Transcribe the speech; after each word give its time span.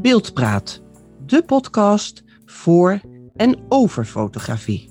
Beeldpraat, 0.00 0.82
de 1.26 1.42
podcast 1.42 2.22
voor 2.44 3.00
en 3.36 3.58
over 3.68 4.04
fotografie. 4.04 4.88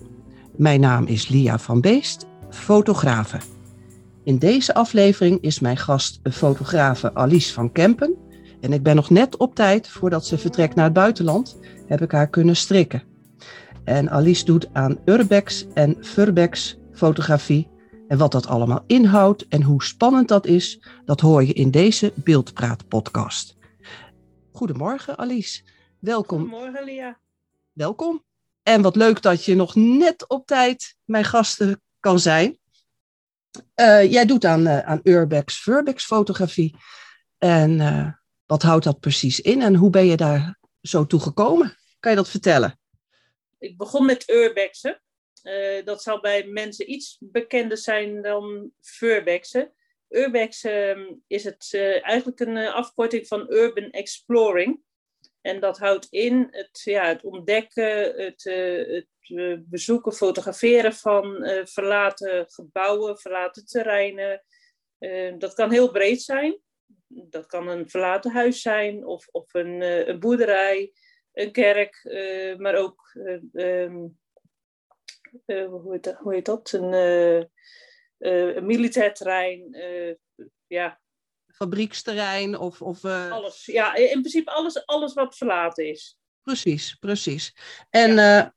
Mijn 0.56 0.80
naam 0.80 1.06
is 1.06 1.28
Lia 1.28 1.60
van 1.60 1.82
Beest, 1.82 2.26
fotografe. 2.50 3.38
In 4.24 4.38
deze 4.38 4.74
aflevering 4.74 5.42
is 5.42 5.60
mijn 5.60 5.78
gast 5.78 6.20
fotografe 6.32 7.14
Alice 7.14 7.54
van 7.54 7.72
Kempen. 7.72 8.16
En 8.62 8.74
ik 8.74 8.84
ben 8.84 8.96
nog 8.96 9.10
net 9.10 9.38
op 9.38 9.56
tijd, 9.56 9.88
voordat 9.88 10.26
ze 10.26 10.38
vertrekt 10.38 10.76
naar 10.76 10.86
het 10.86 10.94
buitenland, 10.94 11.60
heb 11.86 12.02
ik 12.02 12.12
haar 12.12 12.30
kunnen 12.30 12.56
strikken. 12.56 13.04
En 13.84 14.10
Alice 14.10 14.46
doet 14.46 14.70
aan 14.74 14.98
urbex 15.06 15.66
en 15.74 15.98
furbex 16.02 16.78
fotografie. 16.94 17.70
En 18.08 18.18
wat 18.18 18.32
dat 18.32 18.48
allemaal 18.48 18.84
inhoudt 18.88 19.48
en 19.48 19.62
hoe 19.62 19.84
spannend 19.84 20.28
dat 20.28 20.46
is, 20.46 20.82
dat 21.06 21.22
hoor 21.22 21.44
je 21.44 21.54
in 21.54 21.72
deze 21.72 22.14
Beeldpraat 22.16 22.88
podcast. 22.88 23.57
Goedemorgen 24.58 25.18
Alice, 25.18 25.62
welkom. 26.00 26.40
Goedemorgen 26.40 26.84
Lia. 26.84 27.20
Welkom. 27.72 28.26
En 28.64 28.82
wat 28.82 28.96
leuk 28.96 29.22
dat 29.22 29.46
je 29.46 29.56
nog 29.56 29.76
net 29.76 30.28
op 30.28 30.46
tijd 30.46 30.96
mijn 31.06 31.24
gasten 31.24 31.82
kan 32.00 32.20
zijn. 32.20 32.60
Uh, 33.76 34.12
jij 34.12 34.26
doet 34.26 34.46
aan, 34.46 34.62
uh, 34.62 34.80
aan 34.80 35.00
urbex, 35.04 35.60
furbex 35.60 36.06
fotografie. 36.06 36.76
En 37.38 37.80
uh, 37.80 38.12
wat 38.46 38.62
houdt 38.62 38.84
dat 38.84 39.00
precies 39.00 39.40
in 39.40 39.62
en 39.62 39.76
hoe 39.76 39.90
ben 39.90 40.06
je 40.06 40.18
daar 40.18 40.60
zo 40.82 41.06
toe 41.06 41.20
gekomen? 41.20 41.78
Kan 42.00 42.12
je 42.12 42.18
dat 42.18 42.30
vertellen? 42.30 42.80
Ik 43.60 43.78
begon 43.78 44.06
met 44.06 44.30
urbexen. 44.30 45.02
Dat 45.84 46.02
zal 46.02 46.20
bij 46.20 46.48
mensen 46.48 46.92
iets 46.92 47.18
bekender 47.20 47.78
zijn 47.78 48.22
dan 48.22 48.72
furbexen. 48.82 49.72
Urbex 50.10 50.64
uh, 50.64 51.10
is 51.28 51.44
het, 51.44 51.72
uh, 51.76 52.06
eigenlijk 52.06 52.40
een 52.40 52.58
afkorting 52.58 53.28
van 53.28 53.46
Urban 53.50 53.90
Exploring. 53.90 54.82
En 55.42 55.60
dat 55.60 55.78
houdt 55.78 56.08
in 56.10 56.48
het, 56.52 56.82
ja, 56.84 57.08
het 57.08 57.24
ontdekken, 57.24 58.16
het, 58.16 58.44
het 58.44 59.08
bezoeken, 59.70 60.14
fotograferen 60.14 60.94
van 60.94 61.50
verlaten 61.64 62.46
gebouwen, 62.50 63.18
verlaten 63.18 63.66
terreinen. 63.66 64.44
dat 65.38 65.54
kan 65.54 65.72
heel 65.72 65.92
breed 65.92 66.22
zijn. 66.22 66.60
Dat 67.08 67.46
kan 67.46 67.68
een 67.68 67.90
verlaten 67.90 68.32
huis 68.32 68.62
zijn 68.62 69.06
of, 69.06 69.28
of 69.32 69.54
een, 69.54 69.82
een 70.10 70.20
boerderij, 70.20 70.94
een 71.34 71.52
kerk, 71.52 72.02
maar 72.58 72.76
ook 72.76 73.16
uh, 73.54 74.06
hoe, 75.46 75.92
heet 75.92 76.04
dat, 76.04 76.16
hoe, 76.16 76.34
heet 76.34 76.46
dat, 76.46 76.72
een 76.72 77.50
militair 78.62 79.14
terrein, 79.14 79.78
ja. 80.68 81.00
Fabrieksterrein 81.48 82.58
of... 82.58 82.82
of 82.82 83.06
Alles, 83.06 83.66
ja, 83.66 83.96
in 83.96 84.20
principe 84.20 84.52
alles, 84.52 84.86
alles 84.86 85.14
wat 85.14 85.38
verlaten 85.38 85.90
is. 85.90 86.18
Precies, 86.42 86.96
precies. 86.96 87.56
En 87.90 88.14
ja. 88.14 88.56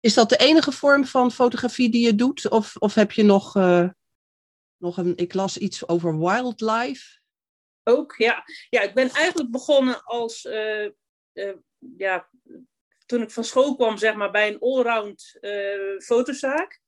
is 0.00 0.14
dat 0.14 0.28
de 0.28 0.36
enige 0.36 0.72
vorm 0.72 1.04
van 1.04 1.32
fotografie 1.32 1.90
die 1.90 2.06
je 2.06 2.14
doet? 2.14 2.48
Of, 2.48 2.76
of 2.76 2.94
heb 2.94 3.12
je 3.12 3.22
nog, 3.22 3.54
nog 4.76 4.96
een, 4.96 5.16
ik 5.16 5.34
las 5.34 5.58
iets 5.58 5.88
over 5.88 6.18
wildlife? 6.18 7.20
Ook, 7.82 8.14
ja. 8.16 8.44
Ja, 8.70 8.80
ik 8.80 8.94
ben 8.94 9.10
eigenlijk 9.10 9.50
begonnen 9.50 10.02
als, 10.04 10.42
ja, 11.96 12.28
toen 13.06 13.22
ik 13.22 13.30
van 13.30 13.44
school 13.44 13.76
kwam, 13.76 13.96
zeg 13.96 14.14
maar, 14.14 14.30
bij 14.30 14.48
een 14.48 14.60
allround 14.60 15.36
uh, 15.40 15.98
fotozaak. 15.98 16.80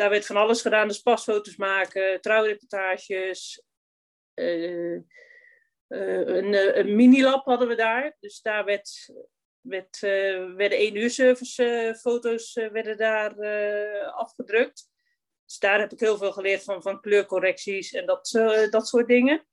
Daar 0.00 0.10
werd 0.10 0.26
van 0.26 0.36
alles 0.36 0.60
gedaan, 0.60 0.88
dus 0.88 0.98
pasfoto's 0.98 1.56
maken, 1.56 2.20
trouwreportages. 2.20 3.62
Uh, 4.34 4.94
uh, 4.94 6.26
een, 6.26 6.78
een 6.78 6.96
minilab 6.96 7.44
hadden 7.44 7.68
we 7.68 7.74
daar. 7.74 8.16
Dus 8.20 8.40
daar 8.40 8.64
werd, 8.64 9.12
werd, 9.60 10.00
werden 10.56 10.78
één 10.78 10.96
uur 10.96 11.10
service 11.10 11.96
foto's 12.00 12.54
werden 12.54 12.96
daar 12.96 13.34
afgedrukt. 14.10 14.90
Dus 15.44 15.58
daar 15.58 15.80
heb 15.80 15.92
ik 15.92 16.00
heel 16.00 16.18
veel 16.18 16.32
geleerd 16.32 16.62
van, 16.62 16.82
van 16.82 17.00
kleurcorrecties 17.00 17.92
en 17.92 18.06
dat, 18.06 18.28
dat 18.70 18.88
soort 18.88 19.08
dingen. 19.08 19.46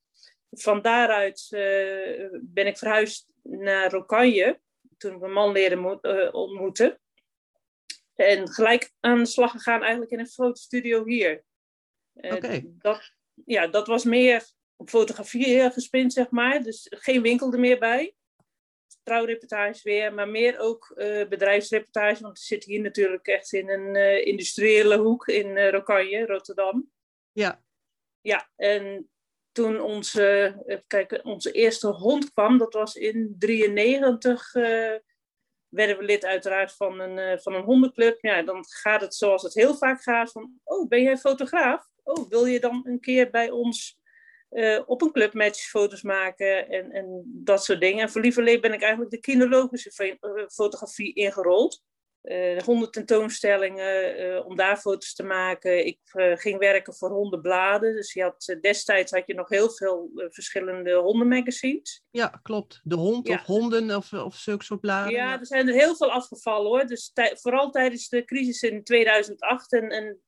Van 0.52 0.82
daaruit 0.82 1.48
ben 2.42 2.68
ik 2.68 2.78
verhuisd 2.78 3.28
naar 3.44 3.92
Rokanje 3.92 4.60
toen 4.98 5.14
ik 5.14 5.20
mijn 5.20 5.32
man 5.32 5.52
leerde 5.52 6.32
ontmoeten. 6.32 7.00
En 8.18 8.50
gelijk 8.50 8.92
aan 9.00 9.18
de 9.18 9.26
slag 9.26 9.52
gegaan 9.52 9.82
eigenlijk 9.82 10.12
in 10.12 10.20
een 10.20 10.28
fotostudio 10.28 11.06
hier. 11.06 11.44
Okay. 12.14 12.66
dat, 12.68 13.12
ja, 13.46 13.68
dat 13.68 13.88
was 13.88 14.04
meer 14.04 14.50
op 14.76 14.90
fotografie 14.90 15.72
gespind, 15.72 16.14
zeg 16.14 16.30
maar. 16.30 16.64
Dus 16.64 16.88
geen 16.90 17.22
winkel 17.22 17.54
er 17.54 17.60
meer 17.60 17.80
bij. 17.80 18.16
Trouwreportage 19.04 19.80
weer, 19.84 20.14
maar 20.14 20.30
meer 20.30 20.60
ook 20.60 20.94
uh, 20.96 21.28
bedrijfsreportage. 21.28 22.22
Want 22.22 22.40
we 22.40 22.46
zitten 22.46 22.72
hier 22.72 22.82
natuurlijk 22.82 23.28
echt 23.28 23.54
in 23.54 23.70
een 23.70 23.96
uh, 23.96 24.26
industriële 24.26 24.98
hoek 24.98 25.28
in 25.28 25.48
uh, 25.48 25.70
Rokanje, 25.70 26.26
Rotterdam. 26.26 26.92
Ja. 27.32 27.64
Ja, 28.22 28.50
en 28.56 29.10
toen 29.52 29.82
onze, 29.82 30.56
kijk, 30.88 31.20
onze 31.24 31.52
eerste 31.52 31.88
hond 31.88 32.34
kwam, 32.34 32.58
dat 32.58 32.74
was 32.74 32.96
in 32.96 33.36
93, 33.40 34.56
uh, 34.56 34.96
werden 35.78 35.98
we 35.98 36.04
lid 36.04 36.26
uiteraard 36.26 36.76
van 36.76 37.00
een, 37.00 37.18
uh, 37.18 37.38
van 37.38 37.54
een 37.54 37.64
hondenclub. 37.64 38.18
Ja, 38.22 38.42
dan 38.42 38.66
gaat 38.68 39.02
het 39.02 39.16
zoals 39.16 39.44
het 39.44 39.54
heel 39.54 39.76
vaak 39.76 40.02
gaat 40.02 40.32
van, 40.32 40.52
oh, 40.64 40.88
ben 40.88 41.02
jij 41.02 41.18
fotograaf? 41.18 41.88
Oh, 42.04 42.30
wil 42.30 42.46
je 42.46 42.60
dan 42.60 42.82
een 42.84 43.00
keer 43.00 43.30
bij 43.30 43.50
ons 43.50 44.00
uh, 44.52 44.82
op 44.86 45.02
een 45.02 45.12
clubmatch 45.12 45.70
foto's 45.70 46.02
maken 46.02 46.70
en, 46.70 46.92
en 46.92 47.24
dat 47.26 47.64
soort 47.64 47.80
dingen. 47.80 48.02
En 48.02 48.10
voor 48.10 48.22
lieverlee 48.22 48.60
ben 48.60 48.74
ik 48.74 48.82
eigenlijk 48.82 49.12
de 49.12 49.20
kinologische 49.20 50.18
fotografie 50.52 51.14
ingerold 51.14 51.84
uh, 52.28 52.60
honden 52.60 52.92
tentoonstellingen 52.92 54.20
uh, 54.20 54.46
om 54.46 54.56
daar 54.56 54.78
foto's 54.78 55.14
te 55.14 55.24
maken. 55.24 55.86
Ik 55.86 56.00
uh, 56.14 56.38
ging 56.38 56.60
werken 56.60 56.94
voor 56.94 57.10
hondenbladen. 57.10 57.96
Dus 57.96 58.14
je 58.14 58.22
had, 58.22 58.58
destijds 58.62 59.12
had 59.12 59.24
je 59.26 59.34
nog 59.34 59.50
heel 59.50 59.70
veel 59.70 60.12
verschillende 60.14 60.94
hondenmagazines. 60.94 62.04
Ja, 62.12 62.40
klopt. 62.42 62.82
De 62.84 62.96
hond 62.96 63.28
ja. 63.28 63.36
of 63.36 63.42
honden 63.42 63.96
of, 63.96 64.14
of 64.14 64.36
zulke 64.36 64.64
soort 64.64 64.80
bladen. 64.80 65.14
Ja, 65.14 65.40
er 65.40 65.46
zijn 65.46 65.68
er 65.68 65.74
heel 65.74 65.96
veel 65.96 66.12
afgevallen 66.12 66.68
hoor. 66.68 66.86
Dus 66.86 67.12
vooral 67.34 67.72
tijdens 67.72 68.10
de 68.10 68.26
crisis 68.26 68.62
in 68.62 68.84
2008. 68.84 69.74
En, 69.74 69.90
en 69.90 70.22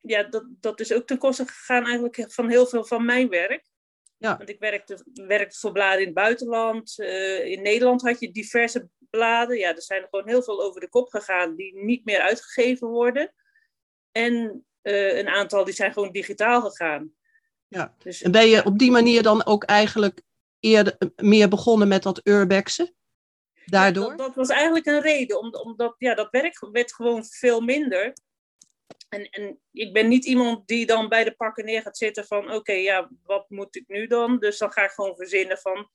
ja, 0.00 0.22
dat, 0.22 0.44
dat 0.60 0.80
is 0.80 0.92
ook 0.92 1.06
ten 1.06 1.18
koste 1.18 1.46
gegaan 1.46 1.84
eigenlijk 1.84 2.32
van 2.32 2.48
heel 2.48 2.66
veel 2.66 2.84
van 2.84 3.04
mijn 3.04 3.28
werk. 3.28 3.68
Ja. 4.20 4.36
Want 4.36 4.48
ik 4.48 4.58
werkte, 4.58 5.04
werkte 5.14 5.58
voor 5.58 5.72
bladen 5.72 6.00
in 6.00 6.04
het 6.04 6.14
buitenland. 6.14 6.98
in 7.44 7.62
Nederland 7.62 8.02
had 8.02 8.20
je 8.20 8.30
diverse 8.30 8.88
bladen. 9.10 9.58
Ja, 9.58 9.74
er 9.74 9.82
zijn 9.82 10.02
er 10.02 10.08
gewoon 10.10 10.28
heel 10.28 10.42
veel 10.42 10.62
over 10.62 10.80
de 10.80 10.88
kop 10.88 11.08
gegaan 11.08 11.56
die 11.56 11.76
niet 11.76 12.04
meer 12.04 12.20
uitgegeven 12.20 12.88
worden. 12.88 13.34
En 14.12 14.64
uh, 14.82 15.18
een 15.18 15.28
aantal 15.28 15.64
die 15.64 15.74
zijn 15.74 15.92
gewoon 15.92 16.12
digitaal 16.12 16.60
gegaan. 16.60 17.12
Ja, 17.68 17.94
dus, 17.98 18.22
en 18.22 18.30
ben 18.30 18.48
je 18.48 18.64
op 18.64 18.78
die 18.78 18.90
manier 18.90 19.22
dan 19.22 19.46
ook 19.46 19.64
eigenlijk 19.64 20.22
eerder 20.60 20.96
meer 21.16 21.48
begonnen 21.48 21.88
met 21.88 22.02
dat 22.02 22.20
urbexen? 22.24 22.94
Daardoor? 23.64 24.10
Ja, 24.10 24.16
dat, 24.16 24.26
dat, 24.26 24.34
was 24.34 24.48
eigenlijk 24.48 24.86
een 24.86 25.00
reden, 25.00 25.62
omdat 25.64 25.94
ja, 25.98 26.14
dat 26.14 26.30
werk 26.30 26.66
werd 26.72 26.94
gewoon 26.94 27.24
veel 27.24 27.60
minder. 27.60 28.12
En, 29.10 29.30
en 29.30 29.60
ik 29.72 29.92
ben 29.92 30.08
niet 30.08 30.24
iemand 30.24 30.66
die 30.66 30.86
dan 30.86 31.08
bij 31.08 31.24
de 31.24 31.34
pakken 31.34 31.64
neer 31.64 31.82
gaat 31.82 31.96
zitten 31.96 32.26
van 32.26 32.52
oké, 32.52 32.72
ja, 32.72 33.10
wat 33.22 33.50
moet 33.50 33.76
ik 33.76 33.84
nu 33.86 34.06
dan? 34.06 34.38
Dus 34.38 34.58
dan 34.58 34.72
ga 34.72 34.84
ik 34.84 34.90
gewoon 34.90 35.16
verzinnen 35.16 35.58
van 35.58 35.90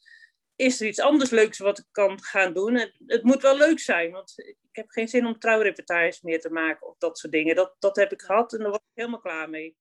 is 0.56 0.81
er 0.81 0.88
iets 0.88 1.00
anders 1.00 1.30
leuks 1.30 1.58
wat 1.58 1.78
ik 1.78 1.86
kan 1.92 2.24
gaan 2.24 2.54
doen? 2.54 2.75
En 2.75 2.96
het 3.06 3.24
moet 3.24 3.42
wel 3.42 3.58
leuk 3.58 3.80
zijn, 3.80 4.12
want 4.12 4.34
ik 4.38 4.56
heb 4.72 4.90
geen 4.90 5.08
zin 5.08 5.25
om 5.25 5.40
trouwreportages 5.40 6.22
meer 6.22 6.40
te 6.42 6.50
maken 6.50 6.88
of 6.88 6.98
dat 6.98 7.18
soort 7.18 7.34
dingen. 7.34 7.56
Dat, 7.56 7.75
dat 7.80 7.96
heb 7.96 8.12
ik 8.12 8.22
gehad 8.22 8.54
en 8.54 8.59
daar 8.59 8.70
was 8.70 8.80
ik 8.80 8.92
helemaal 8.94 9.20
klaar 9.20 9.50
mee. 9.50 9.75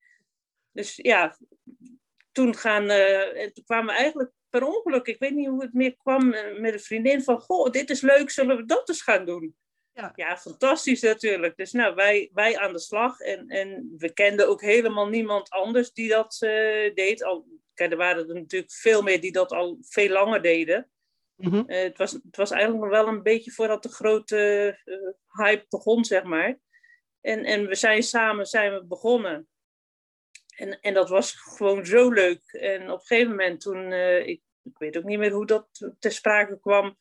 Dus 0.73 0.97
ja, 0.97 1.39
toen, 2.33 2.55
gaan, 2.55 2.85
uh, 2.85 3.43
en 3.43 3.53
toen 3.53 3.65
kwamen 3.65 3.87
we 3.87 4.01
eigenlijk 4.01 4.31
per 4.51 4.65
ongeluk, 4.65 5.07
ik 5.07 5.19
weet 5.19 5.35
niet 5.35 5.49
hoe 5.49 5.63
het 5.63 5.73
meer 5.73 5.97
kwam, 5.97 6.33
eh, 6.33 6.61
met 6.61 6.73
een 6.73 6.81
vriendin 6.81 7.23
van, 7.23 7.41
goh, 7.41 7.71
dit 7.71 7.91
is 7.91 8.01
leuk, 8.01 8.31
zullen 8.31 8.57
we 8.57 8.65
dat 8.65 8.89
eens 8.89 9.03
gaan 9.03 9.25
doen? 9.25 9.57
Ja, 9.95 10.13
ja 10.15 10.37
fantastisch 10.37 11.01
natuurlijk. 11.01 11.57
Dus 11.57 11.73
nou, 11.73 11.95
wij, 11.95 12.31
wij 12.33 12.59
aan 12.59 12.73
de 12.73 12.79
slag 12.79 13.21
en, 13.21 13.49
en 13.49 13.95
we 13.97 14.13
kenden 14.13 14.49
ook 14.49 14.61
helemaal 14.61 15.09
niemand 15.09 15.51
anders 15.51 15.93
die 15.93 16.09
dat 16.09 16.39
uh, 16.41 16.95
deed. 16.95 17.25
Al 17.25 17.47
Kijk, 17.75 17.91
er 17.91 17.97
waren 17.97 18.29
er 18.29 18.35
natuurlijk 18.35 18.73
veel 18.73 19.03
meer 19.03 19.21
die 19.21 19.33
dat 19.33 19.53
al 19.53 19.79
veel 19.81 20.09
langer 20.09 20.43
deden. 20.43 20.91
Mm-hmm. 21.37 21.65
Uh, 21.67 21.83
het, 21.83 21.99
was, 21.99 22.13
het 22.13 22.37
was 22.37 22.51
eigenlijk 22.51 22.83
nog 22.83 22.93
wel 22.93 23.09
een 23.09 23.23
beetje 23.23 23.51
voordat 23.51 23.83
de 23.83 23.89
grote 23.89 24.79
uh, 24.85 24.97
hype 25.45 25.67
begon, 25.69 26.05
zeg 26.05 26.23
maar. 26.23 26.59
En, 27.21 27.45
en 27.45 27.67
we 27.67 27.75
zijn 27.75 28.03
samen 28.03 28.47
zijn 28.47 28.73
we 28.73 28.85
begonnen. 28.85 29.49
En, 30.57 30.81
en 30.81 30.95
dat 30.95 31.09
was 31.09 31.33
gewoon 31.33 31.87
zo 31.87 32.11
leuk. 32.11 32.43
En 32.53 32.91
op 32.91 33.01
een 33.01 33.07
gegeven 33.07 33.31
moment 33.31 33.61
toen, 33.61 33.93
ik, 33.93 34.41
ik 34.63 34.79
weet 34.79 34.97
ook 34.97 35.05
niet 35.05 35.19
meer 35.19 35.33
hoe 35.33 35.47
dat 35.47 35.93
ter 35.99 36.13
sprake 36.13 36.61
kwam, 36.61 36.99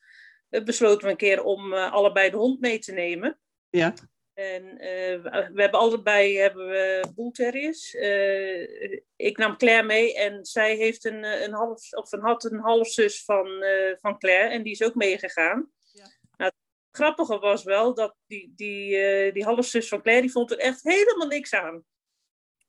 besloten 0.64 1.04
we 1.04 1.10
een 1.10 1.16
keer 1.16 1.42
om 1.42 1.72
allebei 1.74 2.30
de 2.30 2.36
hond 2.36 2.60
mee 2.60 2.78
te 2.78 2.92
nemen. 2.92 3.38
Ja. 3.70 3.94
En 4.34 4.64
uh, 4.64 5.22
we 5.52 5.60
hebben 5.60 5.80
allebei 5.80 6.38
hebben 6.38 6.68
we 6.68 7.12
bullterriers. 7.14 7.94
Uh, 7.94 9.00
ik 9.16 9.36
nam 9.36 9.56
Claire 9.56 9.86
mee 9.86 10.14
en 10.14 10.44
zij 10.44 10.76
heeft 10.76 11.04
een, 11.04 11.24
een 11.24 11.52
half, 11.52 11.92
of 11.92 12.12
een, 12.12 12.20
had 12.20 12.44
een 12.44 12.60
halfzus 12.60 13.24
van, 13.24 13.62
uh, 13.62 13.94
van 14.00 14.18
Claire 14.18 14.48
en 14.48 14.62
die 14.62 14.72
is 14.72 14.82
ook 14.82 14.94
meegegaan. 14.94 15.70
Ja. 15.92 16.02
Nou, 16.36 16.50
het 16.50 16.54
grappige 16.90 17.38
was 17.38 17.62
wel 17.62 17.94
dat 17.94 18.16
die, 18.26 18.52
die, 18.56 19.32
die 19.32 19.44
halfzus 19.44 19.88
van 19.88 20.02
Claire 20.02 20.22
die 20.22 20.32
vond 20.32 20.50
er 20.50 20.58
echt 20.58 20.82
helemaal 20.82 21.28
niks 21.28 21.54
aan. 21.54 21.84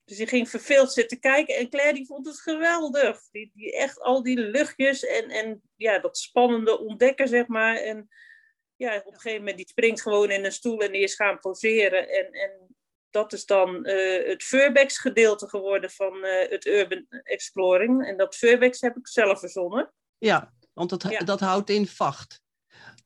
Dus 0.06 0.18
die 0.18 0.28
ging 0.28 0.50
verveeld 0.50 0.94
zitten 0.94 1.19
kijken 1.19 1.56
en 1.56 1.69
Claire 1.69 1.94
die 1.94 2.06
vond 2.06 2.25
het 2.25 2.40
geweldig. 2.40 3.19
Die, 3.31 3.52
die 3.54 3.75
echt 3.75 4.02
al 4.02 4.24
die 4.24 4.38
luchtjes 4.38 5.06
en, 5.06 5.30
en 5.30 5.62
ja, 5.75 6.00
dat 6.00 6.18
spannende 6.18 6.80
ontdekken, 6.80 7.28
zeg 7.28 7.48
maar. 7.48 7.75
En 7.75 8.10
ja, 8.75 8.98
op 8.98 9.13
een 9.13 9.19
gegeven 9.19 9.40
moment 9.40 9.57
die 9.57 9.68
springt 9.68 10.02
gewoon 10.02 10.31
in 10.31 10.46
een 10.46 10.52
stoel 10.52 10.80
en 10.80 10.92
die 10.92 11.02
is 11.02 11.16
gaan 11.16 11.40
poseren. 11.40 12.10
En, 12.10 12.31
en 12.31 12.75
dat 13.10 13.34
is 13.34 13.46
dan 13.46 13.90
uh, 13.90 14.28
het 14.28 14.44
Furbex 14.44 14.98
gedeelte 14.98 15.50
geworden 15.50 15.90
van 15.90 16.16
uh, 16.16 16.50
het 16.50 16.66
Urban 16.66 17.06
Exploring. 17.24 18.08
En 18.08 18.18
dat 18.18 18.36
Furbex 18.36 18.81
heb 18.81 18.98
ik 18.98 19.08
zelf 19.08 19.40
verzonnen. 19.40 19.94
Ja, 20.18 20.54
want 20.74 20.90
dat, 20.90 21.04
ja. 21.10 21.19
dat 21.19 21.40
houdt 21.40 21.69
in 21.69 21.88
vacht. 21.88 22.42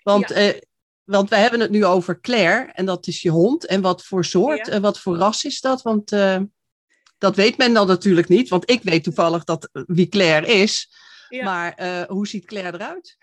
Want, 0.04 0.30
ja. 0.30 0.54
uh, 0.54 0.60
want 1.04 1.30
we 1.30 1.36
hebben 1.36 1.60
het 1.60 1.72
nu 1.72 1.86
over 1.86 2.22
Claire 2.22 2.72
en 2.72 2.86
dat 2.86 3.08
is 3.08 3.22
je 3.22 3.30
hond. 3.30 3.66
En 3.66 3.82
wat 3.82 4.06
voor 4.06 4.26
soort, 4.26 4.68
ja. 4.68 4.80
wat 4.80 5.00
voor 5.00 5.16
ras 5.16 5.44
is 5.46 5.62
dat? 5.62 5.82
Want 5.82 6.12
dat 7.20 7.36
weet 7.36 7.58
men 7.58 7.74
dan 7.74 7.88
natuurlijk 7.88 8.28
niet, 8.28 8.50
want 8.50 8.70
ik 8.70 8.84
weet 8.84 9.04
toevallig 9.04 9.44
dat, 9.44 9.70
wie 9.72 10.08
Claire 10.08 10.48
is. 10.48 10.90
Maar 11.30 12.06
hoe 12.08 12.28
ziet 12.28 12.46
Claire 12.46 12.74
eruit? 12.74 13.18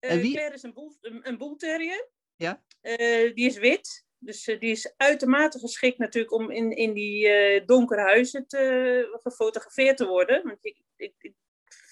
Uh, 0.00 0.10
wie... 0.10 0.32
Claire 0.32 0.54
is 0.54 0.62
een, 0.62 0.72
boel, 0.72 0.96
een, 1.00 1.38
boelterrier. 1.38 2.08
Ja. 2.36 2.62
Uh, 2.82 3.34
die 3.34 3.46
is 3.46 3.58
wit. 3.58 4.04
Dus 4.18 4.44
die 4.44 4.70
is 4.70 4.92
uitermate 4.96 5.58
geschikt 5.58 5.98
natuurlijk 5.98 6.32
om 6.32 6.50
in, 6.50 6.76
in 6.76 6.92
die 6.92 7.64
donkere 7.64 8.00
huizen 8.00 8.46
te, 8.46 9.18
gefotografeerd 9.22 9.96
te 9.96 10.06
worden. 10.06 10.42
Want 10.42 10.58
ik, 10.60 10.76
ik, 10.96 11.14
ik, 11.18 11.34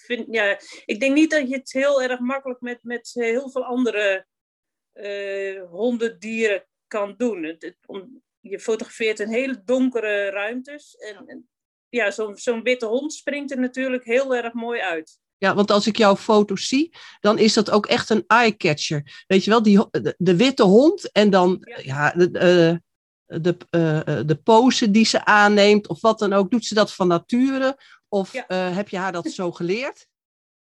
vind, 0.05 0.27
ja, 0.29 0.59
ik 0.85 0.99
denk 0.99 1.15
niet 1.15 1.31
dat 1.31 1.49
je 1.49 1.55
het 1.55 1.71
heel 1.71 2.01
erg 2.01 2.19
makkelijk 2.19 2.61
met, 2.61 2.83
met 2.83 3.11
heel 3.13 3.49
veel 3.49 3.65
andere 3.65 4.25
honden, 5.69 6.19
dieren 6.19 6.65
kan 6.87 7.13
doen. 7.17 7.43
Het, 7.43 7.61
het, 7.61 7.77
om, 7.85 8.23
je 8.41 8.59
fotografeert 8.59 9.19
in 9.19 9.29
hele 9.29 9.61
donkere 9.65 10.29
ruimtes. 10.29 10.95
En, 10.95 11.27
en 11.27 11.49
ja, 11.89 12.11
zo'n 12.11 12.37
zo'n 12.37 12.63
witte 12.63 12.85
hond 12.85 13.13
springt 13.13 13.51
er 13.51 13.59
natuurlijk 13.59 14.05
heel 14.05 14.35
erg 14.35 14.53
mooi 14.53 14.81
uit. 14.81 15.19
Ja, 15.37 15.55
want 15.55 15.71
als 15.71 15.87
ik 15.87 15.97
jouw 15.97 16.15
foto's 16.15 16.67
zie, 16.67 16.93
dan 17.19 17.37
is 17.37 17.53
dat 17.53 17.69
ook 17.69 17.85
echt 17.85 18.09
een 18.09 18.23
eye-catcher. 18.27 19.23
Weet 19.27 19.43
je 19.43 19.49
wel, 19.49 19.61
die, 19.61 19.85
de, 20.17 20.35
witte 20.35 20.63
hond 20.63 21.11
en 21.11 21.29
dan 21.29 21.57
ja. 21.61 21.77
ja 21.83 22.11
de, 22.11 22.79
uh, 23.27 23.41
de, 23.41 23.57
uh, 23.71 24.19
de 24.25 24.35
pose 24.43 24.91
die 24.91 25.05
ze 25.05 25.25
aanneemt 25.25 25.87
of 25.87 26.01
wat 26.01 26.19
dan 26.19 26.33
ook. 26.33 26.51
Doet 26.51 26.65
ze 26.65 26.73
dat 26.73 26.93
van 26.93 27.07
nature 27.07 27.77
of 28.07 28.33
ja. 28.33 28.45
uh, 28.47 28.75
heb 28.75 28.89
je 28.89 28.97
haar 28.97 29.11
dat 29.11 29.31
zo 29.31 29.51
geleerd? 29.51 30.07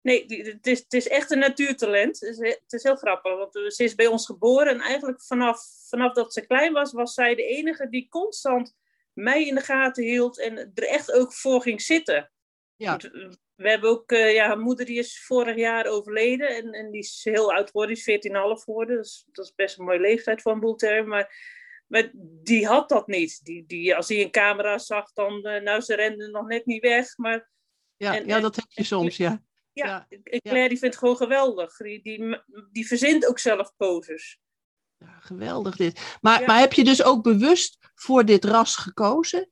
Nee, 0.00 0.24
het 0.26 0.66
is, 0.66 0.78
het 0.78 0.92
is 0.92 1.08
echt 1.08 1.30
een 1.30 1.38
natuurtalent. 1.38 2.20
Het 2.20 2.38
is, 2.38 2.38
het 2.38 2.72
is 2.72 2.82
heel 2.82 2.96
grappig, 2.96 3.36
want 3.36 3.72
ze 3.74 3.84
is 3.84 3.94
bij 3.94 4.06
ons 4.06 4.26
geboren 4.26 4.72
en 4.72 4.80
eigenlijk 4.80 5.22
vanaf, 5.22 5.60
vanaf 5.88 6.12
dat 6.12 6.32
ze 6.32 6.46
klein 6.46 6.72
was, 6.72 6.92
was 6.92 7.14
zij 7.14 7.34
de 7.34 7.44
enige 7.44 7.88
die 7.88 8.08
constant 8.08 8.76
mij 9.12 9.46
in 9.46 9.54
de 9.54 9.60
gaten 9.60 10.04
hield 10.04 10.40
en 10.40 10.56
er 10.74 10.88
echt 10.88 11.12
ook 11.12 11.32
voor 11.32 11.62
ging 11.62 11.82
zitten. 11.82 12.30
Ja. 12.76 12.96
We 13.54 13.68
hebben 13.68 13.90
ook, 13.90 14.12
uh, 14.12 14.34
ja, 14.34 14.46
haar 14.46 14.58
moeder 14.58 14.86
die 14.86 14.98
is 14.98 15.24
vorig 15.24 15.56
jaar 15.56 15.86
overleden 15.86 16.48
en, 16.48 16.72
en 16.72 16.90
die 16.90 17.00
is 17.00 17.20
heel 17.24 17.52
oud 17.52 17.70
geworden, 17.70 17.94
die 17.94 18.18
is 18.18 18.28
14,5 18.58 18.64
geworden. 18.64 18.96
Dus 18.96 19.26
dat 19.32 19.44
is 19.44 19.54
best 19.54 19.78
een 19.78 19.84
mooie 19.84 20.00
leeftijd 20.00 20.42
voor 20.42 20.52
een 20.52 20.60
boelterm. 20.60 21.08
Maar, 21.08 21.34
maar 21.86 22.10
die 22.42 22.66
had 22.66 22.88
dat 22.88 23.06
niet. 23.06 23.44
Die, 23.44 23.66
die, 23.66 23.96
als 23.96 24.08
hij 24.08 24.22
een 24.22 24.30
camera 24.30 24.78
zag, 24.78 25.12
dan, 25.12 25.46
uh, 25.46 25.60
nou 25.60 25.80
ze 25.80 25.94
renden 25.94 26.30
nog 26.30 26.46
net 26.46 26.66
niet 26.66 26.82
weg. 26.82 27.16
Maar, 27.16 27.50
ja, 27.96 28.16
en, 28.16 28.26
ja, 28.26 28.40
dat 28.40 28.56
heb 28.56 28.66
je 28.68 28.84
soms, 28.84 29.16
ja. 29.16 29.42
Ja, 29.86 30.06
ja. 30.08 30.38
Claire 30.38 30.68
die 30.68 30.78
vindt 30.78 30.94
het 30.94 30.96
gewoon 30.96 31.16
geweldig. 31.16 31.76
Die, 31.76 32.02
die, 32.02 32.42
die 32.72 32.86
verzint 32.86 33.26
ook 33.26 33.38
zelf 33.38 33.72
poses. 33.76 34.38
Ja, 34.96 35.18
geweldig 35.20 35.76
dit. 35.76 36.16
Maar, 36.20 36.40
ja. 36.40 36.46
maar 36.46 36.58
heb 36.58 36.72
je 36.72 36.84
dus 36.84 37.02
ook 37.02 37.22
bewust 37.22 37.78
voor 37.94 38.24
dit 38.24 38.44
ras 38.44 38.76
gekozen? 38.76 39.50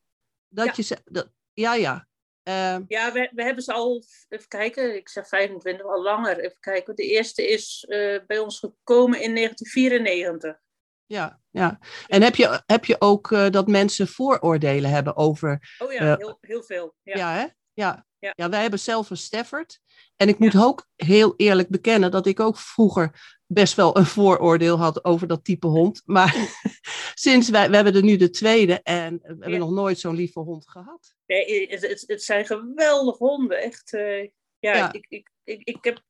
Dat 0.49 0.77
je 0.77 0.99
dat, 1.05 1.29
ja, 1.53 1.75
ja. 1.75 2.09
Uh, 2.49 2.79
ja, 2.89 3.13
we, 3.13 3.31
we 3.35 3.43
hebben 3.43 3.63
ze 3.63 3.73
al, 3.73 4.05
even 4.29 4.49
kijken, 4.49 4.97
ik 4.97 5.09
zeg 5.09 5.29
25, 5.29 5.87
al 5.87 6.03
langer. 6.03 6.39
Even 6.39 6.61
kijken, 6.61 6.97
de 6.97 7.03
eerste 7.03 7.49
is 7.49 7.87
uh, 7.89 8.21
bij 8.27 8.39
ons 8.39 8.59
gekomen 8.59 9.21
in 9.21 9.35
1994. 9.35 10.61
Ja, 11.07 11.41
ja. 11.51 11.79
En 12.07 12.23
heb 12.23 12.35
je, 12.35 12.63
heb 12.67 12.85
je 12.85 12.97
ook 12.99 13.31
uh, 13.31 13.51
dat 13.51 13.67
mensen 13.67 14.09
vooroordelen 14.09 14.91
hebben 14.91 15.17
over... 15.17 15.77
Oh 15.79 15.93
ja, 15.93 16.17
heel, 16.17 16.39
heel 16.41 16.63
veel. 16.63 16.95
Ja, 17.03 17.17
ja 17.17 17.33
hè? 17.33 17.47
Ja. 17.73 18.06
Ja. 18.19 18.33
ja, 18.37 18.49
wij 18.49 18.61
hebben 18.61 18.79
zelf 18.79 19.11
een 19.11 19.17
Stafford. 19.17 19.81
En 20.17 20.29
ik 20.29 20.39
moet 20.39 20.53
ja. 20.53 20.63
ook 20.63 20.89
heel 20.97 21.35
eerlijk 21.37 21.69
bekennen 21.69 22.11
dat 22.11 22.27
ik 22.27 22.41
ook 22.41 22.57
vroeger 22.57 23.37
best 23.47 23.75
wel 23.75 23.97
een 23.97 24.07
vooroordeel 24.07 24.79
had 24.79 25.05
over 25.05 25.27
dat 25.27 25.45
type 25.45 25.67
hond. 25.67 26.03
Maar 26.05 26.35
sinds 27.15 27.49
wij, 27.49 27.69
we 27.69 27.75
hebben 27.75 27.95
er 27.95 28.03
nu 28.03 28.17
de 28.17 28.31
tweede 28.31 28.81
en 28.83 29.19
we 29.23 29.37
hebben 29.41 29.59
nog 29.59 29.71
nooit 29.71 29.99
zo'n 29.99 30.15
lieve 30.15 30.41
hond 30.41 30.69
gehad. 30.69 31.15
Nee, 31.27 31.69
het, 31.69 31.83
het, 31.83 32.05
het 32.07 32.23
zijn 32.23 32.47
geweldige 32.47 33.25
honden. 33.25 33.63
Echt, 33.63 33.93
uh, 33.93 34.23
ja, 34.59 34.77
ja. 34.77 34.93
Ik, 34.93 35.07
ik, 35.09 35.31
ik, 35.45 35.63
ik 35.65 35.85
heb 35.85 36.03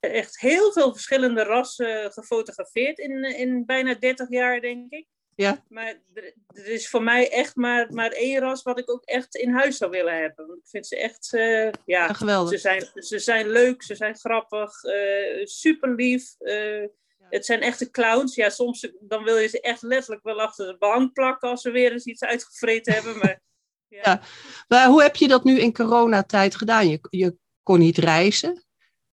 echt 0.00 0.40
heel 0.40 0.72
veel 0.72 0.92
verschillende 0.92 1.42
rassen 1.42 2.12
gefotografeerd 2.12 2.98
in, 2.98 3.24
in 3.24 3.64
bijna 3.66 3.94
30 3.94 4.28
jaar, 4.28 4.60
denk 4.60 4.90
ik. 4.92 5.06
Ja. 5.36 5.62
Maar 5.68 6.00
er, 6.14 6.34
er, 6.54 6.66
is 6.66 6.88
voor 6.88 7.02
mij 7.02 7.30
echt 7.30 7.56
maar, 7.56 7.92
maar 7.92 8.10
één 8.10 8.40
ras 8.40 8.62
wat 8.62 8.78
ik 8.78 8.90
ook 8.90 9.04
echt 9.04 9.34
in 9.34 9.52
huis 9.52 9.76
zou 9.76 9.90
willen 9.90 10.20
hebben. 10.20 10.46
Want 10.46 10.58
ik 10.58 10.68
vind 10.68 10.86
ze 10.86 10.98
echt, 10.98 11.32
uh, 11.32 11.70
ja, 11.84 12.12
geweldig. 12.12 12.52
Ze 12.52 12.58
zijn, 12.58 12.90
ze 12.94 13.18
zijn 13.18 13.48
leuk, 13.48 13.82
ze 13.82 13.94
zijn 13.94 14.16
grappig, 14.16 14.84
uh, 14.84 15.44
super 15.44 15.94
lief. 15.94 16.34
Uh, 16.40 16.80
ja. 16.80 16.88
Het 17.30 17.46
zijn 17.46 17.60
echte 17.60 17.90
clowns. 17.90 18.34
Ja, 18.34 18.48
soms 18.48 18.88
dan 19.00 19.24
wil 19.24 19.36
je 19.36 19.48
ze 19.48 19.60
echt 19.60 19.82
letterlijk 19.82 20.22
wel 20.22 20.40
achter 20.40 20.66
de 20.66 20.76
bank 20.78 21.12
plakken 21.12 21.48
als 21.48 21.62
ze 21.62 21.70
weer 21.70 21.92
eens 21.92 22.04
iets 22.04 22.24
uitgevreten 22.24 22.92
hebben. 22.92 23.18
Maar, 23.18 23.40
ja. 23.88 24.00
ja. 24.02 24.20
maar 24.68 24.88
hoe 24.88 25.02
heb 25.02 25.16
je 25.16 25.28
dat 25.28 25.44
nu 25.44 25.58
in 25.58 25.72
coronatijd 25.72 26.54
gedaan? 26.54 26.88
Je, 26.88 26.98
je 27.10 27.36
kon 27.62 27.78
niet 27.78 27.98
reizen 27.98 28.64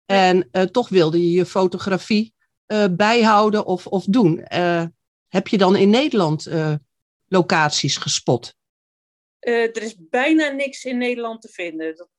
en 0.06 0.50
toch 0.72 0.90
wilde 0.90 1.20
je 1.20 1.32
je 1.32 1.46
fotografie 1.46 2.34
bijhouden 2.92 3.66
of, 3.66 3.88
of 3.88 4.06
doen. 4.06 4.46
Heb 5.31 5.48
je 5.48 5.57
dan 5.57 5.75
in 5.75 5.89
Nederland 5.89 6.48
uh, 6.48 6.75
locaties 7.28 7.98
gespot? 7.98 8.56
Uh, 9.39 9.63
er 9.63 9.81
is 9.81 9.95
bijna 10.00 10.50
niks 10.50 10.83
in 10.83 10.98
Nederland 10.98 11.42
te 11.42 11.48
vinden. 11.48 12.10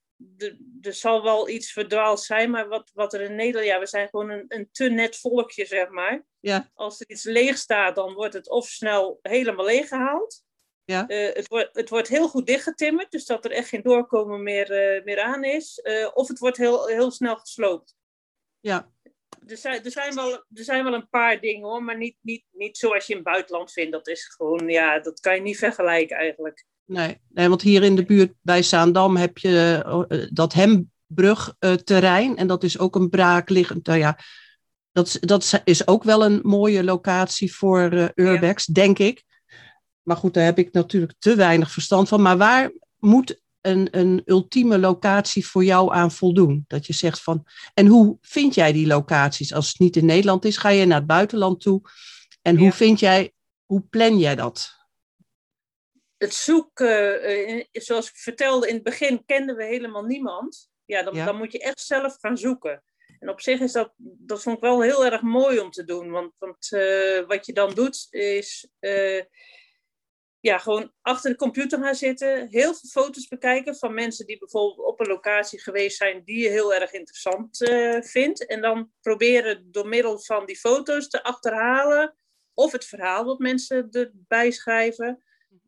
Er 0.80 0.94
zal 0.94 1.22
wel 1.22 1.48
iets 1.48 1.72
verdwaald 1.72 2.20
zijn, 2.20 2.50
maar 2.50 2.68
wat, 2.68 2.90
wat 2.94 3.14
er 3.14 3.20
in 3.20 3.34
Nederland... 3.34 3.66
Ja, 3.66 3.78
we 3.78 3.86
zijn 3.86 4.08
gewoon 4.08 4.30
een, 4.30 4.44
een 4.48 4.68
te 4.72 4.88
net 4.88 5.16
volkje, 5.16 5.66
zeg 5.66 5.88
maar. 5.88 6.24
Ja. 6.40 6.70
Als 6.74 7.00
er 7.00 7.08
iets 7.08 7.24
leeg 7.24 7.56
staat, 7.56 7.94
dan 7.94 8.12
wordt 8.12 8.34
het 8.34 8.50
of 8.50 8.66
snel 8.66 9.18
helemaal 9.22 9.64
leeggehaald. 9.64 10.42
Ja. 10.84 11.04
Uh, 11.08 11.34
het, 11.34 11.48
wordt, 11.48 11.70
het 11.72 11.88
wordt 11.88 12.08
heel 12.08 12.28
goed 12.28 12.46
dichtgetimmerd, 12.46 13.10
dus 13.10 13.24
dat 13.24 13.44
er 13.44 13.50
echt 13.50 13.68
geen 13.68 13.82
doorkomen 13.82 14.42
meer, 14.42 15.00
meer 15.04 15.20
aan 15.20 15.44
is. 15.44 15.82
Of 16.14 16.28
het 16.28 16.38
wordt 16.38 16.56
heel, 16.56 16.86
heel 16.86 17.10
snel 17.10 17.36
gesloopt. 17.36 17.94
Ja 18.60 18.92
er, 19.46 19.56
zijn, 19.56 19.84
er, 19.84 19.90
zijn 19.90 20.14
wel, 20.14 20.32
er 20.32 20.64
zijn 20.64 20.84
wel 20.84 20.94
een 20.94 21.08
paar 21.08 21.40
dingen 21.40 21.68
hoor, 21.68 21.82
maar 21.82 21.96
niet, 21.96 22.16
niet, 22.20 22.44
niet 22.52 22.78
zoals 22.78 23.06
je 23.06 23.12
in 23.12 23.18
het 23.18 23.28
buitenland 23.28 23.72
vindt. 23.72 23.92
Dat 23.92 24.08
is 24.08 24.34
gewoon, 24.36 24.68
ja, 24.68 24.98
dat 24.98 25.20
kan 25.20 25.34
je 25.34 25.40
niet 25.40 25.58
vergelijken 25.58 26.16
eigenlijk. 26.16 26.64
Nee, 26.84 27.20
nee 27.28 27.48
want 27.48 27.62
hier 27.62 27.82
in 27.82 27.96
de 27.96 28.04
buurt 28.04 28.32
bij 28.40 28.62
Zaandam 28.62 29.16
heb 29.16 29.38
je 29.38 29.84
uh, 30.08 30.26
dat 30.32 30.52
Hembrugterrein. 30.52 32.32
Uh, 32.32 32.40
en 32.40 32.46
dat 32.46 32.62
is 32.62 32.78
ook 32.78 32.94
een 32.94 33.08
braakliggend. 33.08 33.86
Nou 33.86 33.98
ja, 33.98 34.18
dat, 34.92 35.18
dat 35.20 35.62
is 35.64 35.86
ook 35.86 36.04
wel 36.04 36.24
een 36.24 36.40
mooie 36.42 36.84
locatie 36.84 37.54
voor 37.54 37.92
uh, 37.92 38.08
urbex, 38.14 38.66
ja. 38.66 38.72
denk 38.72 38.98
ik. 38.98 39.24
Maar 40.02 40.16
goed, 40.16 40.34
daar 40.34 40.44
heb 40.44 40.58
ik 40.58 40.72
natuurlijk 40.72 41.14
te 41.18 41.34
weinig 41.34 41.70
verstand 41.70 42.08
van. 42.08 42.22
Maar 42.22 42.36
waar 42.36 42.72
moet 42.98 43.41
een, 43.62 43.88
een 43.90 44.22
ultieme 44.24 44.78
locatie 44.78 45.46
voor 45.46 45.64
jou 45.64 45.94
aan 45.94 46.10
voldoen? 46.10 46.64
Dat 46.68 46.86
je 46.86 46.92
zegt 46.92 47.22
van, 47.22 47.46
en 47.74 47.86
hoe 47.86 48.18
vind 48.20 48.54
jij 48.54 48.72
die 48.72 48.86
locaties? 48.86 49.54
Als 49.54 49.68
het 49.68 49.78
niet 49.78 49.96
in 49.96 50.06
Nederland 50.06 50.44
is, 50.44 50.56
ga 50.56 50.68
je 50.68 50.84
naar 50.84 50.98
het 50.98 51.06
buitenland 51.06 51.60
toe. 51.60 51.82
En 52.42 52.56
hoe 52.56 52.66
ja. 52.66 52.72
vind 52.72 53.00
jij, 53.00 53.32
hoe 53.66 53.82
plan 53.90 54.18
jij 54.18 54.34
dat? 54.34 54.80
Het 56.16 56.34
zoeken, 56.34 57.30
uh, 57.30 57.64
zoals 57.72 58.08
ik 58.08 58.16
vertelde 58.16 58.68
in 58.68 58.74
het 58.74 58.82
begin, 58.82 59.24
kenden 59.26 59.56
we 59.56 59.64
helemaal 59.64 60.04
niemand. 60.04 60.70
Ja 60.84 61.02
dan, 61.02 61.14
ja, 61.14 61.24
dan 61.24 61.36
moet 61.36 61.52
je 61.52 61.58
echt 61.58 61.80
zelf 61.80 62.16
gaan 62.20 62.38
zoeken. 62.38 62.82
En 63.18 63.28
op 63.28 63.40
zich 63.40 63.60
is 63.60 63.72
dat, 63.72 63.92
dat 63.96 64.42
vond 64.42 64.56
ik 64.56 64.62
wel 64.62 64.82
heel 64.82 65.04
erg 65.04 65.22
mooi 65.22 65.60
om 65.60 65.70
te 65.70 65.84
doen. 65.84 66.10
Want, 66.10 66.32
want 66.38 66.70
uh, 66.72 67.26
wat 67.26 67.46
je 67.46 67.52
dan 67.52 67.74
doet, 67.74 68.06
is 68.10 68.68
uh, 68.80 69.22
ja, 70.42 70.58
gewoon 70.58 70.92
achter 71.00 71.30
de 71.30 71.36
computer 71.36 71.82
gaan 71.82 71.94
zitten, 71.94 72.48
heel 72.50 72.74
veel 72.74 72.88
foto's 72.90 73.28
bekijken 73.28 73.76
van 73.76 73.94
mensen 73.94 74.26
die 74.26 74.38
bijvoorbeeld 74.38 74.86
op 74.86 75.00
een 75.00 75.06
locatie 75.06 75.60
geweest 75.60 75.96
zijn 75.96 76.22
die 76.24 76.42
je 76.42 76.48
heel 76.48 76.74
erg 76.74 76.92
interessant 76.92 77.60
uh, 77.60 78.00
vindt. 78.00 78.46
En 78.46 78.60
dan 78.60 78.92
proberen 79.00 79.72
door 79.72 79.88
middel 79.88 80.18
van 80.18 80.46
die 80.46 80.56
foto's 80.56 81.08
te 81.08 81.22
achterhalen 81.22 82.16
of 82.54 82.72
het 82.72 82.84
verhaal 82.84 83.24
wat 83.24 83.38
mensen 83.38 83.90
erbij 83.90 84.50
schrijven, 84.50 85.22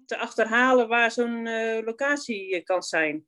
te 0.06 0.16
achterhalen 0.16 0.88
waar 0.88 1.10
zo'n 1.10 1.46
eh, 1.46 1.84
locatie 1.84 2.62
kan 2.62 2.82
zijn. 2.82 3.26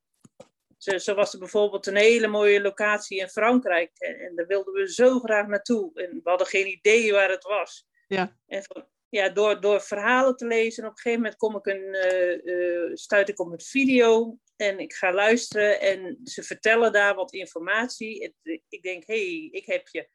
Zo, 0.79 0.99
zo 0.99 1.15
was 1.15 1.33
er 1.33 1.39
bijvoorbeeld 1.39 1.87
een 1.87 1.97
hele 1.97 2.27
mooie 2.27 2.61
locatie 2.61 3.21
in 3.21 3.29
Frankrijk. 3.29 3.91
En, 3.99 4.19
en 4.19 4.37
daar 4.37 4.47
wilden 4.47 4.73
we 4.73 4.93
zo 4.93 5.19
graag 5.19 5.47
naartoe. 5.47 5.91
En 5.95 6.21
we 6.23 6.29
hadden 6.29 6.47
geen 6.47 6.67
idee 6.67 7.13
waar 7.13 7.31
het 7.31 7.45
was. 7.45 7.87
Ja. 8.07 8.37
En 8.47 8.63
van, 8.63 8.87
ja, 9.09 9.29
door, 9.29 9.61
door 9.61 9.81
verhalen 9.81 10.37
te 10.37 10.47
lezen, 10.47 10.83
en 10.83 10.89
op 10.89 10.95
een 10.97 11.03
gegeven 11.03 11.23
moment 11.23 11.39
kom 11.39 11.57
ik 11.57 11.67
een, 11.67 11.95
eh, 11.95 12.85
eh, 12.85 12.91
stuit 12.95 13.29
ik 13.29 13.41
op 13.41 13.53
een 13.53 13.61
video. 13.61 14.39
En 14.57 14.79
ik 14.79 14.93
ga 14.95 15.13
luisteren 15.13 15.81
en 15.81 16.21
ze 16.25 16.43
vertellen 16.43 16.93
daar 16.93 17.15
wat 17.15 17.33
informatie. 17.33 18.23
Het- 18.23 18.61
ik 18.69 18.83
denk, 18.83 19.07
hé, 19.07 19.15
hey, 19.15 19.49
ik 19.51 19.67
heb 19.67 19.89
je. 19.89 20.09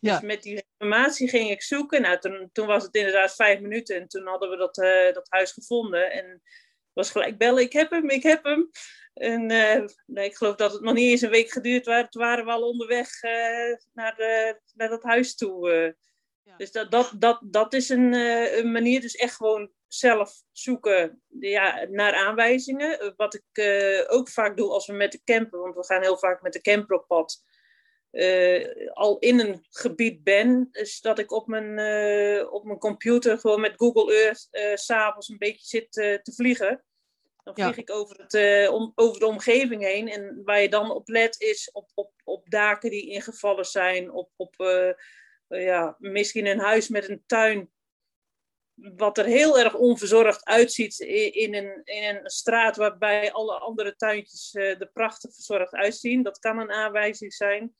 Ja. 0.00 0.12
Dus 0.12 0.28
met 0.28 0.42
die 0.42 0.64
informatie 0.76 1.28
ging 1.28 1.50
ik 1.50 1.62
zoeken. 1.62 2.02
Nou, 2.02 2.18
toen, 2.18 2.48
toen 2.52 2.66
was 2.66 2.82
het 2.82 2.94
inderdaad 2.94 3.34
vijf 3.34 3.60
minuten 3.60 3.96
en 3.96 4.08
toen 4.08 4.26
hadden 4.26 4.50
we 4.50 4.56
dat, 4.56 4.78
eh, 4.78 5.12
dat 5.12 5.26
huis 5.30 5.52
gevonden. 5.52 6.12
En 6.12 6.42
was 6.92 7.10
gelijk 7.10 7.38
bellen, 7.38 7.62
ik 7.62 7.72
heb 7.72 7.90
hem, 7.90 8.10
ik 8.10 8.22
heb 8.22 8.44
hem. 8.44 8.70
En 9.14 9.46
nee, 9.46 10.26
ik 10.26 10.36
geloof 10.36 10.56
dat 10.56 10.72
het 10.72 10.82
nog 10.82 10.94
niet 10.94 11.10
eens 11.10 11.20
een 11.20 11.30
week 11.30 11.50
geduurd 11.50 11.86
was. 11.86 12.06
Toen 12.10 12.22
waren 12.22 12.44
we 12.44 12.50
al 12.50 12.68
onderweg 12.68 13.22
naar, 13.92 14.14
de, 14.16 14.60
naar 14.74 14.88
dat 14.88 15.02
huis 15.02 15.34
toe. 15.34 15.94
Ja. 16.44 16.56
Dus 16.56 16.72
dat, 16.72 16.90
dat, 16.90 17.12
dat, 17.18 17.40
dat 17.42 17.72
is 17.72 17.88
een, 17.88 18.14
eh, 18.14 18.56
een 18.56 18.72
manier, 18.72 19.00
dus 19.00 19.14
echt 19.14 19.36
gewoon 19.36 19.70
zelf 19.86 20.42
zoeken 20.52 21.22
ja, 21.40 21.86
naar 21.90 22.14
aanwijzingen. 22.14 23.00
Eh, 23.00 23.10
Wat 23.16 23.34
ik 23.34 23.44
eh, 23.52 24.04
ook 24.06 24.28
vaak 24.28 24.56
doe 24.56 24.70
als 24.70 24.86
we 24.86 24.92
met 24.92 25.12
de 25.12 25.20
camper, 25.24 25.60
want 25.60 25.74
we 25.74 25.84
gaan 25.84 26.02
heel 26.02 26.18
vaak 26.18 26.42
met 26.42 26.52
de 26.52 26.60
camper 26.60 26.96
op 26.96 27.06
pad 27.06 27.42
al 28.92 29.18
in 29.18 29.40
een 29.40 29.66
gebied 29.70 30.22
ben, 30.22 30.68
is 30.72 31.00
dat 31.00 31.18
ik 31.18 31.32
op 31.32 31.46
mijn, 31.46 31.78
op 32.50 32.64
mijn 32.64 32.78
computer 32.78 33.38
gewoon 33.38 33.60
met 33.60 33.74
Google 33.76 34.14
Earth 34.14 34.48
s 34.80 34.84
s'avonds 34.84 35.28
een 35.28 35.38
beetje 35.38 35.66
zit 35.66 35.92
te 35.92 36.32
vliegen. 36.34 36.84
Dan 37.42 37.52
Ja. 37.56 37.64
vlieg 37.64 37.76
ik 37.76 37.90
over, 37.90 38.16
het, 38.26 38.68
om, 38.68 38.92
over 38.94 39.20
de 39.20 39.26
omgeving 39.26 39.82
heen. 39.82 40.08
En 40.08 40.40
waar 40.44 40.60
je 40.60 40.68
dan 40.68 40.90
op 40.90 41.08
let 41.08 41.40
is 41.40 41.70
op, 41.72 41.90
op, 41.94 42.12
op 42.24 42.50
daken 42.50 42.90
die 42.90 43.10
ingevallen 43.10 43.64
zijn, 43.66 44.10
op, 44.10 44.30
op 44.36 44.54
ja, 45.62 45.96
misschien 45.98 46.46
een 46.46 46.58
huis 46.58 46.88
met 46.88 47.08
een 47.08 47.22
tuin. 47.26 47.70
Wat 48.74 49.18
er 49.18 49.24
heel 49.24 49.58
erg 49.58 49.74
onverzorgd 49.74 50.44
uitziet 50.44 50.98
in, 50.98 51.54
een, 51.54 51.80
in 51.84 52.04
een 52.04 52.30
straat 52.30 52.76
waarbij 52.76 53.32
alle 53.32 53.58
andere 53.58 53.96
tuintjes 53.96 54.54
eh, 54.54 54.80
er 54.80 54.90
prachtig 54.92 55.34
verzorgd 55.34 55.72
uitzien. 55.72 56.22
Dat 56.22 56.38
kan 56.38 56.58
een 56.58 56.72
aanwijzing 56.72 57.32
zijn. 57.32 57.74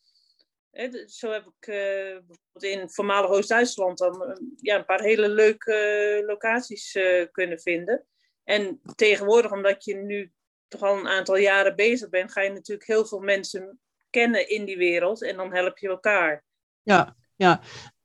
Zo 1.07 1.31
heb 1.31 1.47
ik 1.59 1.66
eh, 1.66 2.16
in 2.71 2.90
voormalig 2.90 3.31
Oost-Duitsland 3.31 3.99
dan 3.99 4.25
eh, 4.25 4.37
ja, 4.57 4.76
een 4.76 4.85
paar 4.85 5.02
hele 5.02 5.28
leuke 5.28 6.23
locaties 6.26 6.99
kunnen 7.33 7.61
vinden. 7.61 8.07
En 8.45 8.81
tegenwoordig, 8.95 9.52
omdat 9.52 9.85
je 9.85 9.95
nu 9.95 10.33
toch 10.69 10.83
al 10.83 10.99
een 10.99 11.09
aantal 11.09 11.37
jaren 11.37 11.76
bezig 11.76 12.09
bent, 12.09 12.33
ga 12.33 12.40
je 12.40 12.50
natuurlijk 12.50 12.88
heel 12.88 13.07
veel 13.07 13.21
mensen 13.21 13.81
kennen 14.11 14.49
in 14.49 14.64
die 14.64 14.76
wereld 14.76 15.23
en 15.23 15.37
dan 15.37 15.54
help 15.54 15.78
je 15.78 15.88
elkaar. 15.88 16.45
Ja, 16.83 17.16
ja. 17.36 17.60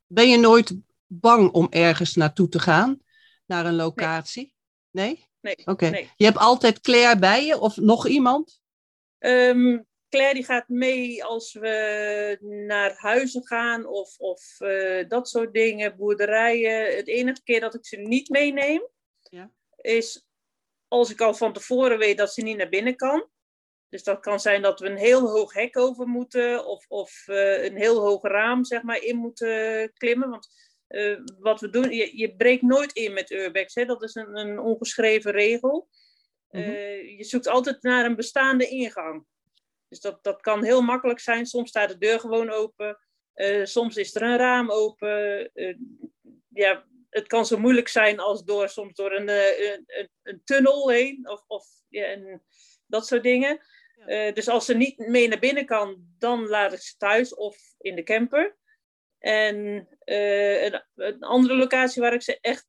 Ben 0.07 0.29
je 0.29 0.37
nooit 0.37 0.75
bang 1.07 1.51
om 1.51 1.67
ergens 1.69 2.15
naartoe 2.15 2.49
te 2.49 2.59
gaan? 2.59 2.99
Naar 3.45 3.65
een 3.65 3.75
locatie? 3.75 4.55
Nee? 4.91 5.27
Nee, 5.41 5.55
Oké. 5.65 5.89
nee. 5.89 6.09
Je 6.15 6.25
hebt 6.25 6.37
altijd 6.37 6.81
Claire 6.81 7.19
bij 7.19 7.45
je 7.45 7.59
of 7.59 7.77
nog 7.77 8.07
iemand? 8.07 8.61
Ehm, 9.17 9.79
Claire 10.09 10.33
die 10.33 10.43
gaat 10.45 10.67
mee 10.67 11.23
als 11.23 11.53
we 11.53 12.37
naar 12.67 12.93
huizen 12.97 13.47
gaan 13.47 13.85
of, 13.85 14.17
of 14.17 14.59
eh, 14.59 15.07
dat 15.07 15.29
soort 15.29 15.53
dingen, 15.53 15.95
boerderijen. 15.97 16.95
Het 16.95 17.07
enige 17.07 17.43
keer 17.43 17.59
dat 17.59 17.73
ik 17.75 17.85
ze 17.85 17.95
niet 17.97 18.29
meeneem, 18.29 18.87
Ja. 19.19 19.51
is 19.75 20.25
als 20.87 21.11
ik 21.11 21.21
al 21.21 21.33
van 21.33 21.53
tevoren 21.53 21.97
weet 21.97 22.17
dat 22.17 22.33
ze 22.33 22.41
niet 22.41 22.57
naar 22.57 22.69
binnen 22.69 22.95
kan. 22.95 23.29
Dus 23.89 24.03
dat 24.03 24.19
kan 24.19 24.39
zijn 24.39 24.61
dat 24.61 24.79
we 24.79 24.89
een 24.89 24.97
heel 24.97 25.29
hoog 25.29 25.53
hek 25.53 25.77
over 25.77 26.07
moeten 26.07 26.65
of, 26.65 26.85
of 26.87 27.27
eh, 27.27 27.63
een 27.63 27.75
heel 27.75 27.99
hoog 27.99 28.21
raam 28.23 28.65
zeg 28.65 28.81
maar, 28.81 29.03
in 29.03 29.17
moeten 29.17 29.91
klimmen. 29.93 30.29
Want 30.29 30.47
eh, 30.87 31.19
wat 31.39 31.61
we 31.61 31.69
doen, 31.69 31.91
je, 31.91 32.17
je 32.17 32.35
breekt 32.35 32.61
nooit 32.61 32.93
in 32.93 33.13
met 33.13 33.31
urbex. 33.31 33.75
Hè? 33.75 33.85
Dat 33.85 34.03
is 34.03 34.15
een, 34.15 34.37
een 34.37 34.59
ongeschreven 34.59 35.31
regel. 35.31 35.89
Mhm. 36.49 36.63
Eh, 36.63 37.17
je 37.17 37.23
zoekt 37.23 37.47
altijd 37.47 37.81
naar 37.81 38.05
een 38.05 38.15
bestaande 38.15 38.67
ingang. 38.67 39.25
Dus 39.87 39.99
dat, 39.99 40.23
dat 40.23 40.41
kan 40.41 40.63
heel 40.63 40.81
makkelijk 40.81 41.19
zijn. 41.19 41.45
Soms 41.45 41.69
staat 41.69 41.89
de 41.89 41.97
deur 41.97 42.19
gewoon 42.19 42.49
open. 42.49 42.97
Soms 43.63 43.97
is 43.97 44.15
er 44.15 44.21
een 44.21 44.37
raam 44.37 44.71
open. 44.71 45.51
Ja, 46.49 46.85
het 47.09 47.27
kan 47.27 47.45
zo 47.45 47.57
moeilijk 47.57 47.87
zijn 47.87 48.19
als 48.19 48.43
door, 48.43 48.69
soms 48.69 48.93
door 48.93 49.11
een, 49.11 49.29
een, 49.29 49.83
een, 49.87 50.09
een 50.23 50.41
tunnel 50.43 50.89
heen. 50.89 51.29
Of, 51.29 51.43
of 51.47 51.65
ja, 51.89 52.39
dat 52.87 53.07
soort 53.07 53.23
dingen. 53.23 53.61
Eh, 54.05 54.33
dus 54.33 54.47
als 54.47 54.65
ze 54.65 54.75
niet 54.75 54.97
mee 54.97 55.27
naar 55.27 55.39
binnen 55.39 55.65
kan, 55.65 56.05
dan 56.17 56.47
laat 56.47 56.73
ik 56.73 56.79
ze 56.79 56.97
thuis 56.97 57.35
of 57.35 57.57
in 57.77 57.95
de 57.95 58.03
camper. 58.03 58.57
En 59.19 59.87
eh, 59.99 60.63
een, 60.63 61.19
andere 61.19 61.55
locatie 61.55 62.01
waar 62.01 62.13
ik 62.13 62.21
ze 62.21 62.37
echt 62.41 62.67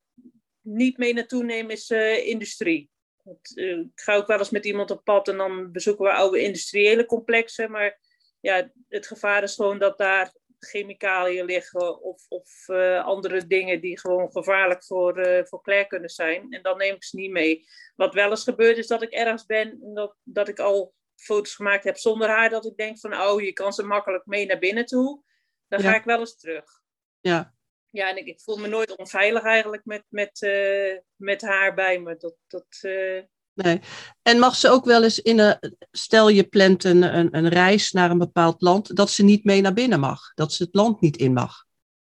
niet 0.61 0.97
mee 0.97 1.13
naartoe 1.13 1.43
neem 1.43 1.69
is 1.69 1.89
eh, 1.89 2.27
industrie. 2.27 2.89
Want, 3.23 3.57
ik 3.57 3.91
ga 3.95 4.15
ook 4.15 4.27
wel 4.27 4.37
eens 4.37 4.49
met 4.49 4.65
iemand 4.65 4.91
op 4.91 5.03
pad 5.03 5.27
en 5.27 5.37
dan 5.37 5.71
bezoeken 5.71 6.05
we 6.05 6.11
oude 6.11 6.41
industriële 6.41 7.05
complexen. 7.05 7.71
Maar 7.71 7.99
ja, 8.39 8.71
het 8.87 9.07
gevaar 9.07 9.43
is 9.43 9.55
gewoon 9.55 9.79
dat 9.79 9.97
daar 9.97 10.33
chemicaliën 10.59 11.45
liggen 11.45 12.01
of, 12.01 12.25
of 12.29 12.69
andere 13.03 13.47
dingen 13.47 13.81
die 13.81 13.99
gewoon 13.99 14.31
gevaarlijk 14.31 14.83
voor, 14.85 15.17
eh 15.17 15.45
voor 15.45 15.61
Claire 15.61 15.87
kunnen 15.87 16.09
zijn. 16.09 16.51
En 16.51 16.61
dan 16.61 16.77
neem 16.77 16.95
ik 16.95 17.03
ze 17.03 17.15
niet 17.15 17.31
mee. 17.31 17.65
Wat 17.95 18.13
wel 18.13 18.29
eens 18.29 18.43
gebeurt 18.43 18.77
is 18.77 18.87
dat 18.87 19.01
ik 19.01 19.11
ergens 19.11 19.45
ben 19.45 19.79
en 19.83 19.93
dat, 19.93 20.15
dat 20.23 20.47
ik 20.47 20.59
al 20.59 20.93
foto's 21.21 21.55
gemaakt 21.55 21.83
heb 21.83 21.97
zonder 21.97 22.29
haar. 22.29 22.49
Dat 22.49 22.65
ik 22.65 22.77
denk 22.77 22.99
van, 22.99 23.21
oh, 23.21 23.41
je 23.41 23.53
kan 23.53 23.73
ze 23.73 23.83
makkelijk 23.83 24.25
mee 24.25 24.45
naar 24.45 24.59
binnen 24.59 24.85
toe. 24.85 25.23
Dan 25.67 25.81
Ja. 25.81 25.89
ga 25.89 25.97
ik 25.97 26.03
wel 26.03 26.19
eens 26.19 26.37
terug. 26.37 26.81
Ja. 27.19 27.53
Ja, 27.89 28.09
en 28.09 28.17
ik, 28.17 28.25
ik 28.25 28.41
voel 28.41 28.57
me 28.57 28.67
nooit 28.67 28.95
onveilig 28.95 29.43
eigenlijk 29.43 29.85
met, 29.85 30.03
met, 30.07 30.41
eh, 30.41 30.97
met 31.15 31.41
haar 31.41 31.73
bij 31.73 31.99
me. 31.99 32.15
Dat, 32.17 32.35
dat, 32.47 32.65
eh, 32.81 33.21
Nee. 33.53 33.79
En 34.21 34.39
mag 34.39 34.55
ze 34.55 34.69
ook 34.69 34.85
wel 34.85 35.03
eens 35.03 35.19
in 35.19 35.39
een. 35.39 35.77
Stel 35.91 36.29
je 36.29 36.43
plant 36.43 36.83
een, 36.83 37.01
een, 37.17 37.37
een 37.37 37.49
reis 37.49 37.91
naar 37.91 38.11
een 38.11 38.17
bepaald 38.17 38.61
land, 38.61 38.95
dat 38.95 39.09
ze 39.09 39.23
niet 39.23 39.43
mee 39.43 39.61
naar 39.61 39.73
binnen 39.73 39.99
mag. 39.99 40.33
Dat 40.33 40.53
ze 40.53 40.63
het 40.63 40.75
land 40.75 41.01
niet 41.01 41.17
in 41.17 41.33
mag. 41.33 41.65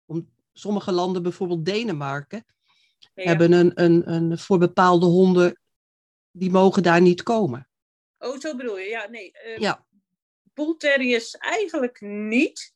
Om, 0.06 0.30
sommige 0.53 0.91
landen, 0.91 1.24
bijvoorbeeld 1.24 1.65
Denemarken, 1.65 2.46
ja. 2.98 3.24
hebben 3.24 3.51
een, 3.51 3.72
een, 3.74 4.12
een. 4.12 4.38
Voor 4.38 4.58
bepaalde 4.58 5.06
honden, 5.06 5.60
die 6.32 6.51
mogen 6.51 6.84
daar 6.84 7.01
niet 7.01 7.24
komen. 7.24 7.70
Oh, 8.22 8.40
zo 8.40 8.56
bedoel 8.56 8.78
je. 8.78 8.90
Ja, 8.90 9.08
nee. 9.10 9.32
eh 9.32 9.58
Ja. 9.58 9.86
Bullterriers 10.54 11.38
eigenlijk 11.38 12.01
niet. 12.01 12.74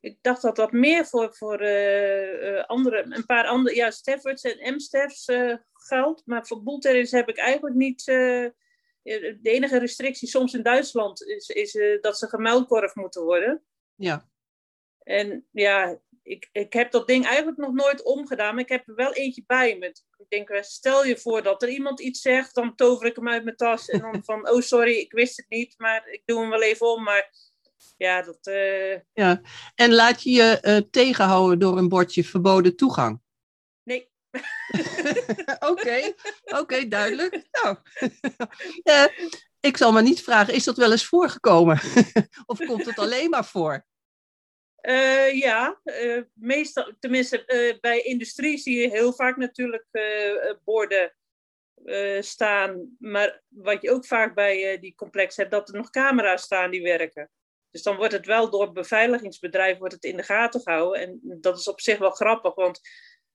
Ik 0.00 0.18
dacht 0.20 0.42
dat 0.42 0.56
dat 0.56 0.72
meer 0.72 1.06
voor, 1.06 1.34
voor 1.34 1.60
eh, 1.60 2.58
eh, 2.58 2.64
andere, 2.64 3.06
een 3.08 3.26
paar 3.26 3.44
andere, 3.44 3.76
ja, 3.76 3.90
Staffords 3.90 4.42
en 4.42 4.74
M-Staffs 4.74 5.24
eh, 5.24 5.54
geldt. 5.72 6.26
Maar 6.26 6.46
voor 6.46 6.62
Bullterriers 6.62 7.10
heb 7.10 7.28
ik 7.28 7.38
eigenlijk 7.38 7.76
niet. 7.76 8.04
de 8.04 9.38
enige 9.42 9.78
restrictie 9.78 10.28
soms 10.28 10.54
in 10.54 10.62
Duitsland 10.62 11.22
is, 11.22 11.48
is 11.48 11.78
dat 12.00 12.18
ze 12.18 12.28
gemuilkorf 12.28 12.94
moeten 12.94 13.22
worden. 13.22 13.62
Ja. 13.94 14.28
En 15.02 15.46
ja, 15.50 16.00
ik, 16.30 16.48
ik 16.52 16.72
heb 16.72 16.90
dat 16.90 17.06
ding 17.06 17.26
eigenlijk 17.26 17.56
nog 17.56 17.72
nooit 17.72 18.02
omgedaan, 18.02 18.54
maar 18.54 18.62
ik 18.62 18.68
heb 18.68 18.88
er 18.88 18.94
wel 18.94 19.12
eentje 19.12 19.42
bij 19.46 19.76
me. 19.78 19.86
Ik 20.16 20.28
denk, 20.28 20.48
eh, 20.48 20.62
stel 20.62 21.04
je 21.04 21.16
voor 21.16 21.42
dat 21.42 21.62
er 21.62 21.68
iemand 21.68 22.00
iets 22.00 22.20
zegt, 22.20 22.54
dan 22.54 22.74
tover 22.74 23.06
ik 23.06 23.16
hem 23.16 23.28
uit 23.28 23.44
mijn 23.44 23.56
tas 23.56 23.88
en 23.88 24.00
dan 24.00 24.24
van, 24.24 24.50
oh 24.50 24.60
sorry, 24.60 24.94
ik 24.94 25.12
wist 25.12 25.36
het 25.36 25.48
niet, 25.48 25.74
maar 25.76 26.08
ik 26.08 26.22
doe 26.24 26.40
hem 26.40 26.50
wel 26.50 26.62
even 26.62 26.86
om. 26.86 27.02
Maar 27.02 27.30
ja, 27.96 28.22
dat, 28.22 28.46
eh, 28.46 28.98
ja. 29.12 29.40
En 29.74 29.92
laat 29.92 30.22
je 30.22 30.30
je 30.30 30.60
eh, 30.60 30.76
tegenhouden 30.90 31.58
door 31.58 31.78
een 31.78 31.88
bordje 31.88 32.24
verboden 32.24 32.76
toegang. 32.76 33.20
nee. 33.82 34.08
Oké, 35.70 36.14
oké, 36.44 36.88
duidelijk. 36.88 37.48
Nou, 37.50 37.76
ik 39.70 39.76
zal 39.76 39.92
maar 39.92 40.02
niet 40.02 40.22
vragen, 40.22 40.54
is 40.54 40.64
dat 40.64 40.76
wel 40.76 40.90
eens 40.90 41.06
voorgekomen? 41.06 41.80
of 42.46 42.58
komt 42.58 42.86
het 42.86 42.98
alleen 42.98 43.30
maar 43.30 43.44
voor? 43.44 43.88
Eh, 44.80 45.38
ja, 45.38 45.80
eh, 45.84 46.22
meestal, 46.34 46.92
tenminste 46.98 47.44
eh, 47.44 47.80
bij 47.80 48.00
industrie 48.00 48.58
zie 48.58 48.80
je 48.80 48.90
heel 48.90 49.12
vaak 49.12 49.36
natuurlijk 49.36 49.86
borden 50.64 51.14
staan. 52.20 52.96
Maar 52.98 53.42
wat 53.48 53.82
je 53.82 53.90
ook 53.90 54.06
vaak 54.06 54.34
bij 54.34 54.78
die 54.78 54.94
complex 54.94 55.36
hebt, 55.36 55.50
dat 55.50 55.68
er 55.68 55.74
nog 55.74 55.90
camera's 55.90 56.42
staan 56.42 56.70
die 56.70 56.82
werken. 56.82 57.30
Dus 57.70 57.82
dan 57.82 57.96
wordt 57.96 58.12
het 58.12 58.26
wel 58.26 58.50
door 58.50 58.62
het 58.62 58.72
beveiligingsbedrijf 58.72 59.78
wordt 59.78 59.94
het 59.94 60.04
in 60.04 60.16
de 60.16 60.22
gaten 60.22 60.60
gehouden. 60.60 61.00
En 61.00 61.20
dat 61.22 61.58
is 61.58 61.68
op 61.68 61.80
zich 61.80 61.98
wel 61.98 62.10
grappig, 62.10 62.54
want 62.54 62.80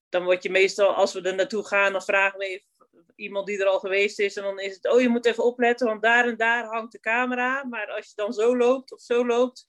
dan 0.10 0.24
word 0.24 0.44
je 0.44 0.50
meestal, 0.50 0.94
als 0.94 1.14
we 1.14 1.22
er 1.22 1.36
naartoe 1.36 1.68
gaan, 1.68 1.92
dan 1.92 2.02
vragen 2.02 2.40
we 2.40 2.46
even 2.46 2.75
iemand 3.16 3.48
die 3.48 3.60
er 3.60 3.68
al 3.68 3.80
geweest 3.80 4.20
is. 4.20 4.36
En 4.36 4.44
dan 4.44 4.60
is 4.60 4.75
het, 4.75 4.92
oh 4.92 5.02
je 5.02 5.10
moet 5.10 5.25
even 5.25 5.44
opletten, 5.44 5.88
want 5.88 6.02
daar 6.02 6.28
en 6.28 6.38
daar 6.38 6.66
hangt 6.66 6.92
de 6.92 7.00
camera. 7.00 7.64
Maar 7.64 7.92
als 7.92 8.08
je 8.08 8.14
dan 8.16 8.34
zo 8.34 8.58
loopt 8.58 8.92
of 8.92 9.00
zo 9.00 9.25
loopt, 9.25 9.68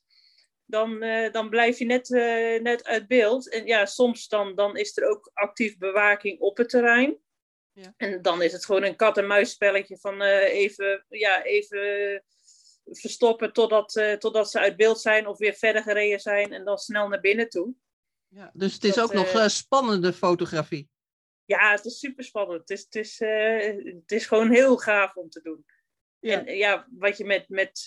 dan, 0.67 1.05
uh, 1.05 1.33
dan 1.33 1.49
blijf 1.49 1.79
je 1.79 1.85
net, 1.85 2.11
uh, 2.11 2.61
net 2.61 2.85
uit 2.85 3.07
beeld. 3.07 3.51
En 3.51 3.67
ja, 3.67 3.87
soms 3.87 4.29
dan, 4.29 4.55
dan 4.55 4.77
is 4.77 4.97
er 4.97 5.09
ook 5.09 5.31
actief 5.35 5.79
bewaking 5.79 6.41
op 6.41 6.57
het 6.57 6.69
terrein. 6.69 7.19
Ja. 7.73 7.95
En 7.97 8.23
dan 8.23 8.43
is 8.43 8.53
het 8.53 8.65
gewoon 8.65 8.83
een 8.83 8.97
kat-en-muisspelletje 8.97 9.99
van 9.99 10.23
uh, 10.23 10.43
even, 10.43 11.05
ja, 11.09 11.43
even 11.43 12.25
verstoppen 12.85 13.53
totdat, 13.53 14.17
totdat 14.19 14.51
ze 14.51 14.59
uit 14.59 14.77
beeld 14.77 15.01
zijn 15.01 15.27
of 15.27 15.39
weer 15.39 15.55
verder 15.55 15.83
gereden 15.83 16.21
zijn 16.21 16.53
en 16.53 16.65
dan 16.65 16.79
snel 16.79 17.09
naar 17.09 17.21
binnen 17.21 17.49
toe. 17.49 17.75
Ja, 18.29 18.51
dus 18.55 18.75
het 18.75 18.85
is 18.85 18.95
dat, 18.95 19.05
ook 19.05 19.13
nog 19.13 19.51
spannende 19.51 20.13
fotografie. 20.13 20.89
Ja, 21.45 21.71
het 21.71 21.85
is 21.85 21.99
super 21.99 22.25
spannend. 22.25 22.61
Het 22.61 22.71
is, 22.71 22.83
het, 22.85 22.95
is, 22.95 23.19
het 23.95 24.13
is 24.13 24.27
gewoon 24.27 24.51
heel 24.51 24.77
gaaf 24.77 25.17
om 25.17 25.29
te 25.29 25.41
doen. 25.43 25.65
Ja. 26.19 26.45
En 26.45 26.57
ja, 26.57 26.89
wat 26.91 27.17
je 27.17 27.25
met, 27.25 27.49
met 27.49 27.85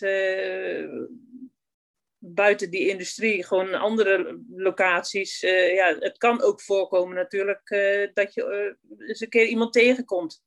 buiten 2.20 2.70
die 2.70 2.90
industrie, 2.90 3.44
gewoon 3.46 3.74
andere 3.74 4.42
locaties. 4.50 5.44
Uh, 5.44 5.74
ja, 5.74 5.98
het 6.00 6.18
kan 6.18 6.42
ook 6.42 6.62
voorkomen 6.62 7.16
natuurlijk 7.16 7.70
uh, 7.70 8.08
dat 8.14 8.34
je 8.34 8.76
uh, 8.90 9.08
eens 9.08 9.22
een 9.22 9.30
keer 9.30 9.46
iemand 9.46 9.74
tegenkomt. 9.74 10.44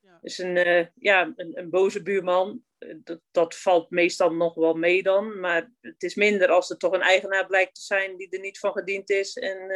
Ja. 0.00 0.18
Dus 0.20 0.38
een, 0.38 0.90
ja, 0.94 1.32
een, 1.36 1.58
een, 1.58 1.70
boze 1.70 2.02
buurman, 2.02 2.62
dat, 2.96 3.20
dat 3.30 3.56
valt 3.56 3.90
meestal 3.90 4.32
nog 4.34 4.54
wel 4.54 4.74
mee 4.74 5.02
dan. 5.02 5.40
Maar 5.40 5.72
het 5.80 6.02
is 6.02 6.14
minder 6.14 6.48
als 6.48 6.70
er 6.70 6.76
toch 6.76 6.92
een 6.92 7.00
eigenaar 7.00 7.46
blijkt 7.46 7.74
te 7.74 7.80
zijn 7.80 8.16
die 8.16 8.28
er 8.30 8.40
niet 8.40 8.58
van 8.58 8.72
gediend 8.72 9.10
is 9.10 9.36
en 9.36 9.70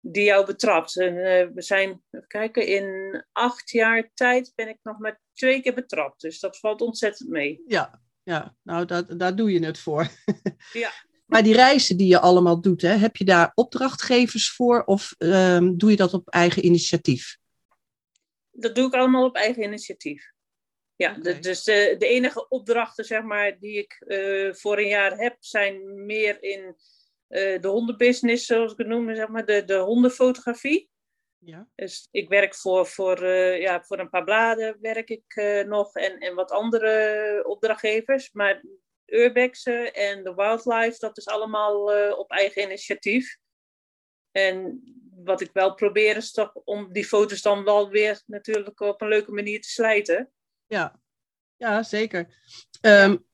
die 0.00 0.24
jou 0.24 0.46
betrapt. 0.46 0.98
En, 0.98 1.14
we 1.54 1.62
zijn, 1.62 2.02
even 2.10 2.26
kijken, 2.26 2.66
in 2.66 3.24
acht 3.32 3.70
jaar 3.70 4.10
tijd 4.14 4.52
ben 4.54 4.68
ik 4.68 4.78
nog 4.82 4.98
maar 4.98 5.20
twee 5.32 5.60
keer 5.60 5.74
betrapt. 5.74 6.20
Dus 6.20 6.40
dat 6.40 6.58
valt 6.58 6.80
ontzettend 6.80 7.28
mee. 7.28 7.62
Ja, 7.66 8.03
ja, 8.24 8.56
nou, 8.62 8.84
dat, 8.84 9.18
daar 9.18 9.36
doe 9.36 9.52
je 9.52 9.64
het 9.64 9.78
voor. 9.78 10.08
Ja. 10.72 10.92
maar 11.26 11.42
die 11.42 11.54
reizen 11.54 11.96
die 11.96 12.06
je 12.06 12.20
allemaal 12.20 12.60
doet, 12.60 12.82
hè, 12.82 12.88
heb 12.88 13.16
je 13.16 13.24
daar 13.24 13.52
opdrachtgevers 13.54 14.50
voor 14.50 14.84
of 14.84 15.14
um, 15.18 15.78
doe 15.78 15.90
je 15.90 15.96
dat 15.96 16.14
op 16.14 16.28
eigen 16.28 16.64
initiatief? 16.64 17.38
Dat 18.50 18.74
doe 18.74 18.86
ik 18.86 18.94
allemaal 18.94 19.24
op 19.24 19.36
eigen 19.36 19.62
initiatief. 19.62 20.32
Ja, 20.96 21.10
okay. 21.10 21.22
de, 21.22 21.38
dus 21.38 21.64
de, 21.64 21.94
de, 21.98 22.06
enige 22.06 22.48
opdrachten 22.48 23.04
zeg 23.04 23.22
maar, 23.22 23.58
die 23.58 23.78
ik 23.78 24.02
uh, 24.06 24.54
voor 24.54 24.78
een 24.78 24.88
jaar 24.88 25.16
heb, 25.16 25.36
zijn 25.40 26.04
meer 26.04 26.42
in 26.42 26.60
uh, 27.28 27.60
de 27.60 27.68
hondenbusiness, 27.68 28.46
zoals 28.46 28.72
ik 28.72 28.78
het 28.78 28.86
noem, 28.86 29.14
zeg 29.14 29.28
maar, 29.28 29.44
de, 29.44 29.64
de 29.64 29.76
hondenfotografie. 29.76 30.90
Ja. 31.44 31.68
Dus 31.74 32.08
ik 32.10 32.28
werk 32.28 32.54
voor, 32.54 32.86
voor, 32.86 33.22
uh, 33.22 33.60
ja, 33.60 33.82
voor 33.82 33.98
een 33.98 34.10
paar 34.10 34.24
bladen 34.24 34.76
werk 34.80 35.08
ik 35.08 35.36
uh, 35.36 35.64
nog 35.64 35.94
en, 35.94 36.18
en 36.18 36.34
wat 36.34 36.50
andere 36.50 37.44
opdrachtgevers. 37.46 38.32
Maar 38.32 38.62
Urbex 39.06 39.62
en 39.62 40.24
de 40.24 40.34
Wildlife, 40.34 40.98
dat 40.98 41.18
is 41.18 41.26
allemaal 41.26 41.96
uh, 41.96 42.18
op 42.18 42.30
eigen 42.30 42.62
initiatief. 42.62 43.38
En 44.30 44.82
wat 45.14 45.40
ik 45.40 45.50
wel 45.52 45.74
probeer 45.74 46.16
is 46.16 46.32
toch 46.32 46.54
om 46.54 46.92
die 46.92 47.04
foto's 47.04 47.42
dan 47.42 47.64
wel 47.64 47.88
weer 47.88 48.22
natuurlijk 48.26 48.80
op 48.80 49.00
een 49.00 49.08
leuke 49.08 49.32
manier 49.32 49.60
te 49.60 49.68
slijten. 49.68 50.32
Ja, 50.66 51.00
ja 51.56 51.82
zeker. 51.82 52.42
Um, 52.80 53.26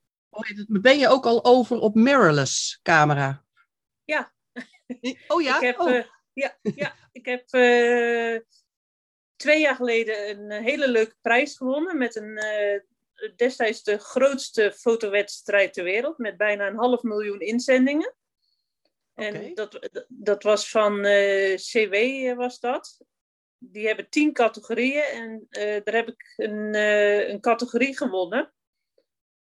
ben 0.66 0.98
je 0.98 1.08
ook 1.08 1.26
al 1.26 1.44
over 1.44 1.78
op 1.78 1.94
mirrorless 1.94 2.80
camera? 2.82 3.44
Ja. 4.04 4.32
Oh 5.28 5.42
ja? 5.42 5.56
Ik 5.56 5.62
heb, 5.62 5.78
oh 5.78 6.04
ja, 6.32 6.58
ja. 6.62 6.94
ik 7.12 7.26
heb 7.26 7.54
uh, 7.54 8.40
twee 9.36 9.60
jaar 9.60 9.74
geleden 9.74 10.28
een 10.28 10.62
hele 10.62 10.88
leuke 10.88 11.16
prijs 11.20 11.56
gewonnen 11.56 11.98
met 11.98 12.16
een 12.16 12.44
uh, 12.44 12.80
destijds 13.36 13.82
de 13.82 13.98
grootste 13.98 14.72
fotowedstrijd 14.72 15.72
ter 15.72 15.84
wereld 15.84 16.18
met 16.18 16.36
bijna 16.36 16.66
een 16.66 16.76
half 16.76 17.02
miljoen 17.02 17.40
inzendingen. 17.40 18.14
En 19.14 19.36
okay. 19.36 19.54
dat, 19.54 20.04
dat 20.08 20.42
was 20.42 20.70
van 20.70 21.06
uh, 21.06 21.56
CW 21.56 21.94
was 22.36 22.60
dat. 22.60 23.00
Die 23.58 23.86
hebben 23.86 24.08
tien 24.08 24.32
categorieën 24.32 25.02
en 25.02 25.46
daar 25.84 25.94
heb 25.94 26.08
ik 26.08 26.34
een, 26.36 26.74
een 27.30 27.40
categorie 27.40 27.96
gewonnen. 27.96 28.52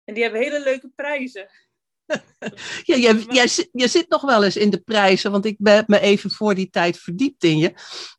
En 0.04 0.14
die 0.14 0.22
hebben 0.22 0.42
hele 0.42 0.60
leuke 0.60 0.88
prijzen. 0.88 1.48
ja, 2.90 2.96
jij, 2.96 3.24
jij, 3.28 3.68
jij, 3.72 3.88
zit 3.88 4.08
nog 4.08 4.22
wel 4.22 4.44
eens 4.44 4.56
in 4.56 4.70
de 4.70 4.80
prijzen, 4.80 5.30
want 5.30 5.44
ik 5.44 5.56
heb 5.62 5.88
me 5.88 6.00
even 6.00 6.30
voor 6.30 6.54
die 6.54 6.70
tijd 6.70 6.98
verdiept 6.98 7.44
in 7.44 7.58
je. 7.58 7.74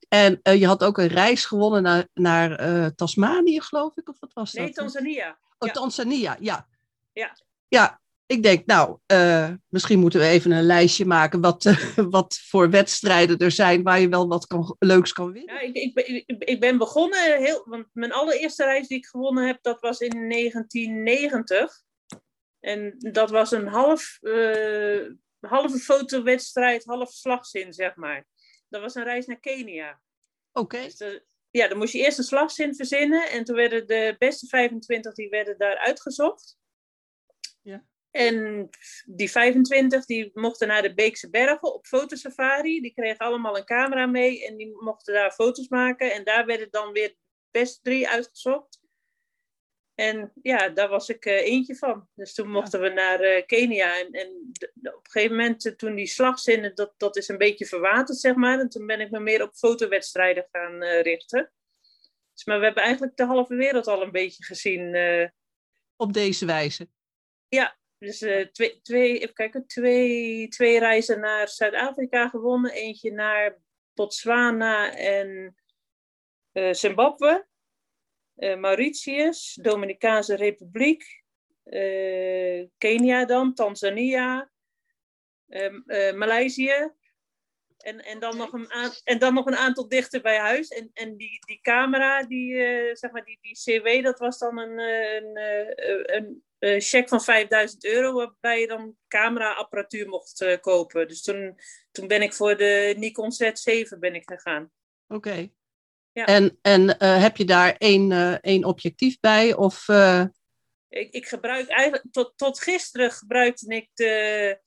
En 0.10 0.40
uh, 0.44 0.60
je 0.60 0.68
had 0.68 0.84
ook 0.84 0.98
een 0.98 1.08
reis 1.08 1.46
gewonnen 1.46 1.84
naar, 1.84 2.08
naar 2.14 2.68
uh, 2.68 2.86
Tasmanië, 2.86 3.62
geloof 3.62 3.98
ik, 3.98 4.10
of 4.10 4.20
wat 4.20 4.34
was 4.34 4.52
dat? 4.52 4.64
Nee, 4.64 4.74
Tanzania. 4.74 5.38
Oh, 5.58 5.68
ja. 5.68 5.74
Tanzania, 5.74 6.38
ja. 6.40 6.68
Ja. 7.14 7.38
Ja, 7.68 8.02
ik 8.26 8.44
denk, 8.44 8.66
nou, 8.66 8.98
uh, 9.08 9.50
misschien 9.70 10.00
moeten 10.00 10.20
we 10.20 10.26
even 10.26 10.52
een 10.52 10.64
lijstje 10.64 11.06
maken 11.06 11.42
wat, 11.42 11.64
wat 12.10 12.40
voor 12.48 12.70
wedstrijden 12.70 13.38
er 13.38 13.52
zijn 13.52 13.84
waar 13.84 14.00
je 14.00 14.10
wel 14.10 14.28
wat 14.28 14.48
kan, 14.48 14.76
leuks 14.80 15.14
kan 15.14 15.32
winnen. 15.32 15.56
Ja, 15.56 15.62
ik, 15.62 15.76
ik, 15.76 16.08
ik, 16.26 16.44
ik 16.44 16.60
ben 16.60 16.78
begonnen, 16.78 17.38
heel, 17.38 17.64
want 17.66 17.86
mijn 17.94 18.14
allereerste 18.14 18.64
reis 18.64 18.88
die 18.88 18.98
ik 18.98 19.06
gewonnen 19.06 19.48
heb, 19.48 19.58
dat 19.62 19.82
was 19.82 20.00
in 20.00 20.30
1990. 20.30 21.82
En 22.64 22.96
dat 22.98 23.30
was 23.30 23.52
een 23.52 23.68
half, 23.68 24.18
uh, 24.22 25.12
halve 25.40 25.78
fotowedstrijd, 25.78 26.86
half 26.86 27.12
slagzin, 27.12 27.74
zeg 27.74 27.96
maar. 27.96 28.26
Dat 28.70 28.82
was 28.82 28.96
een 28.96 29.04
reis 29.04 29.26
naar 29.26 29.40
Kenia. 29.40 30.02
Oké. 30.52 30.76
Okay. 30.76 30.94
Dus 30.98 31.22
ja, 31.50 31.68
dan 31.68 31.78
moest 31.78 31.94
je 31.94 32.00
eerst 32.00 32.18
een 32.18 32.24
slagzin 32.24 32.76
verzinnen. 32.76 33.30
En 33.30 33.44
toen 33.44 33.56
werden 33.56 33.88
de 33.88 34.16
beste 34.18 34.48
25 34.48 35.14
die 35.14 35.30
werden 35.30 35.58
daar 35.58 35.78
uitgezocht. 35.78 36.58
Ja. 37.62 37.86
En 38.12 38.70
die 39.06 39.32
25 39.32 40.06
die 40.06 40.32
mochten 40.34 40.68
naar 40.68 40.82
de 40.82 40.94
Beekse 40.94 41.30
Bergen 41.30 41.74
op 41.74 41.86
fotosafari. 41.86 42.82
Die 42.82 42.94
kregen 42.94 43.26
allemaal 43.26 43.58
een 43.58 43.66
camera 43.66 44.06
mee 44.06 44.46
en 44.48 44.58
die 44.58 44.82
mochten 44.82 45.14
daar 45.14 45.32
foto's 45.32 45.68
maken. 45.68 46.14
En 46.14 46.24
daar 46.24 46.46
werden 46.46 46.68
dan 46.72 46.92
weer 46.92 47.08
de 47.08 47.18
beste 47.52 47.82
drie 47.82 48.10
uitgezocht. 48.10 48.83
En 49.96 50.32
ja, 50.42 50.70
daar 50.70 50.90
was 50.90 51.10
ik 51.10 51.26
uh, 51.26 51.34
eentje 51.34 51.76
van. 51.76 52.08
Dus 52.16 52.34
toen 52.34 52.50
mochten 52.50 52.82
we 52.82 52.90
naar 52.90 53.24
uh, 53.24 53.46
Kenia. 53.46 54.00
En, 54.00 54.12
en 54.12 54.28
op 54.82 55.06
een 55.06 55.12
gegeven 55.12 55.36
moment, 55.36 55.66
uh, 55.66 55.74
toen 55.74 55.96
die 55.96 56.08
slagzinnen, 56.08 56.76
dat, 56.76 56.94
dat 56.98 57.16
is 57.16 57.28
een 57.28 57.38
beetje 57.38 57.66
verwaterd, 57.66 58.18
zeg 58.18 58.36
maar. 58.36 58.60
En 58.60 58.70
toen 58.70 58.86
ben 58.86 59.00
ik 59.00 59.12
me 59.12 59.20
meer 59.20 59.42
op 59.42 59.56
fotowedstrijden 59.56 60.48
gaan 60.52 60.84
richten. 60.84 61.52
Dus, 62.34 62.46
maar 62.46 62.60
we 62.60 62.66
hebben 62.66 62.84
eigenlijk 62.84 63.16
de 63.16 63.26
halve 63.26 63.56
wereld 63.56 63.88
al 63.88 64.02
een 64.02 64.12
beetje 64.12 64.44
gezien. 64.44 64.96
op 65.96 66.14
deze 66.14 66.46
wijze? 66.46 66.88
Ja, 67.48 67.78
dus 67.98 68.18
twee, 68.52 68.82
twee, 68.82 69.20
even 69.20 69.34
kijken, 69.34 69.68
twee, 69.68 70.48
twee 70.48 70.80
reizen 70.80 71.20
naar 71.20 71.48
Zuid-Afrika 71.48 72.30
gewonnen. 72.30 72.72
Eentje 72.72 73.12
naar 73.12 73.58
Botswana 73.94 74.96
en 74.96 75.56
Zimbabwe 76.72 77.48
Mauritius, 78.36 79.60
Dominicaanse 79.62 80.36
Republiek, 80.36 81.24
uh, 81.66 82.68
Kenia 82.78 83.26
dan, 83.26 83.54
Tanzania, 83.54 84.52
uh, 85.48 86.14
Maleisië. 86.14 86.92
En, 87.78 88.00
en, 88.00 88.20
dan 88.20 88.38
nog 88.38 88.54
een 88.54 88.68
en 89.04 89.20
dan 89.20 89.34
nog 89.34 89.46
een 89.46 89.56
aantal 89.56 89.88
dichter 89.88 90.22
bij 90.22 90.38
huis. 90.38 90.68
En, 90.68 90.90
en 90.94 91.18
die, 91.18 91.40
die 91.46 91.60
camera, 91.62 92.24
die, 92.24 92.56
zeg 92.96 93.12
maar, 93.12 93.24
die, 93.24 93.40
die 93.42 93.82
CW, 93.82 94.04
dat 94.04 94.20
was 94.20 94.38
dan 94.38 94.60
een, 94.60 94.80
een, 94.80 95.38
een, 96.16 96.44
een 96.60 96.82
cheque 96.82 97.08
van 97.08 97.22
5000 97.22 97.86
euro, 97.86 98.14
waarbij 98.14 98.60
je 98.60 98.68
dan 98.68 98.98
cameraapparatuur 99.08 100.08
mocht 100.08 100.60
kopen. 100.62 101.08
Dus 101.08 101.22
toen, 101.22 101.60
toen 101.92 102.08
ben 102.08 102.22
ik 102.22 102.34
voor 102.34 102.58
de 102.58 102.96
Nikon 102.98 103.32
Z7 103.34 104.00
ben 104.00 104.16
ik 104.16 104.30
gegaan. 104.30 104.72
Oké. 105.08 105.52
Ja. 106.14 106.26
En, 106.26 106.58
en 106.62 106.82
uh, 106.82 107.22
heb 107.22 107.38
je 107.38 107.46
daar 107.46 107.76
één, 107.78 108.12
uh, 108.12 108.38
één 108.42 108.64
objectief 108.64 109.20
bij? 109.20 109.54
Of, 109.54 109.88
uh... 109.88 110.26
ik, 110.90 111.12
ik 111.12 111.28
gebruik 111.28 111.68
eigenlijk, 111.68 112.06
tot, 112.12 112.34
tot 112.36 112.60
gisteren 112.60 113.12
gebruikte 113.12 113.76
ik 113.76 113.90
de, 113.94 114.60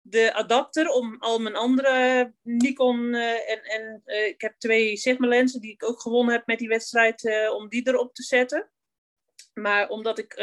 de 0.00 0.34
adapter 0.34 0.88
om 0.88 1.16
al 1.18 1.38
mijn 1.38 1.56
andere 1.56 2.32
Nikon 2.42 3.14
en, 3.14 3.62
en 3.62 4.02
ik 4.04 4.40
heb 4.40 4.54
twee 4.58 4.96
Sigma 4.96 5.26
lenzen 5.26 5.60
die 5.60 5.72
ik 5.72 5.84
ook 5.84 6.00
gewonnen 6.00 6.34
heb 6.34 6.46
met 6.46 6.58
die 6.58 6.68
wedstrijd 6.68 7.50
om 7.52 7.68
die 7.68 7.88
erop 7.88 8.14
te 8.14 8.22
zetten. 8.22 8.70
Maar 9.52 9.88
omdat 9.88 10.18
ik 10.18 10.34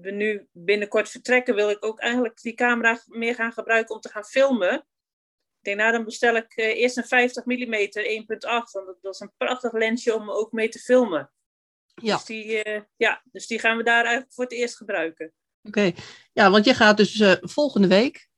we 0.00 0.10
nu 0.10 0.48
binnenkort 0.52 1.08
vertrekken, 1.08 1.54
wil 1.54 1.70
ik 1.70 1.84
ook 1.84 2.00
eigenlijk 2.00 2.40
die 2.40 2.54
camera 2.54 3.02
meer 3.06 3.34
gaan 3.34 3.52
gebruiken 3.52 3.94
om 3.94 4.00
te 4.00 4.08
gaan 4.08 4.24
filmen. 4.24 4.86
Ik 5.62 5.68
denk, 5.68 5.80
nou 5.80 5.92
dan 5.92 6.04
bestel 6.04 6.36
ik 6.36 6.56
uh, 6.56 6.66
eerst 6.66 6.96
een 6.96 7.04
50 7.04 7.44
mm 7.44 7.74
1.8, 7.74 8.38
want 8.72 8.96
dat, 9.00 9.14
is 9.14 9.20
een 9.20 9.32
prachtig 9.36 9.72
lensje 9.72 10.14
om 10.14 10.30
ook 10.30 10.52
mee 10.52 10.68
te 10.68 10.78
filmen. 10.78 11.32
Ja. 11.94 12.16
Dus 12.16 12.24
die, 12.24 12.64
uh, 12.64 12.80
ja, 12.96 13.22
dus 13.32 13.46
die 13.46 13.58
gaan 13.58 13.76
we 13.76 13.82
daar 13.82 14.02
eigenlijk 14.02 14.34
voor 14.34 14.44
het 14.44 14.52
eerst 14.52 14.76
gebruiken. 14.76 15.32
Oké, 15.62 15.92
ja, 16.32 16.50
want 16.50 16.64
je 16.64 16.74
gaat 16.74 16.96
dus 16.96 17.14
uh, 17.14 17.32
volgende 17.40 17.88
week, 17.88 18.28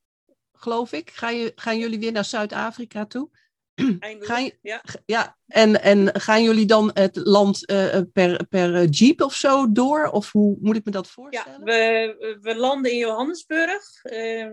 geloof 0.52 0.92
ik, 0.92 1.10
ga 1.10 1.30
je, 1.30 1.52
gaan 1.54 1.78
jullie 1.78 1.98
weer 1.98 2.12
naar 2.12 2.24
Zuid-Afrika 2.24 3.06
toe? 3.06 3.30
Gaan, 4.18 4.50
ja. 4.62 4.82
ja, 5.06 5.36
en, 5.46 5.82
en 5.82 6.20
gaan 6.20 6.42
jullie 6.42 6.66
dan 6.66 6.90
het 6.92 7.16
land 7.16 7.70
uh, 7.70 8.00
per, 8.12 8.46
per 8.46 8.84
jeep 8.84 9.20
of 9.20 9.34
zo 9.34 9.72
door? 9.72 10.06
Of 10.06 10.32
hoe 10.32 10.56
moet 10.60 10.76
ik 10.76 10.84
me 10.84 10.90
dat 10.90 11.10
voorstellen? 11.10 11.58
Ja, 11.58 11.64
we, 11.64 12.38
we 12.40 12.56
landen 12.56 12.90
in 12.92 12.98
Johannesburg. 12.98 14.04
Uh, 14.04 14.50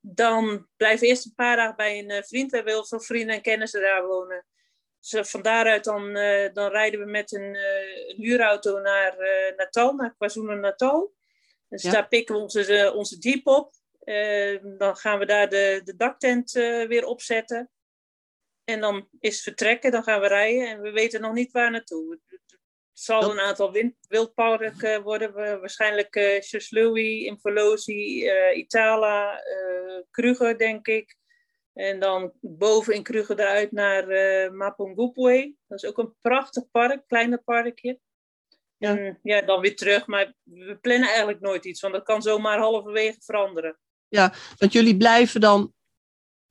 dan 0.00 0.66
blijven 0.76 1.00
we 1.00 1.06
eerst 1.06 1.24
een 1.24 1.34
paar 1.34 1.56
dagen 1.56 1.76
bij 1.76 1.98
een 1.98 2.24
vriend. 2.24 2.50
We 2.50 2.56
hebben 2.56 2.74
heel 2.74 2.86
veel 2.86 3.00
vrienden 3.00 3.34
en 3.34 3.42
kennissen 3.42 3.80
daar 3.80 4.06
wonen. 4.06 4.46
Dus 5.00 5.30
van 5.30 5.42
daaruit 5.42 5.84
dan, 5.84 6.12
dan 6.52 6.70
rijden 6.70 7.00
we 7.00 7.06
met 7.06 7.32
een, 7.32 7.56
een 8.06 8.14
huurauto 8.16 8.80
naar 8.80 9.16
Natal, 9.56 9.92
naar 9.92 10.14
KwaZulu-Natal. 10.14 11.12
Dus 11.68 11.82
daar 11.82 12.08
pikken 12.08 12.34
we 12.34 12.40
onze, 12.40 12.92
onze 12.94 13.16
jeep 13.18 13.46
op. 13.46 13.74
dan 14.78 14.96
gaan 14.96 15.18
we 15.18 15.26
daar 15.26 15.48
de, 15.48 15.80
de 15.84 15.96
daktent 15.96 16.52
weer 16.52 17.04
opzetten. 17.04 17.70
En 18.64 18.80
dan 18.80 19.08
is 19.20 19.42
vertrekken, 19.42 19.90
dan 19.90 20.02
gaan 20.02 20.20
we 20.20 20.26
rijden 20.26 20.68
en 20.68 20.80
we 20.80 20.90
weten 20.90 21.20
nog 21.20 21.32
niet 21.32 21.52
waar 21.52 21.70
naartoe. 21.70 22.18
Het 22.28 22.40
zal 22.92 23.30
een 23.30 23.40
aantal 23.40 23.92
wildparken 24.08 25.02
worden, 25.02 25.32
waarschijnlijk 25.34 26.16
uh, 26.16 26.36
eh, 26.36 27.24
Infolosi, 27.24 28.24
uh, 28.24 28.56
Itala, 28.56 29.44
uh, 29.44 30.00
Kruger, 30.10 30.58
denk 30.58 30.86
ik. 30.86 31.16
En 31.72 32.00
dan 32.00 32.32
boven 32.40 32.94
in 32.94 33.02
Kruger 33.02 33.40
eruit 33.40 33.72
naar 33.72 34.10
uh, 34.10 34.50
Mapungubwe. 34.50 35.54
Dat 35.66 35.82
is 35.82 35.88
ook 35.88 35.98
een 35.98 36.14
prachtig 36.20 36.70
park, 36.70 37.02
kleiner 37.06 37.42
parkje. 37.42 37.98
Ja. 38.76 38.96
En 38.96 39.18
ja, 39.22 39.42
dan 39.42 39.60
weer 39.60 39.76
terug. 39.76 40.06
Maar 40.06 40.32
we 40.42 40.78
plannen 40.80 41.08
eigenlijk 41.08 41.40
nooit 41.40 41.64
iets, 41.64 41.80
want 41.80 41.94
dat 41.94 42.04
kan 42.04 42.22
zomaar 42.22 42.58
halverwege 42.58 43.20
veranderen. 43.20 43.78
Ja, 44.08 44.32
want 44.58 44.72
jullie 44.72 44.96
blijven 44.96 45.40
dan 45.40 45.74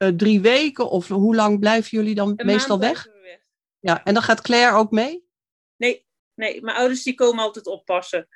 uh, 0.01 0.09
drie 0.09 0.41
weken? 0.41 0.89
Of 0.89 1.07
hoe 1.07 1.35
lang 1.35 1.59
blijven 1.59 1.89
jullie 1.89 2.15
dan 2.15 2.33
meestal 2.43 2.79
weg? 2.79 3.03
weg? 3.03 3.39
Ja, 3.79 4.03
en 4.03 4.13
dan 4.13 4.23
gaat 4.23 4.41
Claire 4.41 4.77
ook 4.77 4.91
mee? 4.91 5.25
Nee, 5.77 6.05
nee 6.33 6.61
mijn 6.61 6.77
ouders 6.77 7.03
die 7.03 7.15
komen 7.15 7.43
altijd 7.43 7.67
oppassen. 7.67 8.27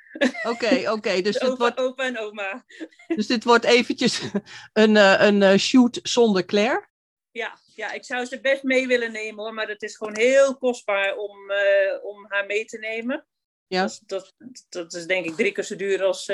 Oké, 0.42 0.82
oké. 0.94 1.20
dus 1.20 1.40
opa, 1.40 1.56
wordt, 1.56 1.78
opa 1.78 2.04
en 2.04 2.18
oma. 2.18 2.64
Dus 3.06 3.26
dit 3.26 3.44
wordt 3.44 3.64
eventjes 3.64 4.20
een, 4.72 4.94
uh, 4.94 5.20
een 5.20 5.40
uh, 5.40 5.54
shoot 5.56 6.00
zonder 6.02 6.44
Claire? 6.44 6.88
Ja, 7.30 7.58
ja, 7.74 7.92
ik 7.92 8.04
zou 8.04 8.24
ze 8.24 8.40
best 8.40 8.62
mee 8.62 8.86
willen 8.86 9.12
nemen 9.12 9.44
hoor, 9.44 9.54
maar 9.54 9.68
het 9.68 9.82
is 9.82 9.96
gewoon 9.96 10.16
heel 10.16 10.56
kostbaar 10.56 11.16
om, 11.16 11.50
uh, 11.50 12.04
om 12.04 12.24
haar 12.28 12.46
mee 12.46 12.64
te 12.64 12.78
nemen. 12.78 13.26
Ja. 13.66 13.82
Dat, 13.82 14.00
dat, 14.06 14.66
dat, 14.68 14.94
is 14.94 15.06
denk 15.06 15.24
ik 15.24 15.34
drie 15.34 15.52
keer 15.52 15.64
zo 15.64 15.76
duur 15.76 16.02
als 16.02 16.26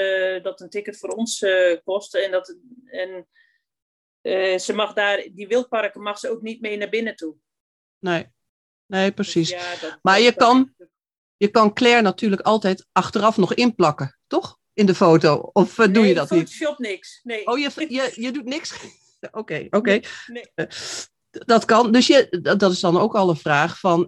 dat 0.43 0.61
een 0.61 0.71
ticket 0.71 0.99
voor 0.99 1.09
ons 1.09 1.45
kost. 1.85 2.15
En, 2.15 2.31
dat, 2.31 2.57
en 2.85 3.27
uh, 4.23 4.59
ze 4.59 4.73
mag 4.73 4.93
daar, 4.93 5.29
die 5.33 5.47
wildparken 5.47 6.03
mag 6.03 6.19
ze 6.19 6.31
ook 6.31 6.43
niet 6.43 6.61
mee 6.61 6.77
naar 6.77 6.89
binnen 6.89 7.17
toe. 7.17 7.37
Nee, 7.99 8.27
nee 8.87 9.13
precies. 9.13 9.51
Dus 9.51 9.61
ja, 9.61 9.81
dat, 9.81 9.99
maar 10.03 10.21
je, 10.21 10.35
kan, 10.35 10.75
je 11.37 11.49
kan 11.49 11.73
Claire 11.73 12.03
natuurlijk 12.03 12.43
altijd 12.43 12.87
achteraf 12.93 13.37
nog 13.37 13.55
inplakken, 13.55 14.19
toch? 14.27 14.59
In 14.73 14.87
de 14.87 14.95
foto. 14.95 15.51
Of 15.53 15.79
uh, 15.79 15.93
doe 15.93 16.07
je 16.07 16.15
dat 16.15 16.31
niet? 16.31 16.55
Photoshop 16.55 16.79
niks. 16.79 17.21
Nee. 17.23 17.47
Oh, 17.47 17.59
je, 17.59 17.71
je, 17.89 18.13
je 18.15 18.33
doet 18.33 18.45
niks? 18.45 18.75
Oké, 19.31 19.67
oké. 19.71 20.01
Nee, 20.27 20.51
uh, 20.55 20.67
dat 21.31 21.65
kan. 21.65 21.93
Dus 21.93 22.07
je, 22.07 22.39
dat 22.59 22.73
is 22.73 22.81
dan 22.81 22.99
ook 22.99 23.15
al 23.15 23.29
een 23.29 23.37
vraag 23.37 23.79
van. 23.79 24.05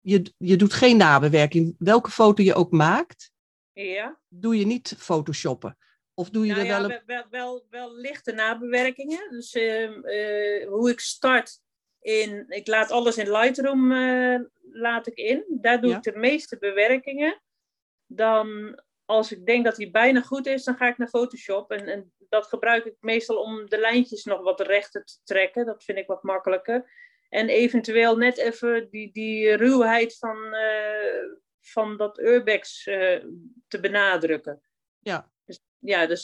je, 0.00 0.32
je 0.36 0.56
doet 0.56 0.72
geen 0.72 0.96
nabewerking. 0.96 1.74
Welke 1.78 2.10
foto 2.10 2.42
je 2.42 2.54
ook 2.54 2.70
maakt, 2.70 3.32
ja. 3.72 4.18
doe 4.28 4.58
je 4.58 4.66
niet 4.66 4.94
photoshoppen. 4.98 5.76
Of 6.18 6.30
doe 6.30 6.46
je 6.46 6.52
nou, 6.52 6.64
er 6.64 6.72
ja, 6.72 6.80
wel, 6.80 6.90
een... 6.90 7.02
wel, 7.06 7.24
wel, 7.30 7.66
wel, 7.70 7.94
lichte 7.94 8.32
nabewerkingen. 8.32 9.30
Dus 9.30 9.54
uh, 9.54 9.82
uh, 9.82 10.68
hoe 10.68 10.90
ik 10.90 11.00
start 11.00 11.60
in, 12.00 12.44
ik 12.48 12.66
laat 12.66 12.90
alles 12.90 13.16
in 13.16 13.30
Lightroom 13.30 13.92
uh, 13.92 14.40
laat 14.70 15.06
ik 15.06 15.16
in. 15.16 15.44
Daar 15.48 15.80
doe 15.80 15.90
ja. 15.90 15.96
ik 15.96 16.02
de 16.02 16.16
meeste 16.16 16.58
bewerkingen. 16.58 17.42
Dan 18.06 18.80
als 19.04 19.32
ik 19.32 19.46
denk 19.46 19.64
dat 19.64 19.76
hij 19.76 19.90
bijna 19.90 20.20
goed 20.20 20.46
is, 20.46 20.64
dan 20.64 20.76
ga 20.76 20.88
ik 20.88 20.98
naar 20.98 21.08
Photoshop. 21.08 21.70
En, 21.70 21.86
en 21.88 22.12
dat 22.28 22.46
gebruik 22.46 22.84
ik 22.84 22.96
meestal 23.00 23.36
om 23.36 23.68
de 23.68 23.78
lijntjes 23.78 24.24
nog 24.24 24.40
wat 24.40 24.60
rechter 24.60 25.04
te 25.04 25.18
trekken. 25.24 25.66
Dat 25.66 25.84
vind 25.84 25.98
ik 25.98 26.06
wat 26.06 26.22
makkelijker. 26.22 26.90
En 27.28 27.48
eventueel 27.48 28.16
net 28.16 28.38
even 28.38 28.90
die, 28.90 29.12
die 29.12 29.56
ruwheid 29.56 30.18
van, 30.18 30.54
van 31.60 31.96
dat 31.96 32.18
urbex 32.18 32.82
te 33.68 33.80
benadrukken. 33.80 34.62
Ja, 34.98 35.30
ja, 35.78 36.06
dus 36.06 36.22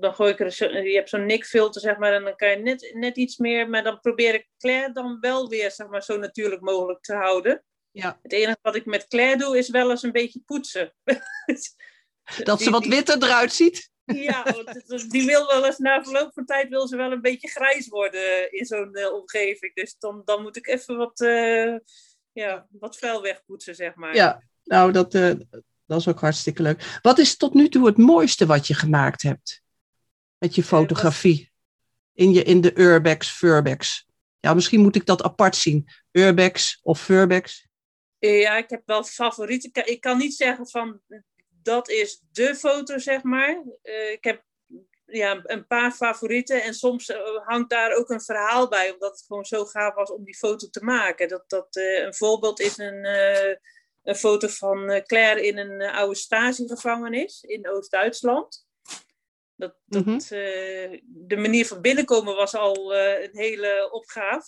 dan 0.00 0.14
gooi 0.14 0.32
ik 0.32 0.40
er, 0.40 0.86
je 0.86 0.94
hebt 0.94 1.08
zo'n 1.08 1.26
nikfilter, 1.26 1.80
zeg 1.80 1.98
maar, 1.98 2.12
en 2.12 2.24
dan 2.24 2.36
kan 2.36 2.50
je 2.50 2.56
net, 2.56 2.90
net 2.94 3.16
iets 3.16 3.36
meer, 3.36 3.68
maar 3.68 3.82
dan 3.82 4.00
probeer 4.00 4.34
ik 4.34 4.48
Claire 4.58 4.92
dan 4.92 5.16
wel 5.20 5.48
weer, 5.48 5.70
zeg 5.70 5.88
maar, 5.88 6.02
zo 6.02 6.18
natuurlijk 6.18 6.60
mogelijk 6.60 7.02
te 7.02 7.14
houden. 7.14 7.64
Ja. 7.90 8.18
Het 8.22 8.32
enige 8.32 8.58
wat 8.62 8.76
ik 8.76 8.86
met 8.86 9.06
Claire 9.06 9.36
doe, 9.36 9.58
is 9.58 9.68
wel 9.68 9.90
eens 9.90 10.02
een 10.02 10.12
beetje 10.12 10.40
poetsen. 10.44 10.94
Dat 12.44 12.62
ze 12.62 12.70
wat 12.70 12.86
witter 12.86 13.22
eruit 13.22 13.52
ziet? 13.52 13.90
Ja, 14.04 14.44
die 15.08 15.26
wil 15.26 15.46
wel 15.46 15.66
eens 15.66 15.78
na 15.78 16.02
verloop 16.02 16.32
van 16.32 16.44
tijd 16.44 16.68
wil 16.68 16.88
ze 16.88 16.96
wel 16.96 17.12
een 17.12 17.20
beetje 17.20 17.48
grijs 17.48 17.88
worden 17.88 18.52
in 18.52 18.66
zo'n 18.66 18.98
uh, 18.98 19.12
omgeving. 19.12 19.74
Dus 19.74 19.96
dan, 19.98 20.22
dan 20.24 20.42
moet 20.42 20.56
ik 20.56 20.66
even 20.66 20.96
wat, 20.96 21.20
uh, 21.20 21.76
ja, 22.32 22.66
wat 22.70 22.98
vuil 22.98 23.22
wegpoetsen, 23.22 23.74
zeg 23.74 23.94
maar. 23.94 24.14
Ja, 24.14 24.42
nou, 24.64 24.92
dat, 24.92 25.14
uh, 25.14 25.32
dat 25.88 26.00
is 26.00 26.08
ook 26.08 26.20
hartstikke 26.20 26.62
leuk. 26.62 26.98
Wat 27.02 27.18
is 27.18 27.36
tot 27.36 27.54
nu 27.54 27.68
toe 27.68 27.86
het 27.86 27.96
mooiste 27.96 28.46
wat 28.46 28.66
je 28.66 28.74
gemaakt 28.74 29.22
hebt? 29.22 29.62
Met 30.38 30.54
je 30.54 30.62
fotografie. 30.62 31.52
In, 32.12 32.32
je, 32.32 32.42
in 32.42 32.60
de 32.60 32.80
urbex, 32.80 33.30
furbex. 33.30 34.06
Ja, 34.40 34.54
misschien 34.54 34.80
moet 34.80 34.96
ik 34.96 35.06
dat 35.06 35.22
apart 35.22 35.56
zien. 35.56 35.88
Urbex 36.12 36.80
of 36.82 37.00
furbex. 37.00 37.66
Ja, 38.18 38.56
ik 38.56 38.70
heb 38.70 38.82
wel 38.84 39.04
favorieten. 39.04 39.86
Ik 39.86 40.00
kan 40.00 40.18
niet 40.18 40.34
zeggen 40.34 40.68
van 40.68 41.00
dat 41.62 41.88
is 41.88 42.22
de 42.32 42.54
foto, 42.54 42.98
zeg 42.98 43.22
maar. 43.22 43.62
Uh, 43.82 44.10
ik 44.10 44.24
heb 44.24 44.44
ja, 45.06 45.40
een 45.42 45.66
paar 45.66 45.92
favorieten 45.92 46.62
en 46.62 46.74
soms 46.74 47.08
uh, 47.08 47.18
hangt 47.44 47.70
daar 47.70 47.94
ook 47.96 48.10
een 48.10 48.20
verhaal 48.20 48.68
bij, 48.68 48.92
omdat 48.92 49.10
het 49.10 49.24
gewoon 49.26 49.44
zo 49.44 49.64
gaaf 49.64 49.94
was 49.94 50.10
om 50.10 50.24
die 50.24 50.36
foto 50.36 50.68
te 50.70 50.84
maken. 50.84 51.28
Dat, 51.28 51.44
dat, 51.46 51.76
een 51.76 52.14
voorbeeld 52.14 52.60
is 52.60 52.78
een 52.78 53.06
een 54.08 54.16
foto 54.16 54.48
van 54.48 54.90
eh, 54.90 55.02
Claire 55.02 55.46
in 55.46 55.58
een 55.58 55.80
eh, 55.80 55.96
oude 55.96 56.14
statiegevangenis 56.14 57.42
in 57.42 57.68
Oost-Duitsland. 57.68 58.66
Dat, 59.54 59.74
dat, 59.84 60.04
mm 60.04 60.16
de 61.04 61.36
manier 61.36 61.66
van 61.66 61.80
binnenkomen 61.80 62.34
was 62.34 62.54
al 62.54 62.94
een 62.94 63.30
hele 63.32 63.88
opgave. 63.92 64.46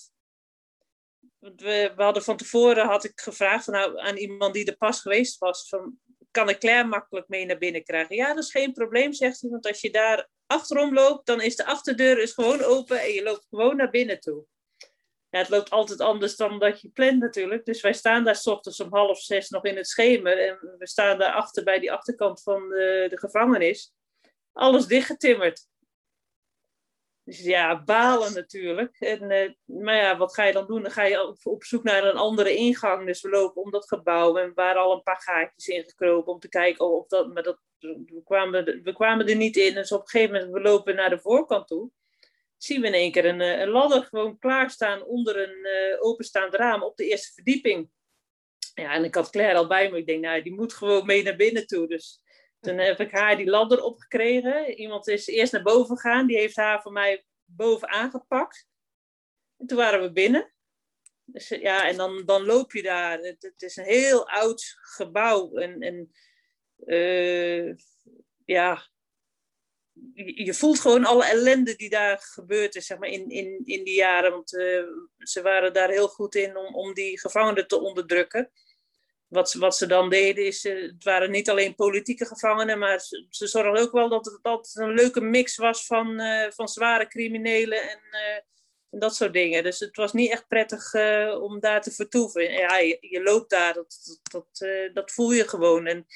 Want 1.39 1.61
we, 1.61 1.93
we, 1.97 2.03
hadden 2.03 2.23
van 2.23 2.37
tevoren 2.37 2.87
had 2.87 3.05
ik 3.05 3.21
gevraagd 3.21 3.65
van, 3.65 3.75
nou, 3.75 3.99
aan 3.99 4.17
iemand 4.17 4.55
die 4.55 4.65
er 4.65 4.77
pas 4.77 5.01
geweest 5.01 5.39
was: 5.39 5.69
van, 5.69 5.99
kan 6.31 6.49
ik 6.49 6.59
Claire 6.59 6.89
makkelijk 6.89 7.29
mee 7.29 7.45
naar 7.45 7.59
binnen 7.59 7.85
krijgen? 7.85 8.17
Ja, 8.17 8.35
dat 8.35 8.45
is 8.45 8.51
geen 8.51 8.73
probleem, 8.73 9.13
zegt 9.13 9.41
hij. 9.41 9.51
Want 9.51 9.67
als 9.67 9.81
je 9.81 9.91
daar 9.91 10.29
achterom 10.47 10.95
loopt, 10.95 11.27
dan 11.27 11.41
is 11.41 11.57
de 11.57 11.65
achterdeur 11.65 12.19
is 12.19 12.33
gewoon 12.33 12.63
open 12.63 13.01
en 13.01 13.13
je 13.13 13.23
loopt 13.23 13.47
gewoon 13.51 13.77
naar 13.77 13.91
binnen 13.91 14.21
toe 14.21 14.47
ja, 15.31 15.39
het 15.39 15.49
loopt 15.49 15.71
altijd 15.71 16.01
anders 16.01 16.37
dan 16.37 16.59
dat 16.59 16.81
je 16.81 16.89
plant 16.89 17.21
natuurlijk. 17.21 17.65
Dus 17.65 17.81
wij 17.81 17.93
staan 17.93 18.25
daar 18.25 18.37
s 18.37 18.47
ochtends 18.47 18.81
om 18.81 18.95
half 18.95 19.19
zes 19.19 19.49
nog 19.49 19.65
in 19.65 19.77
het 19.77 19.89
schemer. 19.89 20.39
En 20.39 20.75
we 20.79 20.87
staan 20.87 21.19
daar 21.19 21.33
achter 21.33 21.65
bij 21.65 21.79
die 21.79 21.93
achterkant 21.93 22.43
van 22.43 22.69
de, 22.69 23.07
de 23.11 23.19
gevangenis. 23.19 23.95
Alles 24.53 24.87
dichtgetimmerd. 24.87 25.69
Dus 27.25 27.41
ja, 27.41 27.85
balen 27.85 28.35
natuurlijk. 28.35 29.01
En, 29.01 29.31
uh, 29.31 29.51
maar 29.83 29.97
ja, 29.97 30.17
wat 30.17 30.35
ga 30.35 30.45
je 30.45 30.53
dan 30.53 30.67
doen? 30.67 30.83
Dan 30.83 30.91
ga 30.91 31.03
je 31.03 31.37
op, 31.43 31.65
zoek 31.65 31.83
naar 31.83 32.05
een 32.05 32.17
andere 32.17 32.55
ingang. 32.55 33.07
Dus 33.07 33.23
we 33.23 33.29
lopen 33.29 33.63
om 33.63 33.71
dat 33.71 33.89
gebouw 33.89 34.37
en 34.37 34.53
waren 34.55 34.83
al 34.83 34.93
een 34.93 35.03
paar 35.03 35.21
gaatjes 35.21 35.67
ingekropen 35.67 36.33
om 36.33 36.39
te 36.39 36.49
kijken 36.49 36.87
of 36.87 37.07
dat. 37.07 37.33
Maar 37.33 37.43
dat, 37.43 37.59
we, 37.79 38.21
kwamen, 38.25 38.65
we 38.65 38.93
kwamen 38.93 39.29
er 39.29 39.37
niet 39.37 39.57
in. 39.57 39.75
Dus 39.75 39.93
op 39.93 40.01
een 40.01 40.09
gegeven 40.09 40.35
moment, 40.35 40.53
we 40.53 40.61
lopen 40.61 40.95
naar 40.95 41.11
de 41.11 41.21
voorkant 41.21 41.67
toe 41.67 41.91
zien 42.63 42.81
we 42.81 42.87
in 42.87 42.93
één 42.93 43.13
keer 43.13 43.25
een, 43.25 43.41
eh, 43.41 43.69
ladder 43.69 44.03
gewoon 44.03 44.39
klaarstaan 44.39 45.05
onder 45.05 45.49
een 45.49 45.67
uh, 45.67 46.03
openstaand 46.03 46.55
raam 46.55 46.83
op 46.83 46.97
de 46.97 47.09
eerste 47.09 47.33
verdieping. 47.33 47.91
Ja, 48.75 48.93
en 48.93 49.05
ik 49.05 49.15
had 49.15 49.31
Claire 49.31 49.59
al 49.59 49.67
bij 49.67 49.91
me. 49.91 49.99
Ik 49.99 50.07
denk, 50.07 50.25
nou, 50.25 50.43
die 50.43 50.55
moet 50.55 50.75
gewoon 50.75 51.07
mee 51.07 51.23
naar 51.23 51.37
binnen 51.37 51.67
toe. 51.67 51.89
Dus 51.89 52.23
toen 52.61 52.79
heb 52.79 53.01
ik 53.01 53.11
haar 53.11 53.37
die 53.37 53.51
ladder 53.51 53.83
opgekregen. 53.83 54.75
Iemand 54.75 55.09
is 55.09 55.27
eerst 55.27 55.53
naar 55.53 55.63
boven 55.63 55.97
gegaan. 55.97 56.27
Die 56.27 56.37
heeft 56.37 56.57
haar 56.57 56.83
voor 56.83 56.93
mij 56.93 57.25
boven 57.45 57.89
aangepakt. 57.89 58.69
En 59.57 59.67
toen 59.67 59.79
waren 59.79 60.03
we 60.03 60.13
binnen. 60.13 60.53
Dus, 61.25 61.49
ja, 61.49 61.89
en 61.89 61.97
dan, 61.97 62.23
dan 62.25 62.45
loop 62.45 62.73
je 62.73 62.83
daar. 62.83 63.19
Het, 63.19 63.55
is 63.63 63.77
een 63.77 63.85
heel 63.85 64.29
oud 64.29 64.77
gebouw. 64.81 65.55
En, 65.55 65.81
en 65.81 66.11
ja, 68.45 68.89
je 70.35 70.55
voelt 70.55 70.81
gewoon 70.81 71.05
alle 71.05 71.25
ellende 71.25 71.77
die 71.77 71.91
daar 71.91 72.19
gebeurd 72.19 72.75
is, 72.75 72.87
zeg 72.87 72.99
maar, 72.99 73.09
in, 73.09 73.31
in, 73.31 73.61
in 73.65 73.85
die 73.85 73.95
jaren. 73.95 74.31
Want 74.31 74.53
uh, 74.53 74.83
ze 75.19 75.43
waren 75.43 75.73
daar 75.73 75.91
heel 75.91 76.09
goed 76.09 76.35
in 76.35 76.57
om, 76.57 76.75
om 76.75 76.95
die 76.95 77.21
gevangenen 77.21 77.67
te 77.67 77.81
onderdrukken. 77.81 78.51
Wat, 79.29 79.53
wat 79.53 79.77
ze 79.77 79.87
dan 79.87 80.11
deden 80.11 80.47
is, 80.47 80.65
uh, 80.65 80.83
het 80.83 81.05
waren 81.05 81.31
niet 81.31 81.51
alleen 81.51 81.75
politieke 81.75 82.27
gevangenen, 82.27 82.79
maar 82.79 83.01
ze, 83.01 83.27
ze 83.31 83.47
zorgden 83.47 83.83
ook 83.83 83.93
wel 83.93 84.09
dat 84.09 84.25
het 84.25 84.39
altijd 84.43 84.77
een 84.77 84.95
leuke 84.95 85.21
mix 85.21 85.57
was 85.57 85.87
van, 85.87 86.21
uh, 86.21 86.51
van 86.51 86.69
zware 86.69 87.07
criminelen 87.07 87.83
en 87.83 88.01
En 88.91 88.99
dat 88.99 89.15
soort 89.15 89.33
dingen. 89.33 89.63
Dus 89.63 89.79
het 89.79 89.97
was 89.97 90.13
niet 90.13 90.31
echt 90.31 90.49
prettig 90.49 90.95
om 91.41 91.61
daar 91.61 91.83
te 91.83 91.91
vertoeven. 91.91 92.53
Ja, 92.53 92.79
je, 92.79 92.97
je 93.01 93.23
loopt 93.23 93.51
daar, 93.51 93.75
dat, 93.75 94.21
dat, 94.23 94.47
dat, 94.59 94.95
dat 94.95 95.13
voel 95.13 95.33
je 95.33 95.49
gewoon. 95.49 95.87
En 95.87 96.07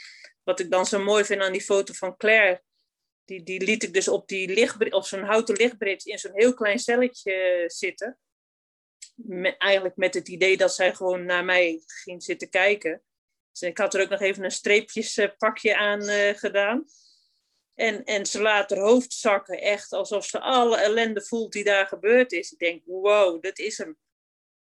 wat 0.44 0.60
ik 0.60 0.70
dan 0.70 0.86
zo 0.86 0.98
mooi 0.98 1.24
vind 1.24 1.40
aan 1.40 1.52
die 1.52 1.62
foto 1.62 1.92
van 1.92 2.16
Claire, 2.16 2.62
die, 3.24 3.42
die 3.42 3.64
liet 3.64 3.82
ik 3.82 3.94
dus 3.94 4.08
op, 4.08 4.28
die 4.28 4.92
op 4.92 5.04
zo'n 5.04 5.24
houten 5.24 5.54
lichtbridge 5.54 6.10
in 6.10 6.18
zo'n 6.18 6.34
heel 6.34 6.54
klein 6.54 6.78
celletje 6.78 7.64
zitten. 7.66 8.18
Met, 9.14 9.58
eigenlijk 9.58 9.96
met 9.96 10.14
het 10.14 10.28
idee 10.28 10.56
dat 10.56 10.74
zij 10.74 10.94
gewoon 10.94 11.24
naar 11.24 11.44
mij 11.44 11.82
ging 11.86 12.22
zitten 12.22 12.48
kijken. 12.48 13.02
Dus 13.50 13.62
ik 13.62 13.78
had 13.78 13.94
er 13.94 14.02
ook 14.02 14.08
nog 14.08 14.20
even 14.20 14.44
een 14.44 14.50
streepjespakje 14.50 15.76
aan 15.76 16.02
uh, 16.02 16.34
gedaan. 16.34 16.84
En, 17.74 18.04
en 18.04 18.26
ze 18.26 18.40
laat 18.40 18.70
haar 18.70 18.78
hoofd 18.78 19.12
zakken, 19.12 19.60
echt 19.60 19.92
alsof 19.92 20.26
ze 20.26 20.40
alle 20.40 20.76
ellende 20.76 21.22
voelt 21.22 21.52
die 21.52 21.64
daar 21.64 21.86
gebeurd 21.86 22.32
is. 22.32 22.52
Ik 22.52 22.58
denk, 22.58 22.82
wow, 22.84 23.42
dat 23.42 23.58
is 23.58 23.78
hem. 23.78 23.98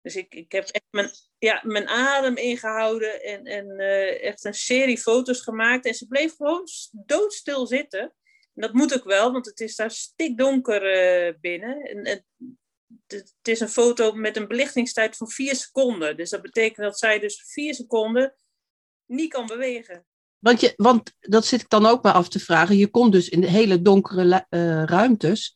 Dus 0.02 0.15
ik, 0.15 0.36
ik 0.36 0.52
heb 0.52 0.67
echt 0.67 0.88
mijn, 0.89 1.10
ja, 1.38 1.62
mijn 1.63 1.88
adem 1.88 2.38
ingehouden 2.38 3.23
en, 3.23 3.45
en 3.45 3.69
uh, 3.80 4.23
echt 4.23 4.45
een 4.45 4.54
serie 4.54 4.97
foto's 4.97 5.41
gemaakt. 5.41 5.86
En 5.86 5.93
ze 5.93 6.08
bleef 6.08 6.36
gewoon 6.36 6.67
doodstil 6.91 7.67
zitten. 7.67 8.13
En 8.55 8.61
dat 8.61 8.73
moet 8.73 8.93
ook 8.93 9.03
wel, 9.03 9.31
want 9.31 9.45
het 9.45 9.59
is 9.59 9.75
daar 9.75 9.91
stikdonker 9.91 10.81
uh, 11.27 11.33
binnen. 11.41 11.81
En, 11.81 12.03
en, 12.03 12.25
het 13.07 13.33
is 13.41 13.59
een 13.59 13.69
foto 13.69 14.13
met 14.13 14.37
een 14.37 14.47
belichtingstijd 14.47 15.17
van 15.17 15.29
vier 15.29 15.55
seconden. 15.55 16.17
Dus 16.17 16.29
dat 16.29 16.41
betekent 16.41 16.85
dat 16.85 16.99
zij 16.99 17.19
dus 17.19 17.43
vier 17.47 17.73
seconden 17.73 18.35
niet 19.05 19.31
kan 19.31 19.45
bewegen. 19.45 20.05
Want, 20.39 20.61
je, 20.61 20.73
want 20.75 21.13
dat 21.19 21.45
zit 21.45 21.61
ik 21.61 21.69
dan 21.69 21.85
ook 21.85 22.03
maar 22.03 22.13
af 22.13 22.29
te 22.29 22.39
vragen. 22.39 22.77
Je 22.77 22.89
komt 22.89 23.11
dus 23.11 23.29
in 23.29 23.41
de 23.41 23.49
hele 23.49 23.81
donkere 23.81 24.45
uh, 24.49 24.83
ruimtes. 24.83 25.55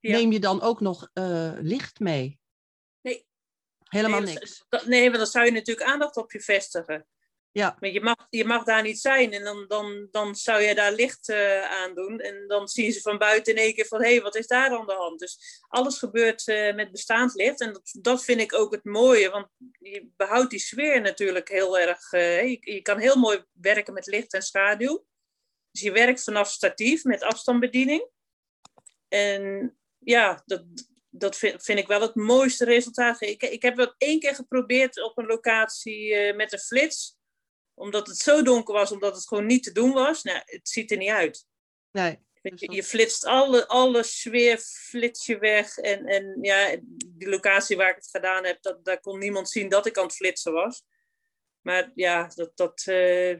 Neem 0.00 0.32
je 0.32 0.40
dan 0.40 0.62
ook 0.62 0.80
nog 0.80 1.10
licht 1.60 2.00
mee? 2.00 2.38
Helemaal 3.88 4.20
nee, 4.20 4.34
niks. 4.34 4.64
nee, 4.84 5.04
want 5.04 5.16
dan 5.16 5.26
zou 5.26 5.44
je 5.44 5.50
natuurlijk 5.50 5.86
aandacht 5.86 6.16
op 6.16 6.32
je 6.32 6.40
vestigen. 6.40 7.06
Ja. 7.56 7.76
Maar 7.80 7.90
je 7.90 8.00
mag, 8.00 8.26
je 8.30 8.44
mag 8.44 8.64
daar 8.64 8.82
niet 8.82 8.98
zijn 8.98 9.32
en 9.32 9.44
dan, 9.44 9.64
dan, 9.68 10.08
dan 10.10 10.34
zou 10.34 10.62
je 10.62 10.74
daar 10.74 10.92
licht 10.92 11.28
uh, 11.28 11.62
aan 11.62 11.94
doen. 11.94 12.20
En 12.20 12.44
dan 12.46 12.68
zien 12.68 12.92
ze 12.92 13.00
van 13.00 13.18
buiten 13.18 13.54
in 13.54 13.62
één 13.62 13.74
keer 13.74 13.86
van, 13.86 14.02
hé, 14.02 14.10
hey, 14.10 14.22
wat 14.22 14.36
is 14.36 14.46
daar 14.46 14.70
aan 14.70 14.86
de 14.86 14.92
hand? 14.92 15.18
Dus 15.18 15.62
alles 15.68 15.98
gebeurt 15.98 16.46
uh, 16.46 16.74
met 16.74 16.90
bestaand 16.90 17.34
licht. 17.34 17.60
En 17.60 17.72
dat, 17.72 17.96
dat 18.00 18.24
vind 18.24 18.40
ik 18.40 18.54
ook 18.54 18.72
het 18.72 18.84
mooie, 18.84 19.30
want 19.30 19.48
je 19.78 20.08
behoudt 20.16 20.50
die 20.50 20.58
sfeer 20.58 21.00
natuurlijk 21.00 21.48
heel 21.48 21.78
erg. 21.78 22.10
Je, 22.10 22.58
je, 22.60 22.82
kan 22.82 22.98
heel 22.98 23.16
mooi 23.16 23.44
werken 23.52 23.94
met 23.94 24.06
licht 24.06 24.32
en 24.32 24.42
schaduw. 24.42 25.06
Dus 25.70 25.80
je 25.80 25.92
werkt 25.92 26.22
vanaf 26.22 26.50
statief 26.50 27.04
met 27.04 27.22
afstandsbediening. 27.22 28.08
En 29.08 29.76
ja, 29.98 30.42
dat, 30.46 30.64
dat 31.10 31.36
vind, 31.36 31.62
vind, 31.62 31.78
ik 31.78 31.86
wel 31.86 32.00
het 32.00 32.14
mooiste 32.14 32.64
resultaat. 32.64 33.20
Ik, 33.20 33.42
ik 33.42 33.62
heb 33.62 33.76
het 33.76 33.94
één 33.98 34.20
keer 34.20 34.34
geprobeerd 34.34 35.02
op 35.02 35.18
een 35.18 35.26
locatie 35.26 36.34
met 36.34 36.52
een 36.52 36.58
flits. 36.58 37.15
Omdat 37.76 38.06
het 38.06 38.16
zo 38.16 38.42
donker 38.42 38.74
was, 38.74 38.92
omdat 38.92 39.14
het 39.14 39.28
gewoon 39.28 39.46
niet 39.46 39.62
te 39.62 39.72
doen 39.72 39.92
was. 39.92 40.22
Nou, 40.22 40.40
het 40.44 40.68
ziet 40.68 40.90
er 40.90 40.96
niet 40.96 41.10
uit. 41.10 41.46
Nee. 41.90 42.18
Je, 42.42 42.72
je 42.72 42.84
flitst 42.84 43.24
alle, 43.24 43.68
alle 43.68 44.02
sfeer 44.02 44.58
flits 44.58 45.26
je 45.26 45.38
weg. 45.38 45.76
En, 45.78 46.06
en 46.06 46.38
ja, 46.40 46.76
die 47.06 47.28
locatie 47.28 47.76
waar 47.76 47.90
ik 47.90 47.96
het 47.96 48.08
gedaan 48.10 48.44
heb, 48.44 48.62
dat, 48.62 48.84
daar 48.84 49.00
kon 49.00 49.18
niemand 49.18 49.48
zien 49.48 49.68
dat 49.68 49.86
ik 49.86 49.98
aan 49.98 50.04
het 50.04 50.14
flitsen 50.14 50.52
was. 50.52 50.82
Maar 51.60 51.90
ja, 51.94 52.30
dat, 52.34 52.50
dat, 52.54 52.84
uh, 52.88 53.30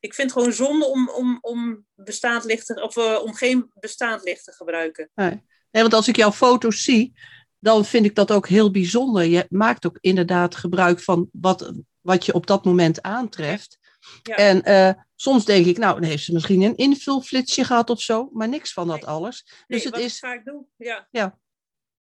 ik 0.00 0.14
vind 0.14 0.16
het 0.16 0.32
gewoon 0.32 0.52
zonde 0.52 0.86
om, 0.86 1.08
om, 1.10 1.38
om, 1.40 1.86
bestaand 1.94 2.44
licht 2.44 2.66
te, 2.66 2.82
of, 2.82 2.96
uh, 2.96 3.20
om 3.22 3.34
geen 3.34 3.70
bestaand 3.74 4.22
licht 4.22 4.44
te 4.44 4.52
gebruiken. 4.52 5.10
Nee. 5.14 5.42
Nee, 5.70 5.82
want 5.82 5.94
als 5.94 6.08
ik 6.08 6.16
jouw 6.16 6.32
foto's 6.32 6.82
zie, 6.82 7.12
dan 7.58 7.84
vind 7.84 8.04
ik 8.04 8.14
dat 8.14 8.32
ook 8.32 8.48
heel 8.48 8.70
bijzonder. 8.70 9.24
Je 9.24 9.46
maakt 9.48 9.86
ook 9.86 9.98
inderdaad 10.00 10.54
gebruik 10.54 11.00
van 11.00 11.28
wat, 11.32 11.72
wat 12.08 12.24
je 12.24 12.32
op 12.32 12.46
dat 12.46 12.64
moment 12.64 13.02
aantreft. 13.02 13.78
Ja. 14.22 14.36
En 14.36 14.68
uh, 14.68 15.02
soms 15.14 15.44
denk 15.44 15.66
ik, 15.66 15.78
nou, 15.78 16.00
dan 16.00 16.08
heeft 16.08 16.24
ze 16.24 16.32
misschien 16.32 16.62
een 16.62 16.76
invulflitsje 16.76 17.64
gehad 17.64 17.90
of 17.90 18.00
zo, 18.00 18.30
maar 18.32 18.48
niks 18.48 18.72
van 18.72 18.86
dat 18.86 19.00
nee. 19.00 19.06
alles. 19.06 19.46
Dus 19.66 19.84
het 19.84 19.92
wat 19.92 20.02
is... 20.02 20.14
ik 20.14 20.20
vaak 20.20 20.44
doe, 20.44 20.66
ja. 20.76 21.08
ja. 21.10 21.38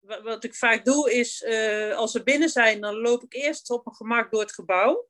Wat, 0.01 0.23
wat 0.23 0.45
ik 0.45 0.55
vaak 0.55 0.85
doe 0.85 1.13
is, 1.13 1.43
uh, 1.43 1.97
als 1.97 2.13
we 2.13 2.23
binnen 2.23 2.49
zijn, 2.49 2.81
dan 2.81 2.95
loop 2.95 3.23
ik 3.23 3.35
eerst 3.35 3.71
op 3.71 3.87
een 3.87 3.95
gemak 3.95 4.31
door 4.31 4.41
het 4.41 4.53
gebouw. 4.53 5.09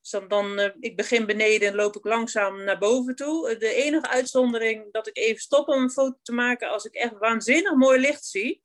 Dus 0.00 0.10
dan, 0.10 0.28
dan 0.28 0.60
uh, 0.60 0.68
ik 0.80 0.96
begin 0.96 1.26
beneden 1.26 1.68
en 1.68 1.74
loop 1.74 1.96
ik 1.96 2.04
langzaam 2.04 2.64
naar 2.64 2.78
boven 2.78 3.14
toe. 3.14 3.56
De 3.56 3.74
enige 3.74 4.08
uitzondering 4.08 4.92
dat 4.92 5.06
ik 5.06 5.16
even 5.16 5.40
stop 5.40 5.68
om 5.68 5.82
een 5.82 5.90
foto 5.90 6.18
te 6.22 6.32
maken 6.32 6.70
als 6.70 6.84
ik 6.84 6.94
echt 6.94 7.18
waanzinnig 7.18 7.74
mooi 7.74 8.00
licht 8.00 8.24
zie. 8.24 8.62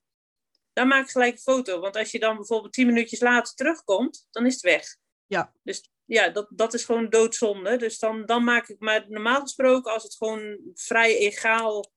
Dan 0.74 0.88
maak 0.88 1.04
ik 1.04 1.12
gelijk 1.12 1.34
een 1.34 1.40
foto. 1.40 1.80
Want 1.80 1.96
als 1.96 2.12
je 2.12 2.20
dan 2.20 2.36
bijvoorbeeld 2.36 2.74
tien 2.74 2.86
minuutjes 2.88 3.20
later 3.20 3.54
terugkomt, 3.54 4.28
dan 4.32 4.46
is 4.46 4.54
het 4.54 4.62
weg. 4.62 4.98
Ja. 5.28 5.54
Dus 5.64 5.90
ja, 6.06 6.30
dat, 6.30 6.48
dat 6.50 6.74
is 6.74 6.86
gewoon 6.86 7.10
doodzonde. 7.10 7.78
Dus 7.78 8.00
dan, 8.00 8.26
dan 8.26 8.44
maak 8.44 8.68
ik, 8.68 8.80
maar 8.80 9.06
normaal 9.08 9.42
gesproken, 9.42 9.94
als 9.94 10.04
het 10.04 10.16
gewoon 10.16 10.58
vrij 10.74 11.18
egaal 11.18 11.94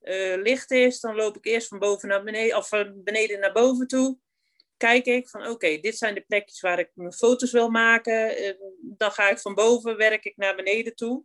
uh, 0.00 0.42
licht 0.42 0.70
is, 0.70 1.00
dan 1.00 1.14
loop 1.14 1.36
ik 1.36 1.44
eerst 1.44 1.68
van 1.68 1.78
boven 1.78 2.08
naar 2.08 2.22
beneden, 2.22 2.56
of 2.56 2.68
van 2.68 3.02
beneden 3.04 3.40
naar 3.40 3.52
boven 3.52 3.86
toe 3.86 4.18
kijk 4.82 5.06
ik 5.06 5.28
van 5.28 5.46
oké, 5.46 5.78
dit 5.78 5.98
zijn 5.98 6.14
de 6.14 6.20
plekjes 6.20 6.60
waar 6.60 6.78
ik 6.78 6.90
mijn 6.94 7.12
foto's 7.12 7.52
wil 7.52 7.68
maken. 7.68 8.42
Uh, 8.42 8.52
dan 8.80 9.10
ga 9.10 9.30
ik 9.30 9.38
van 9.38 9.54
boven, 9.54 9.96
werk 9.96 10.24
ik 10.24 10.36
naar 10.36 10.56
beneden 10.56 10.94
toe. 10.94 11.24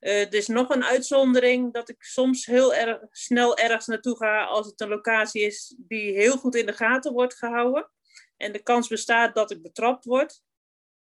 Uh, 0.00 0.20
er 0.20 0.34
is 0.34 0.46
nog 0.46 0.68
een 0.68 0.84
uitzondering 0.84 1.72
dat 1.72 1.88
ik 1.88 2.02
soms 2.02 2.46
heel 2.46 2.74
erg 2.74 2.98
snel 3.10 3.56
ergens 3.56 3.86
naartoe 3.86 4.16
ga 4.16 4.44
als 4.44 4.66
het 4.66 4.80
een 4.80 4.88
locatie 4.88 5.42
is 5.42 5.74
die 5.78 6.12
heel 6.12 6.36
goed 6.36 6.54
in 6.54 6.66
de 6.66 6.72
gaten 6.72 7.12
wordt 7.12 7.34
gehouden. 7.34 7.90
En 8.36 8.52
de 8.52 8.62
kans 8.62 8.88
bestaat 8.88 9.34
dat 9.34 9.50
ik 9.50 9.62
betrapt 9.62 10.04
word. 10.04 10.42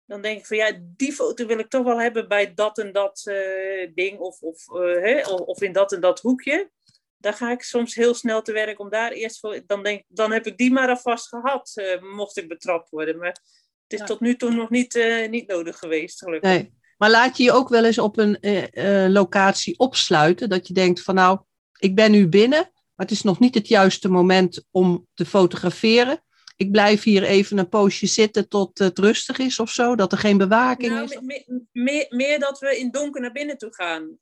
Dan 0.08 0.22
denk 0.22 0.40
ik 0.40 0.46
van 0.46 0.58
ja, 0.58 0.80
die 0.82 1.14
foto 1.14 1.46
wil 1.46 1.60
ik 1.60 1.70
toch 1.70 1.84
wel 1.84 2.00
hebben 2.00 2.28
bij 2.28 2.54
dat 2.54 2.78
en 2.78 2.92
dat 2.92 3.26
uh, 3.26 3.92
ding 3.96 4.20
of, 4.20 4.42
of, 4.42 4.66
hè, 5.02 5.22
of 5.28 5.62
in 5.62 5.74
dat 5.74 5.92
en 5.92 6.02
dat 6.02 6.20
hoekje 6.20 6.70
daar 7.18 7.34
ga 7.34 7.52
ik 7.52 7.62
soms 7.62 7.96
heel 7.96 8.14
snel 8.14 8.42
te 8.42 8.52
werk 8.52 8.80
om 8.80 8.90
daar 8.90 9.12
eerst 9.12 9.40
voor. 9.40 9.62
Dan, 9.66 9.84
denk, 9.84 10.04
dan 10.08 10.32
heb 10.32 10.48
ik 10.48 10.58
die 10.58 10.72
maar 10.72 10.90
alvast 10.90 11.28
gehad, 11.28 11.72
uh, 11.76 12.16
mocht 12.16 12.38
ik 12.38 12.48
betrapt 12.48 12.90
worden. 12.90 13.18
Maar 13.18 13.38
het 13.84 13.94
is 13.94 14.00
ja. 14.00 14.06
tot 14.06 14.20
nu 14.20 14.36
toe 14.36 14.52
nog 14.52 14.70
niet, 14.70 14.96
uh, 14.96 15.30
niet 15.30 15.48
nodig 15.48 15.80
geweest, 15.80 16.20
gelukkig. 16.20 16.50
Nee. 16.50 16.76
Maar 16.98 17.10
laat 17.10 17.38
je 17.38 17.44
je 17.44 17.52
ook 17.52 17.70
wel 17.70 17.86
eens 17.86 17.98
op 17.98 18.18
een 18.18 18.38
uh, 18.42 19.06
locatie 19.10 19.80
opsluiten, 19.80 20.50
dat 20.50 20.68
je 20.68 20.74
denkt 20.74 21.02
van 21.02 21.16
nou, 21.16 21.40
ik 21.80 21.96
ben 21.96 22.12
nu 22.12 22.28
binnen, 22.28 22.60
maar 22.60 23.06
het 23.06 23.12
is 23.12 23.22
nog 23.22 23.40
niet 23.40 23.56
het 23.56 23.68
juiste 23.68 24.10
moment 24.10 24.66
om 24.72 25.08
te 25.14 25.26
fotograferen. 25.26 26.24
Ik 26.58 26.72
blijf 26.72 27.04
hier 27.04 27.24
even 27.24 27.58
een 27.58 27.70
poosje 27.70 28.08
zitten 28.08 28.48
tot 28.48 28.78
het 28.78 29.00
rustig 29.00 29.38
is 29.38 29.60
of 29.60 29.72
zo, 29.72 29.96
dat 29.96 30.12
er 30.12 30.18
geen 30.18 30.38
bewaking 30.38 30.92
nou, 30.92 31.04
is. 31.04 31.20
Meer, 31.22 31.46
meer, 31.72 32.06
meer, 32.10 32.40
dat 32.40 32.60
we 32.60 32.78
in 32.78 32.92
donker 32.92 33.22
naar 33.22 33.32
binnen 33.32 33.58
toe 33.58 33.74
gaan 33.74 34.18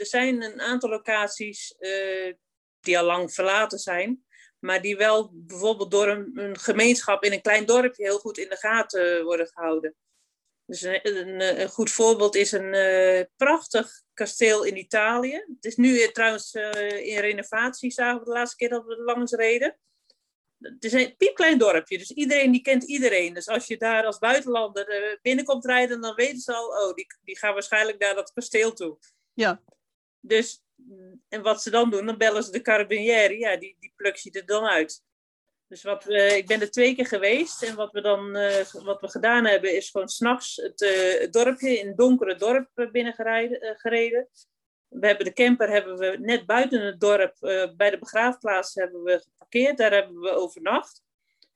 er 0.00 0.06
zijn 0.06 0.42
een 0.42 0.60
aantal 0.60 0.90
locaties 0.90 1.74
uh, 1.78 2.34
die 2.80 2.98
al 2.98 3.04
lang 3.04 3.32
verlaten 3.32 3.78
zijn, 3.78 4.24
maar 4.58 4.82
die 4.82 4.96
wel 4.96 5.30
bijvoorbeeld 5.34 5.90
door 5.90 6.08
een, 6.08 6.30
een, 6.34 6.58
gemeenschap 6.58 7.24
in 7.24 7.32
een 7.32 7.40
klein 7.40 7.66
dorpje 7.66 8.02
heel 8.02 8.18
goed 8.18 8.38
in 8.38 8.48
de 8.48 8.56
gaten 8.56 9.24
worden 9.24 9.46
gehouden. 9.46 9.94
Dus 10.64 10.82
een, 10.82 11.00
een, 11.02 11.60
een 11.60 11.68
goed 11.68 11.90
voorbeeld 11.90 12.36
is 12.36 12.52
een 12.52 12.74
uh, 12.74 13.24
prachtig 13.36 14.02
kasteel 14.14 14.64
in 14.64 14.76
Italië. 14.76 15.32
Het 15.32 15.64
is 15.64 15.76
nu 15.76 16.10
trouwens 16.12 16.54
uh, 16.54 17.06
in 17.06 17.18
renovatie, 17.18 17.90
zagen 17.90 18.18
we 18.18 18.24
de 18.24 18.30
laatste 18.30 18.56
keer 18.56 18.68
dat 18.68 18.84
we 18.84 18.96
er 18.96 19.02
langs 19.02 19.32
reden. 19.32 19.78
Het 20.60 20.84
is 20.84 20.92
een 20.92 21.16
piepklein 21.16 21.58
dorpje, 21.58 21.98
dus 21.98 22.10
iedereen 22.10 22.50
die 22.50 22.62
kent 22.62 22.84
iedereen. 22.84 23.34
Dus 23.34 23.48
als 23.48 23.66
je 23.66 23.76
daar 23.76 24.04
als 24.04 24.18
buitenlander 24.18 25.18
binnenkomt 25.22 25.64
rijden, 25.64 26.00
dan 26.00 26.14
weten 26.14 26.40
ze 26.40 26.54
al, 26.54 26.66
oh, 26.66 26.94
die, 26.94 27.06
die 27.24 27.38
gaan 27.38 27.52
waarschijnlijk 27.52 27.98
naar 27.98 28.14
dat 28.14 28.32
kasteel 28.32 28.72
toe. 28.72 28.98
Ja. 29.32 29.62
Dus, 30.20 30.62
en 31.28 31.42
wat 31.42 31.62
ze 31.62 31.70
dan 31.70 31.90
doen, 31.90 32.06
dan 32.06 32.18
bellen 32.18 32.42
ze 32.42 32.50
de 32.50 32.60
carabinieri, 32.60 33.38
ja, 33.38 33.56
die, 33.56 33.76
die 33.78 33.92
pluk 33.96 34.16
je 34.16 34.30
er 34.30 34.46
dan 34.46 34.64
uit. 34.64 35.02
Dus 35.70 35.82
wat 35.82 36.04
we, 36.04 36.36
ik 36.36 36.46
ben 36.46 36.60
er 36.60 36.70
twee 36.70 36.94
keer 36.94 37.06
geweest 37.06 37.62
en 37.62 37.74
wat 37.74 37.92
we 37.92 38.00
dan 38.00 38.36
uh, 38.36 38.64
wat 38.84 39.00
we 39.00 39.10
gedaan 39.10 39.46
hebben 39.46 39.76
is 39.76 39.90
gewoon 39.90 40.08
s'nachts 40.08 40.56
het, 40.56 40.80
uh, 40.80 41.20
het 41.20 41.32
dorpje 41.32 41.78
in 41.78 41.86
het 41.86 41.96
donkere 41.96 42.34
dorp 42.34 42.88
binnengereden. 42.92 43.64
Uh, 43.64 43.70
gereden. 43.74 44.28
We 44.90 45.06
hebben 45.06 45.24
de 45.24 45.32
camper 45.32 45.68
hebben 45.68 45.98
we 45.98 46.16
net 46.20 46.46
buiten 46.46 46.80
het 46.80 47.00
dorp 47.00 47.36
bij 47.76 47.90
de 47.90 47.98
begraafplaats 47.98 48.74
hebben 48.74 49.02
we 49.02 49.20
geparkeerd. 49.20 49.78
Daar 49.78 49.92
hebben 49.92 50.20
we 50.20 50.30
overnacht. 50.30 51.02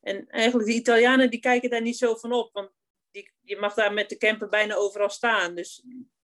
En 0.00 0.28
eigenlijk 0.28 0.68
de 0.68 0.74
Italianen 0.74 1.30
die 1.30 1.40
kijken 1.40 1.70
daar 1.70 1.82
niet 1.82 1.98
zo 1.98 2.14
van 2.14 2.32
op, 2.32 2.52
want 2.52 2.70
die, 3.10 3.32
je 3.40 3.56
mag 3.56 3.74
daar 3.74 3.92
met 3.92 4.08
de 4.08 4.16
camper 4.16 4.48
bijna 4.48 4.74
overal 4.74 5.10
staan. 5.10 5.54
Dus 5.54 5.84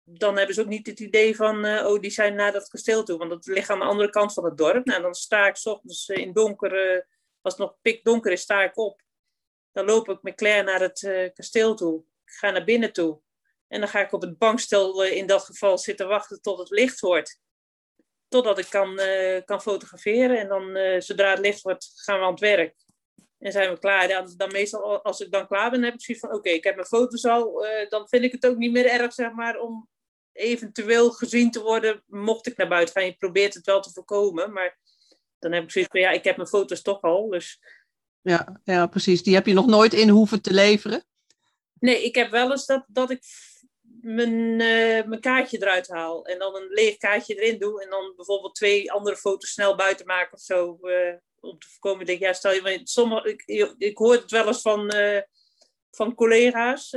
dan 0.03 0.37
hebben 0.37 0.55
ze 0.55 0.61
ook 0.61 0.67
niet 0.67 0.87
het 0.87 0.99
idee 0.99 1.35
van, 1.35 1.65
uh, 1.65 1.85
oh, 1.87 1.99
die 1.99 2.11
zijn 2.11 2.35
naar 2.35 2.51
dat 2.51 2.67
kasteel 2.67 3.03
toe. 3.03 3.17
Want 3.17 3.29
dat 3.29 3.45
ligt 3.45 3.69
aan 3.69 3.79
de 3.79 3.85
andere 3.85 4.09
kant 4.09 4.33
van 4.33 4.45
het 4.45 4.57
dorp. 4.57 4.85
Nou, 4.85 5.01
dan 5.01 5.13
sta 5.13 5.47
ik 5.47 5.55
s 5.55 5.65
ochtends 5.65 6.09
in 6.09 6.33
donker, 6.33 6.95
uh, 6.95 7.01
als 7.41 7.53
het 7.53 7.61
nog 7.61 7.75
pikdonker 7.81 8.31
is, 8.31 8.41
sta 8.41 8.63
ik 8.63 8.77
op. 8.77 9.01
Dan 9.71 9.85
loop 9.85 10.09
ik 10.09 10.21
met 10.21 10.35
Claire 10.35 10.63
naar 10.63 10.81
het 10.81 11.31
kasteel 11.33 11.75
toe. 11.75 12.03
Ik 12.25 12.31
ga 12.31 12.51
naar 12.51 12.63
binnen 12.63 12.93
toe. 12.93 13.21
En 13.71 13.79
dan 13.79 13.89
ga 13.89 13.99
ik 13.99 14.11
op 14.11 14.21
het 14.21 14.37
bankstel 14.37 15.03
in 15.03 15.25
dat 15.25 15.43
geval 15.43 15.77
zitten 15.77 16.07
wachten 16.07 16.41
tot 16.41 16.57
het 16.57 16.69
licht 16.69 16.99
wordt. 16.99 17.39
totdat 18.27 18.57
ik 18.57 18.69
kan, 18.69 18.99
kan 19.45 19.61
fotograferen. 19.61 20.39
En 20.39 20.47
dan, 20.47 21.01
zodra 21.01 21.29
het 21.29 21.39
licht 21.39 21.61
wordt, 21.61 21.91
gaan 21.95 22.19
we 22.19 22.25
aan 22.25 22.31
het 22.31 22.39
werk. 22.39 22.75
En 23.39 23.51
zijn 23.51 23.71
we 23.71 23.79
klaar. 23.79 24.07
Dan, 24.07 24.33
dan 24.37 24.51
meestal, 24.51 25.03
als 25.03 25.19
ik 25.19 25.31
dan 25.31 25.47
klaar 25.47 25.71
ben, 25.71 25.83
heb 25.83 25.93
ik 25.93 26.01
zoiets 26.01 26.25
van: 26.25 26.35
oké, 26.35 26.49
ik 26.49 26.63
heb 26.63 26.75
mijn 26.75 26.87
foto's 26.87 27.25
al. 27.25 27.65
dan 27.89 28.07
vind 28.07 28.23
ik 28.23 28.31
het 28.31 28.45
ook 28.45 28.57
niet 28.57 28.71
meer 28.71 28.85
erg, 28.85 29.13
zeg 29.13 29.31
maar, 29.31 29.59
om 29.59 29.89
eventueel 30.31 31.11
gezien 31.11 31.51
te 31.51 31.61
worden, 31.61 32.03
mocht 32.07 32.47
ik 32.47 32.57
naar 32.57 32.67
buiten 32.67 32.93
gaan. 32.93 33.05
Je 33.05 33.15
probeert 33.15 33.53
het 33.53 33.65
wel 33.65 33.81
te 33.81 33.91
voorkomen, 33.91 34.53
maar 34.53 34.79
dan 35.39 35.51
heb 35.51 35.63
ik 35.63 35.71
zoiets 35.71 35.91
van: 35.91 36.01
ja, 36.01 36.09
ik 36.09 36.23
heb 36.23 36.35
mijn 36.35 36.49
foto's 36.49 36.81
toch 36.81 37.01
al. 37.01 37.29
Dus 37.29 37.59
ja, 38.21 38.59
ja, 38.63 38.87
precies. 38.87 39.23
Die 39.23 39.33
heb 39.33 39.45
je 39.45 39.53
nog 39.53 39.67
nooit 39.67 39.93
in 39.93 40.09
hoeven 40.09 40.41
te 40.41 40.53
leveren? 40.53 41.03
Nee, 41.79 42.03
ik 42.03 42.15
heb 42.15 42.31
wel 42.31 42.51
eens 42.51 42.65
dat, 42.65 42.85
dat 42.87 43.09
ik 43.09 43.23
mijn, 44.01 44.59
uh, 44.59 45.05
mijn 45.05 45.19
kaartje 45.19 45.57
eruit 45.57 45.87
haal 45.87 46.25
en 46.25 46.39
dan 46.39 46.55
een 46.55 46.67
leeg 46.67 46.97
kaartje 46.97 47.35
erin 47.35 47.59
doe 47.59 47.83
en 47.83 47.89
dan 47.89 48.13
bijvoorbeeld 48.15 48.55
twee 48.55 48.91
andere 48.91 49.15
foto's 49.15 49.51
snel 49.51 49.75
buiten 49.75 50.05
maken 50.05 50.33
of 50.33 50.39
zo. 50.39 50.77
Uh, 50.81 51.13
om 51.39 51.59
te 51.59 51.67
voorkomen, 51.69 52.05
denk 52.05 52.19
ja, 52.19 52.33
stel 52.33 52.53
je, 52.53 52.83
ik, 53.23 53.73
ik 53.77 53.97
hoor 53.97 54.13
het 54.13 54.31
wel 54.31 54.47
eens 54.47 54.61
van, 54.61 54.95
uh, 54.95 55.21
van 55.91 56.15
collega's 56.15 56.89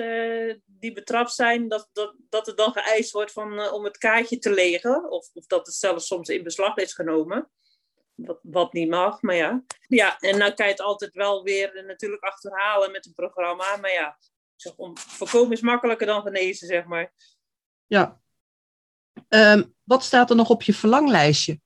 die 0.67 0.93
betrapt 0.93 1.33
zijn, 1.33 1.69
dat, 1.69 1.89
dat, 1.93 2.15
dat 2.29 2.49
er 2.49 2.57
dan 2.57 2.73
geëist 2.73 3.11
wordt 3.11 3.33
van, 3.33 3.73
om 3.73 3.85
het 3.85 3.99
kaartje 3.99 4.39
te 4.39 4.51
legen, 4.51 5.11
of, 5.11 5.31
of 5.35 5.47
dat 5.47 5.67
het 5.67 5.75
zelfs 5.75 6.07
soms 6.07 6.29
in 6.29 6.43
beslag 6.43 6.77
is 6.77 6.95
genomen. 6.95 7.51
Wat, 8.15 8.39
wat 8.43 8.73
niet 8.73 8.89
mag, 8.89 9.23
maar 9.23 9.35
ja. 9.35 9.65
Ja, 9.89 10.19
en 10.19 10.39
dan 10.39 10.55
kan 10.55 10.67
je 10.67 10.73
het 10.73 10.81
altijd 10.81 11.15
wel 11.15 11.43
weer 11.43 11.85
natuurlijk 11.87 12.23
achterhalen 12.23 12.93
met 12.93 13.07
een 13.07 13.15
programma. 13.15 13.77
Maar 13.77 13.93
ja, 13.93 14.19
zeg, 14.57 14.77
om, 14.77 14.99
voorkomen 14.99 15.53
is 15.53 15.61
makkelijker 15.61 16.07
dan 16.07 16.23
genezen, 16.23 16.67
zeg 16.67 16.85
maar. 16.85 17.13
Ja. 17.87 18.21
Um, 19.29 19.75
wat 19.83 20.05
staat 20.05 20.31
er 20.31 20.37
nog 20.37 20.51
op 20.51 20.63
je 20.63 20.75
verlanglijstje? 20.75 21.61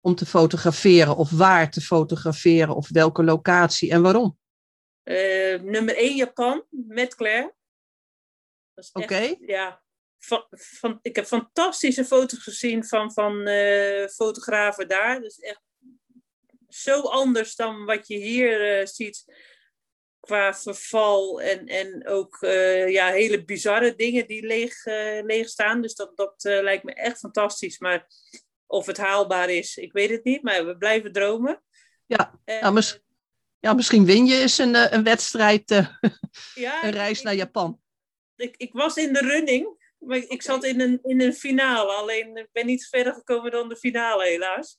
Om 0.00 0.14
te 0.14 0.26
fotograferen 0.26 1.16
of 1.16 1.30
waar 1.30 1.70
te 1.70 1.80
fotograferen 1.80 2.74
of 2.74 2.88
welke 2.88 3.24
locatie 3.24 3.90
en 3.90 4.02
waarom? 4.02 4.38
Uh, 5.04 5.60
nummer 5.60 5.96
1 5.96 6.16
Japan 6.16 6.64
met 6.70 7.14
Claire. 7.14 7.54
Oké. 8.92 9.34
Ja, 9.40 9.82
van, 10.18 10.46
van, 10.50 10.98
ik 11.02 11.16
heb 11.16 11.26
fantastische 11.26 12.04
foto's 12.04 12.42
gezien 12.42 12.84
van, 12.84 13.12
van 13.12 13.48
uh, 13.48 14.06
fotografen 14.06 14.88
daar. 14.88 15.20
Dus 15.20 15.38
echt 15.38 15.62
zo 16.68 17.00
anders 17.00 17.56
dan 17.56 17.84
wat 17.84 18.08
je 18.08 18.16
hier 18.16 18.80
uh, 18.80 18.86
ziet 18.86 19.24
qua 20.26 20.54
verval 20.54 21.40
en, 21.40 21.66
en 21.66 22.06
ook 22.06 22.38
uh, 22.40 22.88
ja, 22.88 23.10
hele 23.10 23.44
bizarre 23.44 23.94
dingen 23.94 24.26
die 24.26 24.46
leeg, 24.46 24.86
uh, 24.86 25.22
leeg 25.22 25.48
staan. 25.48 25.82
Dus 25.82 25.94
dat, 25.94 26.16
dat 26.16 26.34
lijkt 26.42 26.84
me 26.84 26.94
echt 26.94 27.18
fantastisch. 27.18 27.78
Maar 27.78 28.06
of 28.66 28.86
het 28.86 28.96
haalbaar 28.96 29.50
is, 29.50 29.76
ik 29.76 29.92
weet 29.92 30.10
het 30.10 30.24
niet. 30.24 30.42
Maar 30.42 30.66
we 30.66 30.76
blijven 30.76 31.12
dromen. 31.12 31.62
Ja, 32.06 32.40
en, 32.44 32.60
nou, 32.60 32.72
mis 32.74 33.00
ja 33.60 33.72
misschien 33.74 34.04
win 34.04 34.26
je 34.26 34.40
eens 34.40 34.58
een, 34.58 34.94
een 34.94 35.02
wedstrijd, 35.02 35.70
ja, 36.54 36.84
een 36.84 36.90
reis 36.90 37.22
naar 37.22 37.34
Japan. 37.34 37.80
Ik, 38.36 38.56
ik 38.56 38.72
was 38.72 38.96
in 38.96 39.12
de 39.12 39.20
running. 39.20 39.84
Maar 39.98 40.18
ik 40.18 40.42
zat 40.42 40.64
in 40.64 40.80
een, 40.80 40.98
in 41.02 41.20
een 41.20 41.34
finale. 41.34 41.92
Alleen 41.92 42.36
ik 42.36 42.48
ben 42.52 42.66
niet 42.66 42.86
verder 42.86 43.14
gekomen 43.14 43.50
dan 43.50 43.68
de 43.68 43.76
finale, 43.76 44.24
helaas. 44.24 44.78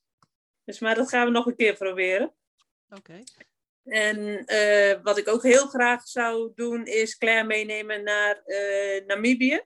Dus, 0.64 0.80
maar 0.80 0.96
dat 0.96 1.10
gaan 1.10 1.26
we 1.26 1.32
nog 1.32 1.46
een 1.46 1.56
keer 1.56 1.78
proberen. 1.78 2.36
Oké. 2.90 3.24
En 3.88 4.44
uh, 4.54 5.04
wat 5.04 5.18
ik 5.18 5.28
ook 5.28 5.44
heel 5.44 5.68
graag 5.68 6.08
zou 6.08 6.52
doen, 6.56 6.86
is 6.86 7.18
Claire 7.18 7.48
meenemen 7.48 8.04
naar 8.04 8.42
uh, 8.46 9.06
Namibië. 9.06 9.62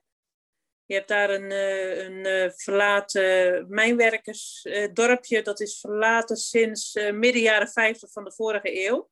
Je 0.86 0.94
hebt 0.94 1.08
daar 1.08 1.30
een, 1.30 1.50
uh, 1.50 2.04
een 2.04 2.52
verlaten 2.56 3.66
mijnwerkersdorpje. 3.68 5.42
dat 5.42 5.60
is 5.60 5.80
verlaten 5.80 6.36
sinds 6.36 6.94
midden 6.94 7.42
jaren 7.42 7.68
50 7.68 8.12
van 8.12 8.24
de 8.24 8.32
vorige 8.32 8.86
eeuw. 8.86 9.10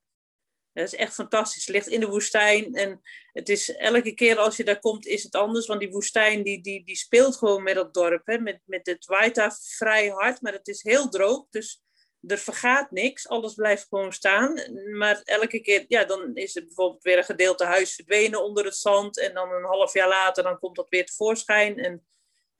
Dat 0.73 0.85
is 0.85 0.95
echt 0.95 1.15
fantastisch. 1.15 1.67
Het 1.67 1.75
ligt 1.75 1.87
in 1.87 2.01
de 2.01 2.09
woestijn. 2.09 2.75
En 2.75 3.01
het 3.33 3.49
is 3.49 3.77
elke 3.77 4.15
keer 4.15 4.39
als 4.39 4.57
je 4.57 4.65
daar 4.65 4.79
komt, 4.79 5.07
is 5.07 5.23
het 5.23 5.35
anders. 5.35 5.67
Want 5.67 5.81
die 5.81 5.91
woestijn 5.91 6.43
die, 6.43 6.61
die, 6.63 6.85
die 6.85 6.97
speelt 6.97 7.37
gewoon 7.37 7.63
met 7.63 7.75
dat 7.75 7.95
dorp. 7.95 8.27
Hè. 8.27 8.39
Met, 8.39 8.61
met 8.65 8.87
het 8.87 9.07
waait 9.07 9.35
daar 9.35 9.59
vrij 9.63 10.09
hard, 10.09 10.41
maar 10.41 10.53
het 10.53 10.69
is 10.69 10.83
heel 10.83 11.09
droog. 11.09 11.47
Dus 11.51 11.83
er 12.27 12.39
vergaat 12.39 12.91
niks. 12.91 13.29
Alles 13.29 13.55
blijft 13.55 13.87
gewoon 13.89 14.13
staan. 14.13 14.61
Maar 14.91 15.21
elke 15.25 15.61
keer, 15.61 15.85
ja, 15.89 16.05
dan 16.05 16.35
is 16.35 16.57
er 16.57 16.65
bijvoorbeeld 16.65 17.03
weer 17.03 17.19
een 17.19 17.25
gedeelte 17.25 17.65
huis 17.65 17.95
verdwenen 17.95 18.45
onder 18.45 18.65
het 18.65 18.77
zand. 18.77 19.19
En 19.19 19.35
dan 19.35 19.53
een 19.53 19.65
half 19.65 19.93
jaar 19.93 20.09
later, 20.09 20.43
dan 20.43 20.59
komt 20.59 20.77
dat 20.77 20.89
weer 20.89 21.07
tevoorschijn. 21.07 21.79
En 21.79 21.93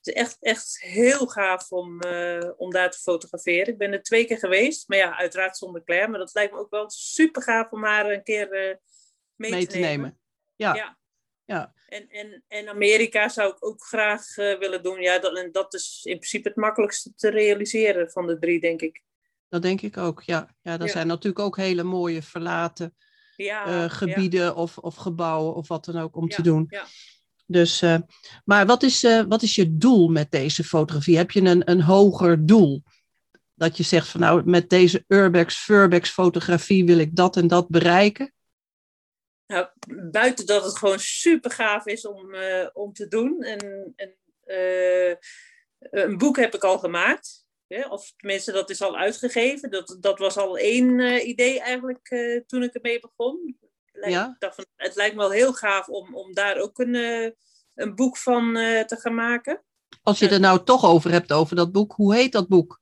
het 0.03 0.07
is 0.07 0.13
echt, 0.13 0.37
echt 0.41 0.81
heel 0.81 1.27
gaaf 1.27 1.73
om, 1.73 2.05
uh, 2.05 2.51
om 2.57 2.71
daar 2.71 2.91
te 2.91 2.99
fotograferen. 2.99 3.73
Ik 3.73 3.79
ben 3.79 3.93
er 3.93 4.03
twee 4.03 4.25
keer 4.25 4.39
geweest, 4.39 4.89
maar 4.89 4.99
ja, 4.99 5.17
uiteraard 5.17 5.57
zonder 5.57 5.85
Claire. 5.85 6.09
Maar 6.09 6.19
dat 6.19 6.35
lijkt 6.35 6.53
me 6.53 6.59
ook 6.59 6.71
wel 6.71 6.91
super 6.91 7.43
gaaf 7.43 7.71
om 7.71 7.85
haar 7.85 8.11
een 8.11 8.23
keer 8.23 8.47
uh, 8.47 8.77
mee, 9.35 9.51
mee, 9.51 9.67
te, 9.67 9.79
nemen. 9.79 9.91
nemen. 9.91 10.21
Ja. 10.57 10.75
ja. 10.75 10.99
ja. 11.45 11.75
En, 11.87 12.09
en, 12.09 12.45
en 12.49 12.69
Amerika 12.69 13.29
zou 13.29 13.53
ik 13.53 13.65
ook 13.65 13.83
graag 13.83 14.37
uh, 14.37 14.59
willen 14.59 14.83
doen. 14.83 15.01
Ja, 15.01 15.19
dat, 15.19 15.37
en 15.37 15.53
dat 15.53 15.75
is 15.75 16.01
in 16.05 16.17
principe 16.17 16.49
het 16.49 16.57
makkelijkste 16.57 17.15
te 17.15 17.31
realiseren 17.31 18.11
van 18.11 18.27
de 18.27 18.39
drie, 18.39 18.61
denk 18.61 18.81
ik. 18.81 19.03
Dat 19.51 19.63
denk 19.63 19.81
ik 19.81 19.97
ook, 19.97 20.23
ja. 20.23 20.55
Ja, 20.63 20.73
er 20.73 20.87
ja. 20.87 20.93
zijn 20.93 21.07
natuurlijk 21.07 21.45
ook 21.45 21.57
hele 21.57 21.83
mooie 21.83 22.23
verlaten 22.23 22.95
ja, 23.37 23.89
gebieden 23.89 24.57
Of, 24.57 24.79
of 24.79 24.95
gebouwen 24.95 25.55
of 25.55 25.69
wat 25.69 25.85
dan 25.85 25.99
ook 25.99 26.17
om 26.17 26.29
te 26.29 26.43
doen. 26.43 26.67
Ja. 26.69 26.85
Dus, 27.47 27.83
uh, 27.83 27.97
maar 28.45 28.67
wat 28.67 28.83
is, 28.83 29.05
uh, 29.05 29.23
wat 29.29 29.43
is 29.43 29.55
je 29.55 29.77
doel 29.77 30.09
met 30.09 30.31
deze 30.31 30.65
fotografie? 30.65 31.17
Heb 31.17 31.31
je 31.31 31.41
een, 31.41 31.71
een 31.71 31.83
hoger 31.83 32.47
doel? 32.47 32.83
Dat 33.55 33.77
je 33.77 33.83
zegt 33.83 34.09
van 34.09 34.21
nou, 34.21 34.43
met 34.45 34.69
deze 34.69 35.05
Urbex, 35.07 35.57
Furbex 35.57 36.11
fotografie 36.11 36.85
wil 36.85 36.99
ik 36.99 37.17
dat 37.17 37.37
en 37.37 37.47
dat 37.47 37.69
bereiken? 37.69 38.33
Nou, 39.47 39.69
buiten 40.11 40.47
dat 40.47 40.65
het 40.65 40.79
gewoon 40.79 40.99
super 40.99 41.51
gaaf 41.51 41.87
is 41.87 42.07
om, 42.07 42.35
om 42.73 42.93
te 42.93 43.09
doen. 43.09 43.43
En, 43.43 43.93
en 43.97 44.17
een 45.91 46.19
boek 46.19 46.37
heb 46.37 46.55
ik 46.55 46.65
al 46.65 46.79
gemaakt. 46.79 47.45
Of 47.89 48.13
tenminste, 48.17 48.53
dat 48.53 48.71
is 48.71 48.83
al 48.83 48.97
uitgegeven. 48.97 49.71
Dat, 49.71 49.97
dat 50.01 50.19
was 50.19 50.37
al 50.37 50.59
één 50.59 51.29
idee 51.29 51.61
eigenlijk 51.61 52.09
toen 52.47 52.63
ik 52.63 52.75
ermee 52.75 53.01
begon 53.01 53.59
ja. 53.93 54.37
van, 54.39 54.67
het 54.77 54.95
lijkt 54.95 55.15
me 55.15 55.21
wel 55.21 55.31
heel 55.31 55.53
gaaf 55.53 55.89
om, 55.89 56.15
om 56.15 56.35
daar 56.35 56.57
ook 56.57 56.79
een, 56.79 56.95
uh, 56.95 57.31
een 57.75 57.95
boek 57.95 58.17
van 58.17 58.55
te 58.87 58.97
gaan 59.01 59.15
maken. 59.15 59.65
Als 60.03 60.19
je 60.19 60.29
er 60.29 60.41
nou 60.41 60.65
toch 60.65 60.85
over 60.85 61.11
hebt, 61.11 61.33
over 61.33 61.57
dat 61.57 61.73
boek, 61.73 61.93
hoe 61.93 62.15
heet 62.15 62.33
dat 62.33 62.49
boek? 62.49 62.81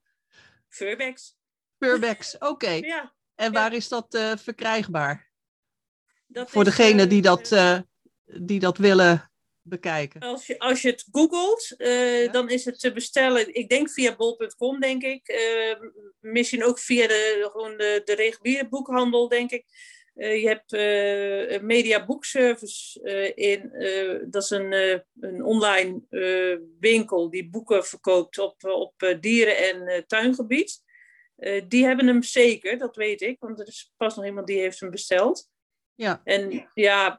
Furbex. 0.68 1.36
Furbex, 1.78 2.34
oké. 2.38 2.46
Okay. 2.46 2.80
Ja. 2.80 3.14
En 3.34 3.52
waar 3.52 3.72
is 3.72 3.88
dat 3.88 4.18
verkrijgbaar? 4.36 5.30
Dat 6.26 6.50
Voor 6.50 6.64
degene 6.64 7.06
die, 7.06 7.22
dat, 7.22 7.56
die 8.24 8.60
dat 8.60 8.78
willen 8.78 9.27
bekijken. 9.68 10.20
Als 10.20 10.46
je, 10.46 10.58
als 10.58 10.82
je 10.82 10.90
het 10.90 11.08
googelt, 11.12 11.74
ja. 11.76 12.28
dan 12.28 12.50
is 12.50 12.64
het 12.64 12.80
te 12.80 12.92
bestellen. 12.92 13.54
Ik 13.54 13.68
denk 13.68 13.90
via 13.90 14.16
bol.com, 14.16 14.80
denk 14.80 15.02
ik. 15.02 15.38
misschien 16.20 16.64
ook 16.64 16.78
via 16.78 17.06
de, 17.06 17.48
gewoon 17.52 17.76
de, 17.76 18.02
de 18.04 18.14
reguliere 18.14 18.68
boekhandel, 18.68 19.28
denk 19.28 19.50
ik. 19.50 19.64
Uh, 20.14 20.42
je 20.42 20.48
hebt 20.48 21.62
Media 21.62 22.06
Book 22.06 22.24
Service 22.24 23.00
in. 23.34 23.70
dat 24.30 24.42
is 24.42 24.50
een, 24.50 24.72
een 25.20 25.44
online 25.44 26.02
winkel 26.80 27.30
die 27.30 27.50
boeken 27.50 27.84
verkoopt 27.84 28.38
op, 28.38 28.64
op 28.64 29.16
dieren- 29.20 29.56
en 29.56 30.04
tuingebied. 30.06 30.82
die 31.68 31.84
hebben 31.84 32.06
hem 32.06 32.22
zeker, 32.22 32.78
dat 32.78 32.96
weet 32.96 33.20
ik, 33.20 33.36
want 33.40 33.60
er 33.60 33.66
is 33.66 33.92
pas 33.96 34.16
nog 34.16 34.24
iemand 34.24 34.46
die 34.46 34.58
heeft 34.58 34.80
hem 34.80 34.90
besteld. 34.90 35.48
Ja. 35.98 36.20
En 36.24 36.70
ja, 36.74 37.16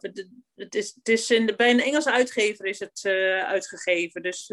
het, 0.55 0.75
is, 0.75 0.95
het 0.95 1.09
is 1.09 1.31
in 1.31 1.45
de, 1.45 1.55
bij 1.55 1.69
een 1.69 1.81
Engelse 1.81 2.11
uitgever 2.11 2.65
is 2.65 2.79
het 2.79 3.05
uitgegeven. 3.45 4.21
Dus 4.21 4.47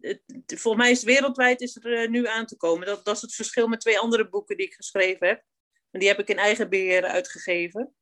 het, 0.00 0.20
volgens 0.46 0.82
mij 0.82 0.90
is 0.90 1.00
het 1.00 1.06
wereldwijd 1.06 1.60
is 1.60 1.76
er 1.82 2.10
nu 2.10 2.26
aan 2.26 2.46
te 2.46 2.56
komen. 2.56 2.86
Dat, 2.86 3.04
dat 3.04 3.16
is 3.16 3.22
het 3.22 3.34
verschil 3.34 3.68
met 3.68 3.80
twee 3.80 3.98
andere 3.98 4.28
boeken 4.28 4.56
die 4.56 4.66
ik 4.66 4.74
geschreven 4.74 5.26
heb. 5.26 5.42
En 5.90 6.00
die 6.00 6.08
heb 6.08 6.18
ik 6.18 6.28
in 6.28 6.38
eigen 6.38 6.68
beheer 6.68 7.04
uitgegeven. 7.04 7.94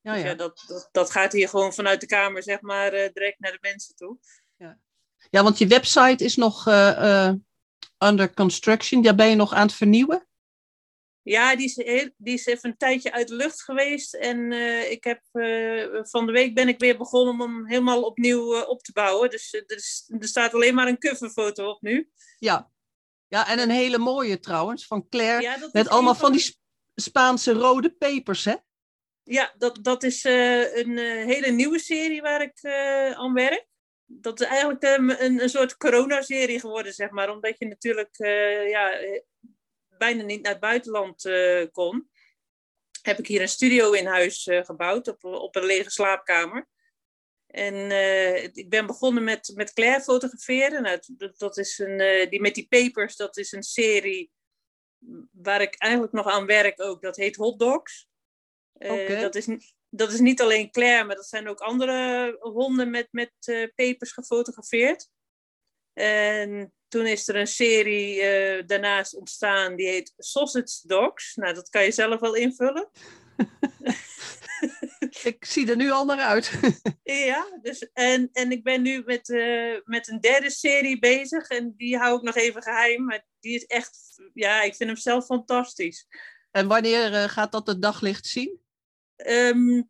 Ja, 0.00 0.12
dus 0.12 0.22
ja. 0.22 0.28
ja 0.28 0.34
dat, 0.34 0.64
dat, 0.66 0.88
dat, 0.92 1.10
gaat 1.10 1.32
hier 1.32 1.48
gewoon 1.48 1.72
vanuit 1.72 2.00
de 2.00 2.06
kamer, 2.06 2.42
zeg 2.42 2.60
maar, 2.60 2.94
uh, 2.94 3.08
direct 3.12 3.40
naar 3.40 3.52
de 3.52 3.58
mensen 3.60 3.94
toe. 3.94 4.18
Ja, 4.56 4.78
ja 5.30 5.42
want 5.42 5.58
je 5.58 5.66
website 5.66 6.24
is 6.24 6.36
nog 6.36 6.68
uh, 6.68 6.74
uh, 6.98 7.32
under 7.98 8.34
construction. 8.34 9.02
Daar 9.02 9.14
ben 9.14 9.28
je 9.28 9.34
nog 9.34 9.52
aan 9.52 9.66
het 9.66 9.76
vernieuwen? 9.76 10.26
Ja, 11.24 11.56
die 11.56 11.66
is, 11.66 11.76
heel, 11.76 12.10
die 12.16 12.34
is 12.34 12.46
even 12.46 12.70
een 12.70 12.76
tijdje 12.76 13.12
uit 13.12 13.28
de 13.28 13.34
lucht 13.34 13.62
geweest. 13.62 14.14
En 14.14 14.52
ik 14.90 15.04
heb, 15.04 15.20
van 16.08 16.26
de 16.26 16.32
week 16.32 16.54
ben 16.54 16.68
ik 16.68 16.78
weer 16.78 16.96
begonnen 16.96 17.34
om 17.34 17.40
hem 17.40 17.66
helemaal 17.66 18.02
opnieuw 18.02 18.60
op 18.60 18.82
te 18.82 18.92
bouwen. 18.92 19.30
Dus 19.30 19.52
er, 19.52 19.64
er 20.20 20.28
staat 20.28 20.54
alleen 20.54 20.74
maar 20.74 20.88
een 20.88 20.98
coverfoto 20.98 21.68
op 21.68 21.82
nu. 21.82 22.10
Ja, 22.38 22.70
ja, 23.28 23.48
en 23.48 23.58
een 23.58 23.70
hele 23.70 23.98
mooie 23.98 24.40
trouwens, 24.40 24.86
van 24.86 25.08
Claire. 25.08 25.42
Ja, 25.42 25.68
met 25.72 25.88
allemaal 25.88 26.14
van 26.14 26.32
die 26.32 26.56
Spaanse 26.94 27.52
rode 27.52 27.90
pepers, 27.90 28.44
hè? 28.44 28.54
Ja, 29.22 29.54
dat, 29.58 29.78
dat 29.82 30.02
is 30.02 30.24
een 30.24 30.98
hele 30.98 31.50
nieuwe 31.50 31.78
serie 31.78 32.22
waar 32.22 32.42
ik 32.42 32.64
aan 33.16 33.32
werk. 33.32 33.66
dat 34.04 34.40
is 34.40 34.46
eigenlijk 34.46 34.82
een, 34.82 35.42
een 35.42 35.48
soort 35.48 35.76
coronaserie 35.76 36.60
geworden, 36.60 36.92
zeg 36.92 37.10
maar. 37.10 37.30
Omdat 37.30 37.58
je 37.58 37.66
natuurlijk 37.66 38.16
ja, 38.68 38.90
bijna 40.04 40.22
niet 40.22 40.42
naar 40.42 40.52
het 40.52 40.60
buitenland 40.60 41.22
kon. 41.72 42.10
Heb 43.02 43.18
ik 43.18 43.26
hier 43.26 43.40
een 43.40 43.48
studio 43.48 43.92
in 43.92 44.06
huis 44.06 44.48
gebouwd 44.52 45.08
op, 45.08 45.24
op 45.24 45.56
een 45.56 45.64
lege 45.64 45.90
slaapkamer. 45.90 46.68
En 47.46 47.90
ik 48.52 48.68
ben 48.68 48.86
begonnen 48.86 49.24
met, 49.24 49.52
met 49.54 49.72
Claire 49.72 50.02
fotograferen. 50.02 50.82
Nou, 50.82 50.98
dat, 51.06 51.38
dat, 51.38 51.56
is 51.56 51.78
een, 51.78 52.28
die 52.30 52.40
met 52.40 52.54
die 52.54 52.66
papers, 52.68 53.16
dat 53.16 53.36
is 53.36 53.52
een 53.52 53.62
serie 53.62 54.30
waar 55.32 55.60
ik 55.60 55.74
eigenlijk 55.74 56.12
nog 56.12 56.26
aan 56.26 56.46
werk 56.46 56.82
ook. 56.82 57.02
Dat 57.02 57.16
heet 57.16 57.36
Hot 57.36 57.58
Dogs. 57.58 58.08
Uh, 58.78 59.20
dat, 59.20 59.34
is, 59.34 59.74
dat 59.88 60.12
is 60.12 60.20
niet 60.20 60.40
alleen 60.40 60.70
Claire, 60.70 61.04
maar 61.04 61.16
dat 61.16 61.28
zijn 61.28 61.48
ook 61.48 61.60
andere 61.60 62.36
honden 62.40 62.90
met, 62.90 63.08
met 63.10 63.32
pepers 63.74 64.12
gefotografeerd. 64.12 65.08
En 65.92 66.74
toen 66.94 67.06
is 67.06 67.28
er 67.28 67.36
een 67.36 67.46
serie 67.46 68.16
uh, 68.16 68.62
daarnaast 68.66 69.14
ontstaan, 69.14 69.76
die 69.76 69.86
heet 69.86 70.12
Sausage 70.16 70.86
Dogs. 70.86 71.34
Nou, 71.34 71.54
dat 71.54 71.68
kan 71.68 71.84
je 71.84 71.90
zelf 71.90 72.20
wel 72.20 72.34
invullen. 72.34 72.90
ik 75.30 75.44
zie 75.44 75.70
er 75.70 75.76
nu 75.76 75.90
al 75.90 76.04
naar 76.04 76.18
uit. 76.18 76.52
ja, 77.28 77.58
dus, 77.62 77.90
en, 77.92 78.28
en 78.32 78.50
ik 78.50 78.62
ben 78.62 78.82
nu 78.82 79.02
met, 79.04 79.28
met 79.84 80.08
een 80.08 80.20
derde 80.20 80.50
serie 80.50 80.98
bezig. 80.98 81.48
En 81.48 81.74
die 81.76 81.98
hou 81.98 82.16
ik 82.16 82.22
nog 82.22 82.36
even 82.36 82.62
geheim. 82.62 83.04
Maar 83.04 83.26
die 83.40 83.54
is 83.54 83.64
echt, 83.64 84.22
ja, 84.34 84.62
ik 84.62 84.74
vind 84.74 84.90
hem 84.90 84.98
zelf 84.98 85.24
fantastisch. 85.24 86.06
En 86.50 86.68
wanneer 86.68 87.28
gaat 87.28 87.52
dat 87.52 87.66
het 87.66 87.82
daglicht 87.82 88.26
zien? 88.26 88.60
Ehm, 89.16 89.82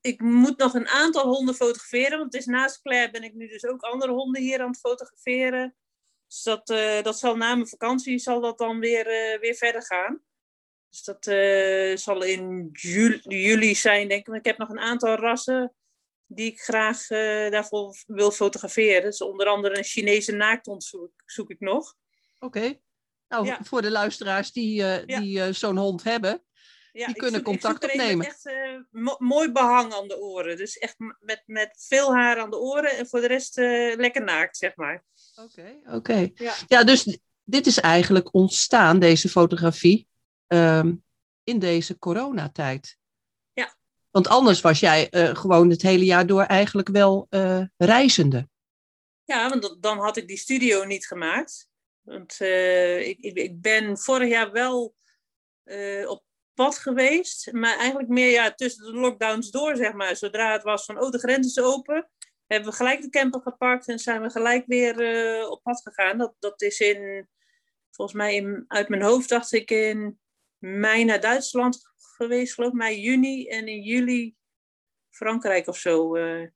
ik, 0.00 0.20
moet 0.20 0.58
nog 0.58 0.74
een 0.74 0.88
aantal 0.88 1.26
honden 1.26 1.54
fotograferen, 1.54 2.18
want 2.18 2.32
het 2.32 2.42
is 2.42 2.46
naast 2.46 2.82
Claire 2.82 3.10
ben 3.10 3.22
ik 3.22 3.34
nu 3.34 3.48
dus 3.48 3.64
ook 3.64 3.80
andere 3.80 4.12
honden 4.12 4.42
hier 4.42 4.60
aan 4.60 4.70
het 4.70 4.78
fotograferen. 4.78 5.74
Dus 6.26 6.42
dat, 6.42 6.70
uh, 6.70 7.02
dat 7.02 7.18
zal 7.18 7.36
na 7.36 7.54
mijn 7.54 7.68
vakantie 7.68 8.18
zal 8.18 8.40
dat 8.40 8.58
dan 8.58 8.80
weer, 8.80 9.06
uh, 9.06 9.40
weer 9.40 9.54
verder 9.54 9.82
gaan. 9.82 10.22
Dus 10.88 11.04
dat 11.04 11.26
uh, 11.26 11.96
zal 11.96 12.22
in 12.22 12.68
juli, 12.72 13.20
juli, 13.22 13.74
zijn, 13.74 14.08
denk 14.08 14.28
ik. 14.28 14.34
ik 14.34 14.44
heb 14.44 14.58
nog 14.58 14.68
een 14.68 14.78
aantal 14.78 15.14
rassen 15.14 15.74
die 16.26 16.50
ik 16.52 16.60
graag 16.60 17.06
daarvoor 17.50 18.02
wil 18.06 18.30
fotograferen. 18.30 19.02
Dus 19.02 19.22
onder 19.22 19.46
andere 19.46 19.76
een 19.76 19.84
Chinese 19.84 20.32
naakthond 20.32 20.84
zoek, 20.84 21.12
zoek 21.26 21.50
ik 21.50 21.60
nog. 21.60 21.94
Oké. 22.38 22.80
Nou, 23.28 23.46
ja. 23.46 23.58
voor 23.62 23.82
de 23.82 23.90
luisteraars 23.90 24.52
die, 24.52 25.04
die 25.04 25.52
zo'n 25.52 25.76
hond 25.76 26.02
hebben, 26.02 26.42
ja, 26.92 27.06
die 27.06 27.14
kunnen 27.14 27.42
contact 27.42 27.84
opnemen. 27.84 28.26
echt 28.26 28.46
uh, 28.46 29.16
mooi 29.18 29.52
behang 29.52 29.92
aan 29.92 30.08
de 30.08 30.18
oren. 30.18 30.56
Dus 30.56 30.78
echt 30.78 30.94
met, 31.20 31.42
met 31.46 31.84
veel 31.88 32.14
haar 32.14 32.38
aan 32.38 32.50
de 32.50 32.58
oren 32.58 32.96
en 32.96 33.06
voor 33.06 33.20
de 33.20 33.26
rest 33.26 33.58
uh, 33.58 33.96
lekker 33.96 34.24
naakt, 34.24 34.56
zeg 34.56 34.76
maar. 34.76 35.04
Oké, 35.34 35.80
oké. 35.84 36.30
Ja. 36.34 36.54
ja, 36.66 36.84
dus 36.84 37.18
dit 37.44 37.66
is 37.66 37.80
eigenlijk 37.80 38.34
ontstaan, 38.34 38.98
deze 38.98 39.28
fotografie, 39.28 40.08
um, 40.46 41.04
in 41.44 41.58
deze 41.58 41.98
coronatijd. 41.98 42.96
Ja. 43.52 43.76
Want 44.10 44.28
anders 44.28 44.60
was 44.60 44.80
jij 44.80 45.08
uh, 45.10 45.36
gewoon 45.36 45.70
het 45.70 45.82
hele 45.82 46.04
jaar 46.04 46.26
door 46.26 46.42
eigenlijk 46.42 46.88
wel 46.88 47.26
reizende. 47.76 48.48
Ja, 49.24 49.48
want 49.48 49.76
dan 49.80 49.98
had 49.98 50.16
ik 50.16 50.28
die 50.28 50.36
studio 50.36 50.84
niet 50.84 51.06
gemaakt. 51.06 51.68
Want 52.00 52.40
ik, 52.40 53.18
ik, 53.18 53.36
ik 53.36 53.60
ben 53.60 53.98
vorig 53.98 54.28
jaar 54.28 54.52
wel 54.52 54.94
op 56.06 56.24
pad 56.54 56.78
geweest. 56.78 57.52
Maar 57.52 57.78
eigenlijk 57.78 58.08
meer 58.08 58.30
ja, 58.30 58.50
tussen 58.50 58.84
de 58.84 58.98
lockdowns 58.98 59.50
door, 59.50 59.76
zeg 59.76 59.92
maar. 59.92 60.16
Zodra 60.16 60.52
het 60.52 60.62
was 60.62 60.84
van, 60.84 61.00
oh, 61.00 61.10
de 61.10 61.18
grens 61.18 61.46
is 61.46 61.64
open, 61.64 62.10
hebben 62.46 62.70
we 62.70 62.76
gelijk 62.76 63.02
de 63.02 63.10
camper 63.10 63.40
gepakt 63.40 63.88
en 63.88 63.98
zijn 63.98 64.22
we 64.22 64.30
gelijk 64.30 64.66
weer 64.66 65.00
uh, 65.00 65.50
op 65.50 65.62
pad 65.62 65.82
gegaan. 65.82 66.18
Dat, 66.18 66.34
dat 66.38 66.62
is 66.62 66.80
in, 66.80 67.28
volgens 67.90 68.16
mij 68.16 68.34
in, 68.34 68.64
uit 68.68 68.88
mijn 68.88 69.02
hoofd 69.02 69.28
dacht 69.28 69.52
ik 69.52 69.70
in 69.70 70.20
mei 70.58 71.04
naar 71.04 71.20
Duitsland 71.20 71.80
geweest, 71.96 72.54
geloof 72.54 72.70
ik, 72.70 72.76
mei, 72.76 73.00
juni. 73.00 73.48
En 73.48 73.68
in 73.68 73.82
juli 73.82 74.34
Frankrijk 75.10 75.66
of 75.66 75.78
zo. 75.78 76.16
Uh, 76.16 76.48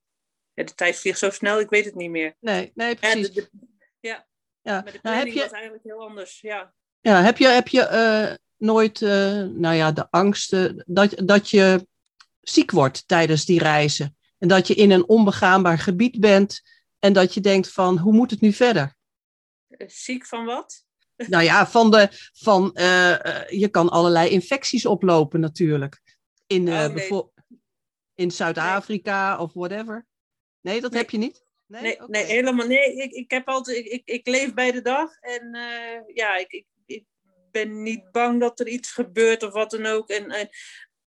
ja, 0.55 0.65
de 0.65 0.75
tijd 0.75 0.97
vliegt 0.97 1.19
zo 1.19 1.31
snel, 1.31 1.61
ik 1.61 1.71
weet 1.71 1.85
het 1.85 1.95
niet 1.95 2.11
meer. 2.11 2.37
Nee, 2.41 2.73
nee, 2.75 2.95
precies. 2.95 3.27
Ja, 3.27 3.33
de, 3.33 3.49
de, 3.53 3.67
ja. 4.01 4.27
ja. 4.63 4.81
Maar 4.83 4.93
de 4.93 5.01
planning 5.01 5.25
nou, 5.25 5.37
je... 5.37 5.43
was 5.43 5.53
eigenlijk 5.53 5.85
heel 5.85 6.01
anders, 6.01 6.41
ja. 6.41 6.75
Ja, 7.01 7.23
heb 7.23 7.39
je, 7.39 7.47
heb 7.47 7.69
je 7.69 7.81
uh, 7.81 8.35
nooit, 8.65 9.01
uh, 9.01 9.11
nou 9.43 9.75
ja, 9.75 9.93
de 9.93 10.11
angsten, 10.11 10.85
dat, 10.87 11.13
dat 11.25 11.51
je 11.51 11.87
ziek 12.41 12.71
wordt 12.71 13.09
tijdens 13.09 13.45
die 13.45 13.59
reizen. 13.59 14.17
En 14.39 14.49
dat 14.49 14.67
je 14.67 14.75
in 14.75 14.91
een 14.91 15.09
onbegaanbaar 15.09 15.79
gebied 15.79 16.21
bent 16.21 16.63
en 16.99 17.13
dat 17.13 17.35
je 17.35 17.41
denkt 17.41 17.73
van, 17.73 17.99
hoe 17.99 18.13
moet 18.13 18.31
het 18.31 18.41
nu 18.41 18.53
verder? 18.53 18.97
Eh, 19.69 19.89
ziek 19.89 20.27
van 20.27 20.45
wat? 20.45 20.85
Nou 21.17 21.45
ja, 21.45 21.67
van 21.67 21.91
de, 21.91 22.09
van, 22.33 22.71
uh, 22.75 23.17
je 23.49 23.69
kan 23.71 23.89
allerlei 23.89 24.31
infecties 24.31 24.87
oplopen 24.87 25.41
natuurlijk. 25.41 26.03
In, 26.47 26.67
uh, 26.67 26.85
oh, 26.85 26.95
nee. 26.95 27.23
in 28.15 28.31
Zuid-Afrika 28.31 29.31
nee. 29.31 29.39
of 29.39 29.53
whatever. 29.53 30.07
Nee, 30.61 30.81
dat 30.81 30.91
nee. 30.91 31.01
heb 31.01 31.11
je 31.11 31.19
niet? 31.19 31.45
Nee, 31.67 31.83
nee, 31.83 31.95
okay. 31.95 32.07
nee 32.07 32.25
helemaal 32.25 32.67
nee. 32.67 32.95
Ik, 32.95 33.13
ik, 33.13 33.31
heb 33.31 33.49
altijd, 33.49 33.77
ik, 33.77 33.87
ik, 33.87 34.03
ik 34.05 34.27
leef 34.27 34.55
bij 34.55 34.73
de 34.73 34.83
dag 34.83 35.21
en 35.21 35.57
uh, 35.57 36.15
ja, 36.15 36.37
ik, 36.37 36.53
ik, 36.53 36.67
ben 37.55 37.83
niet 37.83 38.13
bang 38.13 38.41
dat 38.41 38.61
er 38.61 38.69
iets 38.69 38.93
gebeurt 38.93 39.43
of 39.43 39.53
wat 39.53 39.71
dan 39.71 39.87
ook. 39.87 40.09
En, 40.09 40.31
en 40.31 40.49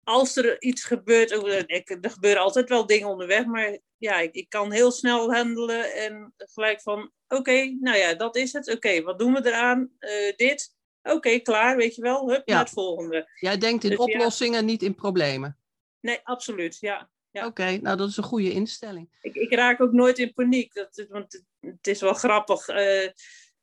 als 0.05 0.37
er 0.37 0.63
iets 0.63 0.85
gebeurt, 0.85 1.37
oh, 1.37 1.49
ik, 1.67 1.99
er 2.01 2.11
gebeuren 2.11 2.43
altijd 2.43 2.69
wel 2.69 2.87
dingen 2.87 3.09
onderweg, 3.09 3.47
maar 3.47 3.79
ja, 3.97 4.21
ik, 4.21 4.35
ik 4.35 4.49
kan 4.49 4.73
heel 4.73 4.91
snel 4.91 5.33
handelen 5.33 5.95
en 5.95 6.35
gelijk 6.37 6.83
van, 6.83 7.11
oké, 7.29 7.77
nou 7.81 7.97
ja, 7.97 8.15
dat 8.15 8.37
is 8.37 8.53
het. 8.53 8.71
Oké, 8.71 9.03
wat 9.03 9.19
doen 9.19 9.33
we 9.33 9.47
eraan? 9.47 9.91
Uh, 10.01 10.37
dit. 10.37 10.75
Oké, 11.03 11.39
klaar, 11.39 11.77
weet 11.77 11.95
je 11.95 12.03
wel. 12.03 12.29
Hup, 12.29 12.43
ja. 12.45 12.55
naar 12.55 12.65
het 12.65 12.73
volgende. 12.73 13.31
Jij 13.35 13.59
denkt 13.59 13.85
in 13.85 13.91
dus, 13.91 13.99
oplossingen, 13.99 14.61
ja. 14.61 14.65
niet 14.65 14.83
in 14.83 14.95
problemen. 14.95 15.59
Nee, 16.01 16.21
absoluut, 16.23 16.79
ja. 16.81 17.11
ja. 17.31 17.47
Oké, 17.47 17.77
nou 17.77 17.97
dat 17.97 18.09
is 18.09 18.17
een 18.17 18.23
goede 18.23 18.53
instelling. 18.53 19.09
Ik, 19.21 19.35
ik 19.35 19.53
raak 19.53 19.81
ook 19.81 19.93
nooit 19.93 20.19
in 20.19 20.33
paniek, 20.33 20.75
dat, 20.75 21.07
want 21.09 21.33
het, 21.33 21.45
het 21.61 21.87
is 21.87 22.01
wel 22.01 22.15
grappig. 22.15 22.69
Uh, 22.69 23.09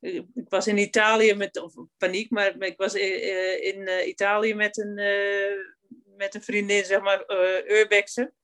ik 0.02 0.48
was 0.48 0.66
in 0.66 0.78
Italië 0.78 1.34
met, 1.34 1.60
of 1.60 1.74
paniek, 1.96 2.30
maar 2.30 2.62
ik 2.62 2.76
was 2.76 2.94
in, 2.94 3.62
in 3.62 3.80
uh, 3.80 4.06
Italië 4.06 4.54
met 4.54 4.78
een, 4.78 4.94
met 6.16 6.34
een 6.34 6.42
vriendin, 6.42 6.84
zeg 6.84 7.00
maar, 7.00 7.24
Urbexen. 7.66 8.34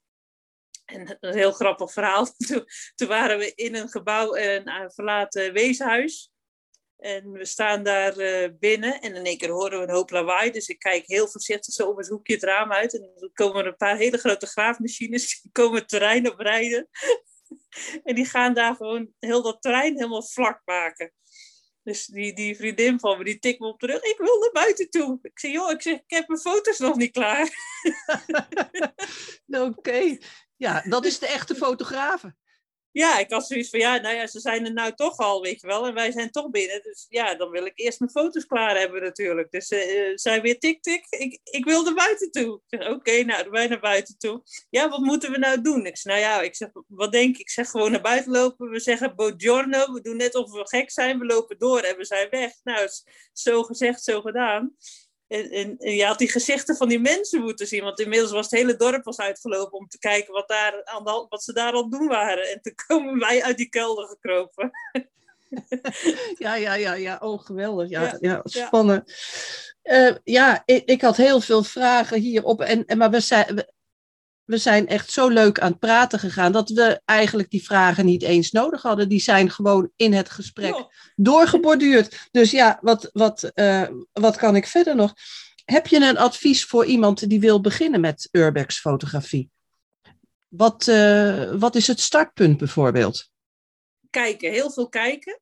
En 0.85 1.17
een 1.21 1.35
heel 1.35 1.53
grappig 1.53 1.93
verhaal. 1.93 2.27
Toen, 2.95 3.09
waren 3.09 3.39
we 3.39 3.53
in 3.55 3.75
een 3.75 3.89
gebouw, 3.89 4.37
een 4.37 4.91
verlaten 4.91 5.53
weeshuis. 5.53 6.33
En 6.99 7.33
we 7.33 7.45
staan 7.45 7.83
daar 7.83 8.15
binnen 8.59 9.01
en 9.01 9.15
in 9.15 9.25
één 9.25 9.39
keer 9.39 9.51
horen 9.51 9.79
we 9.79 9.85
een 9.85 9.95
hoop 9.95 10.11
lawaai. 10.11 10.51
Dus 10.51 10.69
ik 10.69 10.79
kijk 10.79 11.07
heel 11.07 11.29
voorzichtig 11.29 11.75
zo 11.75 11.89
om 11.89 11.99
het 11.99 12.09
hoekje 12.09 12.35
het 12.35 12.43
raam 12.43 12.73
uit. 12.73 12.95
En 12.95 13.13
dan 13.17 13.31
komen 13.33 13.61
er 13.61 13.67
een 13.67 13.77
paar 13.77 13.97
hele 13.97 14.19
grote 14.19 14.47
graafmachines. 14.47 15.41
Die 15.43 15.53
komen 15.53 15.87
terrein 15.87 16.31
op 16.31 16.39
rijden. 16.39 16.89
En 18.05 18.15
die 18.15 18.25
gaan 18.25 18.55
daar 18.55 18.75
gewoon 18.75 19.13
heel 19.19 19.43
dat 19.43 19.63
terrein 19.63 19.95
helemaal 19.97 20.23
vlak 20.23 20.63
maken. 20.65 21.13
Dus 21.89 22.07
die, 22.07 22.35
die 22.35 22.57
vriendin 22.57 23.01
van 23.01 23.19
me, 23.19 23.25
die 23.25 23.39
tikt 23.39 23.61
me 23.61 23.67
op 23.67 23.81
de 23.81 23.87
rug. 23.87 24.03
Ik 24.03 24.19
wil 24.19 24.39
naar 24.39 24.65
buiten 24.65 24.91
toe. 24.91 25.19
Ik 25.23 25.39
zeg, 25.39 25.53
joh, 25.53 25.71
ik, 25.71 25.83
zeg, 25.83 25.95
ik 25.95 26.03
heb 26.07 26.29
mijn 26.29 26.41
foto's 26.41 26.79
nog 26.79 26.97
niet 26.97 27.11
klaar. 27.11 27.49
Oké. 29.69 30.19
Ja, 30.57 30.83
dat 30.89 31.05
is 31.05 31.19
de 31.19 31.27
echte 31.27 31.55
fotografe 31.55 32.35
ja, 32.99 33.19
ik 33.19 33.31
had 33.31 33.47
zoiets 33.47 33.71
van, 33.71 33.79
ja, 33.79 33.97
nou 34.01 34.15
ja, 34.15 34.27
ze 34.27 34.41
zijn 34.41 34.65
er 34.65 34.73
nou 34.73 34.95
toch 34.95 35.17
al, 35.17 35.43
weet 35.43 35.61
je 35.61 35.67
wel. 35.67 35.87
En 35.87 35.95
wij 35.95 36.13
zijn 36.13 36.31
toch 36.31 36.51
binnen. 36.51 36.83
Dus 36.83 37.07
ja, 37.09 37.35
dan 37.35 37.51
wil 37.51 37.67
ik 37.67 37.73
eerst 37.75 37.99
mijn 37.99 38.11
foto's 38.11 38.47
klaar 38.47 38.79
hebben 38.79 39.03
natuurlijk. 39.03 39.51
Dus 39.51 39.71
uh, 39.71 40.13
zij 40.15 40.41
weer 40.41 40.59
tik, 40.59 40.83
tik. 40.83 41.07
Ik, 41.09 41.41
ik 41.45 41.65
wil 41.65 41.83
naar 41.83 41.95
buiten 41.95 42.31
toe. 42.31 42.61
Oké, 42.71 42.91
okay, 42.91 43.21
nou, 43.23 43.51
wij 43.51 43.67
naar 43.67 43.81
buiten 43.81 44.19
toe. 44.19 44.43
Ja, 44.71 44.89
wat 44.89 45.01
moeten 45.01 45.31
we 45.31 45.39
nou 45.39 45.61
doen? 45.61 45.87
Ik 45.87 45.97
zeg, 45.97 46.13
nou 46.13 46.25
ja, 46.25 46.41
ik 46.41 46.57
zeg, 46.57 46.69
wat 46.87 47.13
denk 47.13 47.35
ik? 47.35 47.41
Ik 47.41 47.51
zeg 47.51 47.71
gewoon 47.71 47.91
naar 47.91 48.01
buiten 48.01 48.33
lopen. 48.33 48.71
We 48.71 48.81
zeggen 48.81 49.17
buongiorno. 49.17 49.93
We 49.93 50.01
doen 50.01 50.17
net 50.17 50.35
of 50.35 50.53
we 50.53 50.69
gek 50.69 50.91
zijn. 50.91 51.19
We 51.19 51.25
lopen 51.25 51.59
door 51.59 51.81
en 51.81 51.97
we 51.97 52.05
zijn 52.05 52.29
weg. 52.31 52.53
Nou, 52.63 52.89
zo 53.33 53.63
gezegd, 53.63 54.03
zo 54.03 54.21
gedaan. 54.21 54.77
En, 55.29 55.51
en, 55.51 55.77
en, 55.79 55.95
je 55.95 56.05
had 56.05 56.19
die 56.19 56.31
gezichten 56.31 56.77
van 56.77 56.89
die 56.89 57.01
mensen 57.01 57.41
moeten 57.41 57.67
zien. 57.67 57.83
Want 57.83 58.01
inmiddels 58.01 58.33
was 58.33 58.51
het 58.51 58.61
hele 58.61 58.77
dorp 58.77 59.05
was 59.05 59.19
uitgelopen 59.19 59.79
om 59.79 59.89
te 59.89 59.99
kijken 59.99 60.33
wat, 60.33 60.49
daar 60.49 60.85
aan 60.85 61.05
de, 61.05 61.27
wat 61.29 61.43
ze 61.43 61.53
daar 61.53 61.73
al 61.73 61.91
doen 61.91 62.07
waren. 62.07 62.51
En 62.51 62.61
toen 62.63 62.75
komen 62.87 63.19
wij 63.19 63.43
uit 63.43 63.57
die 63.57 63.69
kelder 63.69 64.07
gekropen. 64.07 64.71
ja, 66.45 66.55
ja, 66.55 66.75
ja, 66.75 66.95
ja. 66.95 67.19
Oh, 67.21 67.41
geweldig. 67.41 67.89
Ja, 67.89 68.03
ja, 68.03 68.17
ja 68.21 68.41
spannend. 68.45 69.13
Ja, 69.83 70.09
uh, 70.09 70.17
ja 70.25 70.63
ik, 70.65 70.85
ik, 70.85 71.03
had 71.03 71.17
heel 71.17 71.41
veel 71.41 71.63
vragen 71.63 72.21
hierop. 72.21 72.61
En, 72.61 72.85
en, 72.87 72.99
maar 72.99 73.11
we 73.11 73.21
zijn, 73.21 73.55
we 73.55 73.73
zijn 74.57 74.87
echt 74.87 75.11
zo 75.11 75.29
leuk 75.29 75.61
aan 75.61 75.71
het 75.71 75.79
praten 75.79 76.19
gegaan 76.19 76.53
dat 76.53 76.71
we 76.71 77.01
eigenlijk 77.05 77.51
die 77.51 77.65
vragen 77.65 78.05
niet 78.05 78.23
eens 78.23 78.51
nodig 78.51 78.83
hadden. 78.83 79.09
Die 79.09 79.21
zijn 79.21 79.51
gewoon 79.51 79.91
in 79.97 80.13
het 80.13 80.31
gesprek 80.31 80.75
oh. 80.75 80.93
doorgeborduurd. 81.17 82.29
Dus 82.31 82.51
ja, 82.51 82.79
wat, 82.81 83.11
wat, 83.13 83.51
uh, 83.55 83.89
wat 84.13 84.37
kan 84.37 84.57
ik 84.57 84.67
verder 84.67 84.97
nog? 84.97 85.15
Heb 85.65 85.87
je 85.87 85.97
een 85.97 86.19
advies 86.19 86.65
voor 86.65 86.85
iemand 86.85 87.29
die 87.29 87.41
wil 87.41 87.61
beginnen 87.61 88.01
met 88.01 88.29
urbex 88.33 88.81
fotografie? 88.81 89.51
wat, 90.49 90.85
wat 91.59 91.75
is 91.75 91.87
het 91.87 92.01
startpunt 92.01 92.59
bijvoorbeeld? 92.59 93.31
Kijken, 94.11 94.51
heel 94.51 94.71
veel 94.71 94.89
kijken. 94.89 95.41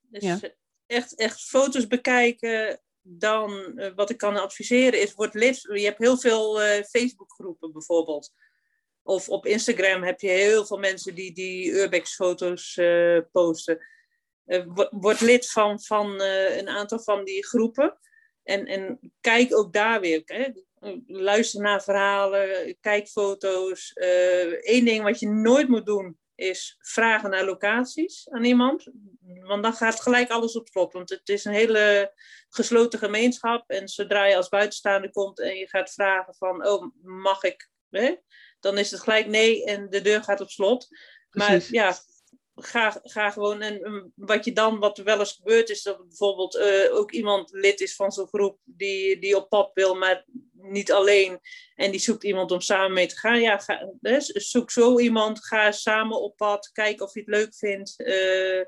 Dus 0.00 0.40
echt, 0.86 1.14
echt 1.14 1.40
foto's 1.40 1.86
bekijken. 1.86 2.80
Dan, 3.10 3.80
wat 3.94 4.10
ik 4.10 4.18
kan 4.18 4.36
adviseren 4.36 5.00
is, 5.00 5.14
word 5.14 5.34
lid. 5.34 5.60
Je 5.72 5.84
hebt 5.84 5.98
heel 5.98 6.18
veel 6.18 6.58
Facebookgroepen 6.82 7.72
bijvoorbeeld. 7.72 8.32
Of 9.08 9.28
op 9.28 9.46
Instagram 9.46 10.02
heb 10.02 10.20
je 10.20 10.28
heel 10.28 10.66
veel 10.66 10.78
mensen 10.78 11.14
die, 11.14 11.32
die 11.32 11.72
Urbex-foto's 11.72 12.76
uh, 12.76 13.20
posten. 13.32 13.86
Uh, 14.46 14.64
word 14.90 15.20
lid 15.20 15.50
van, 15.50 15.80
van 15.80 16.20
uh, 16.20 16.56
een 16.56 16.68
aantal 16.68 17.00
van 17.00 17.24
die 17.24 17.46
groepen. 17.46 17.98
En, 18.42 18.66
en 18.66 19.12
kijk 19.20 19.56
ook 19.56 19.72
daar 19.72 20.00
weer. 20.00 20.22
Hè? 20.24 20.48
Luister 21.06 21.60
naar 21.60 21.82
verhalen, 21.82 22.76
kijk 22.80 23.08
foto's. 23.08 23.92
Eén 24.60 24.84
ding 24.84 25.02
wat 25.02 25.20
je 25.20 25.28
nooit 25.28 25.68
moet 25.68 25.86
doen 25.86 26.18
is 26.38 26.76
vragen 26.80 27.30
naar 27.30 27.44
locaties 27.44 28.28
aan 28.30 28.44
iemand. 28.44 28.86
Want 29.42 29.62
dan 29.62 29.72
gaat 29.72 30.00
gelijk 30.00 30.30
alles 30.30 30.56
op 30.56 30.68
slot. 30.68 30.92
Want 30.92 31.10
het 31.10 31.28
is 31.28 31.44
een 31.44 31.52
hele 31.52 32.12
gesloten 32.48 32.98
gemeenschap. 32.98 33.70
En 33.70 33.88
zodra 33.88 34.24
je 34.24 34.36
als 34.36 34.48
buitenstaander 34.48 35.10
komt 35.10 35.40
en 35.40 35.56
je 35.56 35.68
gaat 35.68 35.92
vragen 35.92 36.34
van... 36.34 36.66
oh, 36.66 36.94
mag 37.02 37.42
ik... 37.42 37.70
Hè? 37.90 38.14
dan 38.60 38.78
is 38.78 38.90
het 38.90 39.00
gelijk 39.00 39.26
nee 39.26 39.64
en 39.64 39.90
de 39.90 40.00
deur 40.00 40.22
gaat 40.22 40.40
op 40.40 40.50
slot. 40.50 40.88
Maar 41.30 41.66
ja, 41.70 41.96
ga, 42.62 43.30
gewoon. 43.30 43.60
En 43.60 44.12
wat 44.14 44.44
je 44.44 44.52
dan, 44.52 44.78
wat 44.78 44.98
er 44.98 45.04
wel 45.04 45.18
eens 45.18 45.32
gebeurt, 45.32 45.70
is 45.70 45.82
dat 45.82 46.08
bijvoorbeeld 46.08 46.56
uh, 46.56 46.94
ook 46.94 47.12
iemand 47.12 47.50
lid 47.52 47.80
is 47.80 47.94
van 47.96 48.12
zo'n 48.12 48.26
groep 48.26 48.58
die, 48.64 49.18
die 49.18 49.36
op 49.36 49.48
pad 49.48 49.70
wil, 49.74 49.94
maar 49.94 50.24
niet 50.52 50.92
alleen. 50.92 51.38
En 51.74 51.90
die 51.90 52.00
zoekt 52.00 52.24
iemand 52.24 52.50
om 52.50 52.60
samen 52.60 52.92
mee 52.92 53.06
te 53.06 53.16
gaan. 53.16 53.40
Ja, 53.40 53.58
ga, 53.58 53.92
zoek 54.24 54.70
zo 54.70 54.98
iemand, 54.98 55.44
ga 55.46 55.72
samen 55.72 56.20
op 56.20 56.36
pad, 56.36 56.70
kijk 56.72 57.00
of 57.00 57.14
je 57.14 57.20
het 57.20 57.28
leuk 57.28 57.54
vindt. 57.54 57.94
Uh, 57.96 58.64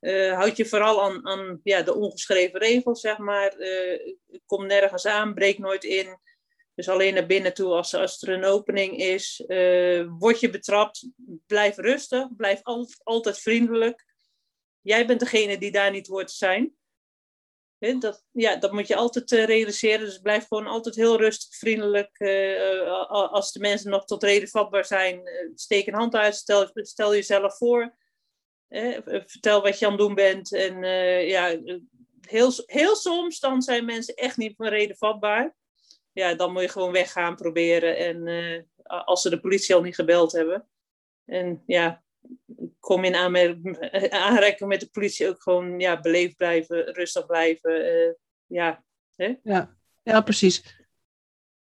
uh, 0.00 0.34
houd 0.34 0.56
je 0.56 0.66
vooral 0.66 1.02
aan, 1.02 1.26
aan 1.26 1.60
ja, 1.62 1.82
de 1.82 1.94
ongeschreven 1.94 2.60
regels, 2.60 3.00
zeg 3.00 3.18
maar. 3.18 3.54
kom 4.46 4.66
nergens 4.66 5.06
aan, 5.06 5.34
breek 5.34 5.58
nooit 5.58 5.84
in. 5.84 6.18
Dus 6.78 6.88
alleen 6.88 7.14
naar 7.14 7.26
binnen 7.26 7.54
toe 7.54 7.72
als, 7.72 8.22
er 8.22 8.28
een 8.28 8.44
opening 8.44 8.96
is. 8.96 9.44
Uh, 9.46 10.06
word 10.18 10.40
je 10.40 10.50
betrapt, 10.50 11.08
blijf 11.46 11.76
rustig, 11.76 12.36
blijf 12.36 12.60
altijd 13.02 13.38
vriendelijk. 13.38 14.04
Jij 14.80 15.06
bent 15.06 15.20
degene 15.20 15.58
die 15.58 15.70
daar 15.70 15.90
niet 15.90 16.06
hoort 16.06 16.28
te 16.28 16.34
zijn. 16.34 16.76
dat, 17.98 18.24
ja, 18.30 18.56
dat 18.56 18.72
moet 18.72 18.86
je 18.86 18.96
altijd 18.96 19.32
uh, 19.32 19.44
realiseren. 19.44 20.06
Dus 20.06 20.18
blijf 20.18 20.46
gewoon 20.46 20.66
altijd 20.66 20.94
heel 20.94 21.16
rustig, 21.16 21.56
vriendelijk. 21.56 22.20
Uh, 22.20 23.08
als 23.08 23.52
de 23.52 23.60
mensen 23.60 23.90
nog 23.90 24.04
tot 24.04 24.22
reden 24.22 24.48
vatbaar 24.48 24.84
zijn, 24.84 25.22
steek 25.54 25.86
een 25.86 25.94
hand 25.94 26.14
uit, 26.14 26.34
stel, 26.34 26.70
stel 26.74 27.14
jezelf 27.14 27.56
voor. 27.56 27.96
vertel 29.26 29.62
wat 29.62 29.78
je 29.78 29.84
aan 29.84 29.92
het 29.92 30.00
doen 30.00 30.14
bent. 30.14 30.52
En 30.52 30.82
ja, 31.26 31.60
heel, 32.20 32.52
heel 32.66 32.96
soms 32.96 33.40
dan 33.40 33.62
zijn 33.62 33.84
mensen 33.84 34.14
echt 34.14 34.36
niet 34.36 34.56
van 34.56 34.66
reden 34.66 34.96
vatbaar 34.96 35.56
ja, 36.18 36.34
dan 36.34 36.52
moet 36.52 36.62
je 36.62 36.68
gewoon 36.68 36.92
weggaan 36.92 37.36
proberen. 37.36 37.96
En 37.96 38.26
uh, 38.26 38.62
als 39.04 39.22
ze 39.22 39.30
de 39.30 39.40
politie 39.40 39.74
al 39.74 39.82
niet 39.82 39.94
gebeld 39.94 40.32
hebben. 40.32 40.68
En 41.24 41.62
ja, 41.66 42.02
kom 42.80 43.04
in 43.04 43.14
aanraking 44.10 44.68
met 44.68 44.80
de 44.80 44.88
politie 44.90 45.28
ook 45.28 45.42
gewoon 45.42 45.80
ja, 45.80 46.00
beleefd 46.00 46.36
blijven, 46.36 46.94
rustig 46.94 47.26
blijven. 47.26 47.86
Uh, 47.86 48.12
ja, 48.46 48.84
hè? 49.16 49.34
ja. 49.42 49.76
ja, 50.02 50.20
precies. 50.20 50.84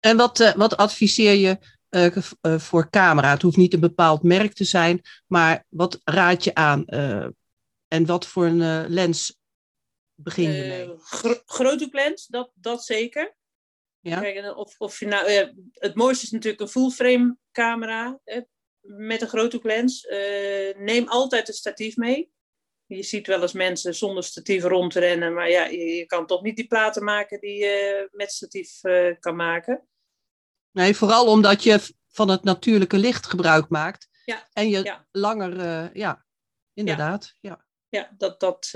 En 0.01 0.16
wat, 0.16 0.40
uh, 0.40 0.55
wat 0.55 0.76
adviseer 0.76 1.34
je 1.34 1.59
uh, 1.90 2.59
voor 2.59 2.90
camera? 2.90 3.30
Het 3.30 3.42
hoeft 3.42 3.57
niet 3.57 3.74
een 3.74 3.80
bepaald 3.80 4.22
merk 4.22 4.53
te 4.53 4.64
zijn, 4.64 5.01
maar 5.26 5.64
wat 5.68 6.01
raad 6.05 6.44
je 6.44 6.55
aan? 6.55 6.84
en 7.88 8.07
wat 8.07 8.26
voor 8.26 8.46
een 8.46 8.88
lens 8.88 9.38
begin 10.14 10.53
je 10.53 10.62
mee? 10.62 10.94
Gro 10.98 11.34
groothoeklens, 11.44 12.26
dat, 12.26 12.51
dat 12.55 12.84
zeker. 12.84 13.38
Ja. 14.01 14.20
Kijk, 14.20 14.57
of, 14.57 14.74
of 14.78 14.98
je 15.01 15.07
nou, 15.07 15.30
het 15.72 15.94
mooiste 15.94 16.24
is 16.24 16.30
natuurlijk 16.30 16.62
een 16.62 16.68
full-frame 16.68 17.36
camera 17.53 18.20
hè, 18.24 18.40
met 18.80 19.22
een 19.22 19.28
groothoeklens. 19.28 20.05
Uh, 20.05 20.76
neem 20.76 21.09
altijd 21.09 21.48
een 21.48 21.55
statief 21.55 21.96
mee. 21.96 22.30
Je 22.86 23.03
ziet 23.03 23.26
wel 23.26 23.42
eens 23.42 23.53
mensen 23.53 23.94
zonder 23.94 24.24
statief 24.24 24.64
rondrennen, 24.64 25.34
maar 25.34 25.51
ja, 25.51 25.64
je, 25.64 25.84
je 25.84 26.07
kan 26.07 26.26
toch 26.26 26.42
niet 26.42 26.57
die 26.57 26.66
platen 26.66 27.05
maken 27.05 27.40
die 27.40 27.59
je 27.59 28.09
met 28.12 28.32
statief 28.32 28.84
uh, 28.84 29.14
kan 29.18 29.36
maken. 29.36 29.88
Nee, 30.70 30.96
vooral 30.96 31.26
omdat 31.26 31.62
je 31.62 31.94
van 32.09 32.28
het 32.28 32.44
natuurlijke 32.44 32.98
licht 32.98 33.26
gebruik 33.26 33.68
maakt. 33.68 34.09
Ja. 34.24 34.48
En 34.53 34.68
je 34.68 34.98
langer, 35.11 35.57
uh, 35.57 35.94
ja, 35.94 36.24
inderdaad. 36.74 37.34
Ja, 37.40 37.66
ja. 37.88 38.14
dat, 38.16 38.40
dat, 38.40 38.70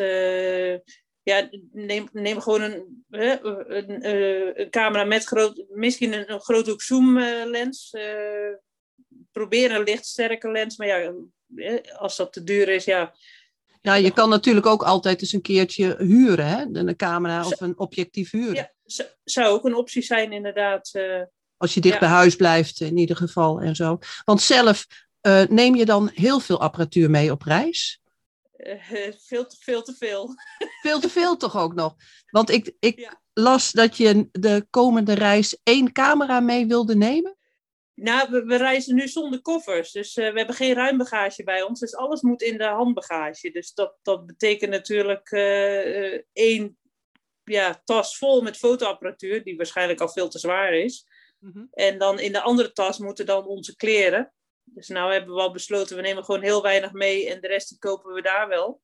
ja, 1.25 1.49
neem, 1.73 2.09
neem 2.13 2.41
gewoon 2.41 2.63
een, 2.63 3.05
een, 3.11 4.03
eh, 4.03 4.57
een, 4.57 4.71
camera 4.71 5.05
met 5.05 5.25
groot, 5.25 5.65
misschien 5.69 6.13
een, 6.13 6.33
een 6.33 6.41
groothoek 6.41 6.83
zoom 6.83 7.19
lens. 7.45 7.93
Uh, 7.93 8.03
probeer 9.33 9.75
een 9.75 9.83
lichtsterke 9.83 10.51
lens, 10.51 10.77
maar 10.77 10.87
ja, 10.87 11.13
als 11.99 12.17
dat 12.17 12.33
te 12.33 12.45
duur 12.45 12.69
is, 12.69 12.85
ja. 12.85 13.15
Ja, 13.83 13.95
je 13.95 14.11
kan 14.11 14.29
natuurlijk 14.29 14.67
ook 14.67 14.83
altijd 14.83 15.21
eens 15.21 15.33
een 15.33 15.41
keertje 15.41 15.97
huren, 15.99 16.47
hè? 16.47 16.65
Een 16.73 16.97
camera 16.97 17.47
of 17.47 17.61
een 17.61 17.79
objectief 17.79 18.31
huren. 18.31 18.55
Ja, 18.85 19.05
zou 19.25 19.47
ook 19.47 19.65
een 19.65 19.75
optie 19.75 20.03
zijn, 20.03 20.33
inderdaad. 20.33 20.91
Uh, 20.93 21.23
als 21.57 21.75
je 21.75 21.81
dicht 21.81 21.99
bij 21.99 22.09
huis 22.09 22.37
blijft, 22.37 22.81
in 22.81 22.97
ieder 22.97 23.17
geval 23.17 23.61
en 23.61 23.77
zo. 23.77 23.99
Want 24.25 24.43
zelf 24.43 24.87
neem 25.49 25.75
je 25.75 25.85
dan 25.85 26.11
heel 26.15 26.41
veel 26.41 26.61
apparatuur 26.61 27.11
mee 27.11 27.31
op 27.31 27.43
reis? 27.43 28.03
Uh, 28.57 29.13
veel, 29.29 29.47
te, 29.47 29.57
veel 29.61 29.83
te 29.83 29.95
veel. 29.95 30.35
Veel 30.83 31.01
te 31.01 31.09
veel 31.09 31.37
toch 31.37 31.57
ook 31.57 31.75
nog? 31.75 31.95
Want 32.31 32.51
ik, 32.51 32.73
ik 32.79 33.17
las 33.33 33.73
dat 33.73 33.97
je 33.97 34.29
de 34.33 34.67
komende 34.71 35.13
reis 35.13 35.59
één 35.63 35.93
camera 35.93 36.41
mee 36.41 36.67
wilde 36.67 36.97
nemen. 36.97 37.37
Nou, 37.95 38.31
we, 38.31 38.45
we 38.45 38.57
reizen 38.57 38.95
nu 38.95 39.09
zonder 39.09 39.41
koffers. 39.41 39.93
Dus 39.93 40.17
uh, 40.17 40.31
we 40.33 40.39
hebben 40.39 40.57
geen 40.57 40.75
ruimbagage 40.75 41.45
bij 41.45 41.63
ons. 41.63 41.81
Dus 41.81 41.97
alles 41.97 42.21
moet 42.21 42.43
in 42.43 42.59
de 42.59 42.65
handbagage. 42.65 43.51
Dus 43.51 43.75
dat, 43.75 43.99
dat 44.03 44.27
betekent 44.27 44.71
natuurlijk 44.71 45.31
uh, 45.31 46.21
één 46.33 46.79
ja, 47.45 47.83
tas 47.85 48.19
vol 48.19 48.43
met 48.43 48.57
fotoapparatuur, 48.57 49.45
die 49.45 49.57
waarschijnlijk 49.57 50.01
al 50.01 50.09
veel 50.09 50.29
te 50.29 50.39
zwaar 50.39 50.73
is. 50.73 51.07
Mm 51.39 51.51
-hmm. 51.53 51.69
En 51.71 51.99
dan 51.99 52.19
in 52.19 52.33
de 52.33 52.41
andere 52.41 52.73
tas 52.73 52.99
moeten 52.99 53.27
dan 53.27 53.47
onze 53.47 53.77
kleren. 53.77 54.33
Dus 54.65 54.89
nou 54.89 55.13
hebben 55.13 55.35
we 55.35 55.41
al 55.41 55.53
besloten, 55.53 55.97
we 55.97 56.03
nemen 56.03 56.25
gewoon 56.25 56.43
heel 56.43 56.63
weinig 56.63 56.93
mee 56.93 57.31
en 57.31 57.41
de 57.41 57.47
rest 57.47 57.79
kopen 57.79 58.15
we 58.15 58.23
daar 58.23 58.49
wel. 58.49 58.83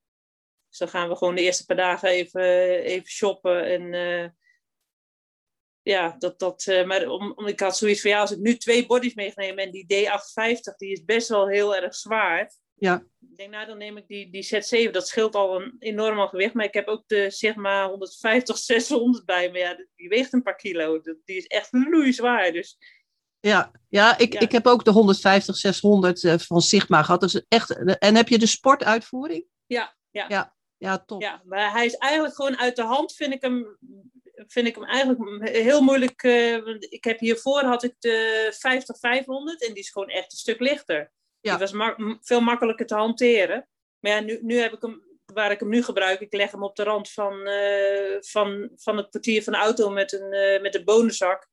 Dus 0.68 0.78
dan 0.78 0.89
gaan 0.89 1.09
we 1.09 1.16
gewoon 1.16 1.35
de 1.35 1.43
eerste 1.43 1.66
paar 1.66 1.76
dagen 1.76 2.09
even, 2.09 2.43
even 2.83 3.09
shoppen. 3.09 3.64
En 3.64 3.93
uh, 3.93 4.28
ja, 5.83 6.16
dat, 6.18 6.39
dat, 6.39 6.66
uh, 6.68 6.87
maar 6.87 7.09
om, 7.09 7.33
om, 7.33 7.47
ik 7.47 7.61
had 7.61 7.76
zoiets 7.76 8.01
van, 8.01 8.11
ja, 8.11 8.20
als 8.20 8.31
ik 8.31 8.39
nu 8.39 8.57
twee 8.57 8.87
bodies 8.87 9.14
meegeneem 9.14 9.59
en 9.59 9.70
die 9.70 9.85
D850, 9.85 10.76
die 10.76 10.93
is 10.93 11.05
best 11.05 11.28
wel 11.28 11.49
heel 11.49 11.76
erg 11.76 11.95
zwaar. 11.95 12.53
Ja. 12.74 13.05
Ik 13.20 13.37
denk, 13.37 13.51
nou, 13.51 13.66
dan 13.66 13.78
neem 13.78 13.97
ik 13.97 14.07
die, 14.07 14.31
die 14.31 14.47
Z7, 14.47 14.91
dat 14.91 15.09
scheelt 15.09 15.35
al 15.35 15.61
een 15.61 15.76
enorm 15.78 16.28
gewicht. 16.28 16.55
Maar 16.55 16.64
ik 16.64 16.74
heb 16.74 16.87
ook 16.87 17.03
de, 17.07 17.31
zeg 17.31 17.55
maar, 17.55 17.89
150, 17.89 18.59
600 18.59 19.24
bij 19.24 19.51
me. 19.51 19.59
Ja, 19.59 19.87
die 19.97 20.09
weegt 20.09 20.33
een 20.33 20.43
paar 20.43 20.57
kilo. 20.57 21.01
Die 21.01 21.37
is 21.37 21.47
echt 21.47 21.70
zwaar. 22.11 22.53
Dus 22.53 22.78
ja, 23.41 23.70
ja, 23.88 24.18
ik, 24.18 24.34
ik 24.34 24.53
heb 24.53 24.66
ook 24.66 24.84
de 24.84 24.91
150, 24.91 25.57
600 25.57 26.22
uh, 26.22 26.34
van 26.38 26.61
Sigma 26.61 27.03
gehad. 27.03 27.20
Dus 27.20 27.43
echt, 27.49 27.99
en 27.99 28.14
heb 28.14 28.28
je 28.28 28.38
de 28.38 28.47
sportuitvoering? 28.47 29.45
Ja, 29.66 29.97
ja. 30.11 30.24
Ja, 30.28 30.55
ja 30.76 30.99
top. 30.99 31.22
Ja, 31.22 31.43
maar 31.45 31.72
hij 31.72 31.86
is 31.86 31.97
eigenlijk 31.97 32.34
gewoon 32.34 32.59
uit 32.59 32.76
de 32.76 32.82
hand, 32.82 33.12
vind 33.12 33.32
ik 33.32 33.43
hem, 33.43 33.78
vind 34.47 34.66
ik 34.66 34.74
hem 34.74 34.84
eigenlijk 34.84 35.49
heel 35.49 35.80
moeilijk. 35.80 36.22
Uh, 36.22 36.57
ik 36.78 37.05
heb 37.05 37.18
hiervoor 37.18 37.62
had 37.62 37.82
ik 37.82 37.95
de 37.99 38.49
50, 38.59 38.99
500 38.99 39.66
en 39.66 39.74
die 39.74 39.82
is 39.82 39.91
gewoon 39.91 40.09
echt 40.09 40.32
een 40.32 40.38
stuk 40.38 40.61
lichter. 40.61 41.12
Ja. 41.41 41.51
Die 41.51 41.61
was 41.61 41.72
ma 41.72 42.18
veel 42.20 42.41
makkelijker 42.41 42.86
te 42.86 42.95
hanteren. 42.95 43.68
Maar 44.01 44.12
ja, 44.12 44.20
nu, 44.20 44.38
nu 44.43 44.57
heb 44.57 44.72
ik 44.72 44.82
hem, 44.82 45.03
waar 45.24 45.51
ik 45.51 45.61
hem 45.61 45.68
nu 45.68 45.82
gebruik, 45.82 46.20
ik 46.20 46.34
leg 46.34 46.51
hem 46.51 46.62
op 46.62 46.76
de 46.76 46.82
rand 46.82 47.11
van, 47.11 47.49
uh, 47.49 48.16
van, 48.20 48.70
van 48.76 48.97
het 48.97 49.11
portier 49.11 49.43
van 49.43 49.53
de 49.53 49.59
auto 49.59 49.91
met 49.91 50.12
een, 50.12 50.34
uh, 50.34 50.61
met 50.61 50.74
een 50.74 50.84
bonenzak 50.84 51.49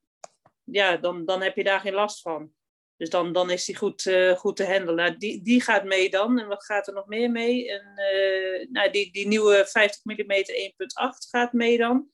ja, 0.72 0.98
dan, 0.98 1.26
dan 1.26 1.42
heb 1.42 1.56
je 1.56 1.64
daar 1.64 1.80
geen 1.80 1.94
last 1.94 2.22
van. 2.22 2.52
Dus 2.98 3.10
dan, 3.10 3.34
dan 3.34 3.50
is 3.50 3.66
die 3.66 3.76
goed, 3.76 4.06
uh, 4.06 4.32
goed 4.32 4.56
te 4.56 4.66
handelen. 4.66 4.96
Nou, 4.96 5.18
die, 5.18 5.42
die 5.42 5.62
gaat 5.62 5.84
mee 5.84 6.10
dan. 6.10 6.40
En 6.40 6.48
wat 6.48 6.66
gaat 6.66 6.88
er 6.88 6.94
nog 6.94 7.08
meer 7.08 7.32
mee? 7.32 7.72
En, 7.72 7.94
uh, 7.96 8.70
nou, 8.70 8.92
die, 8.92 9.12
die 9.12 9.28
nieuwe 9.28 9.66
50 9.68 10.04
mm 10.04 10.32
1.8 10.34 11.30
gaat 11.30 11.54
mee 11.54 11.78
dan. 11.78 12.10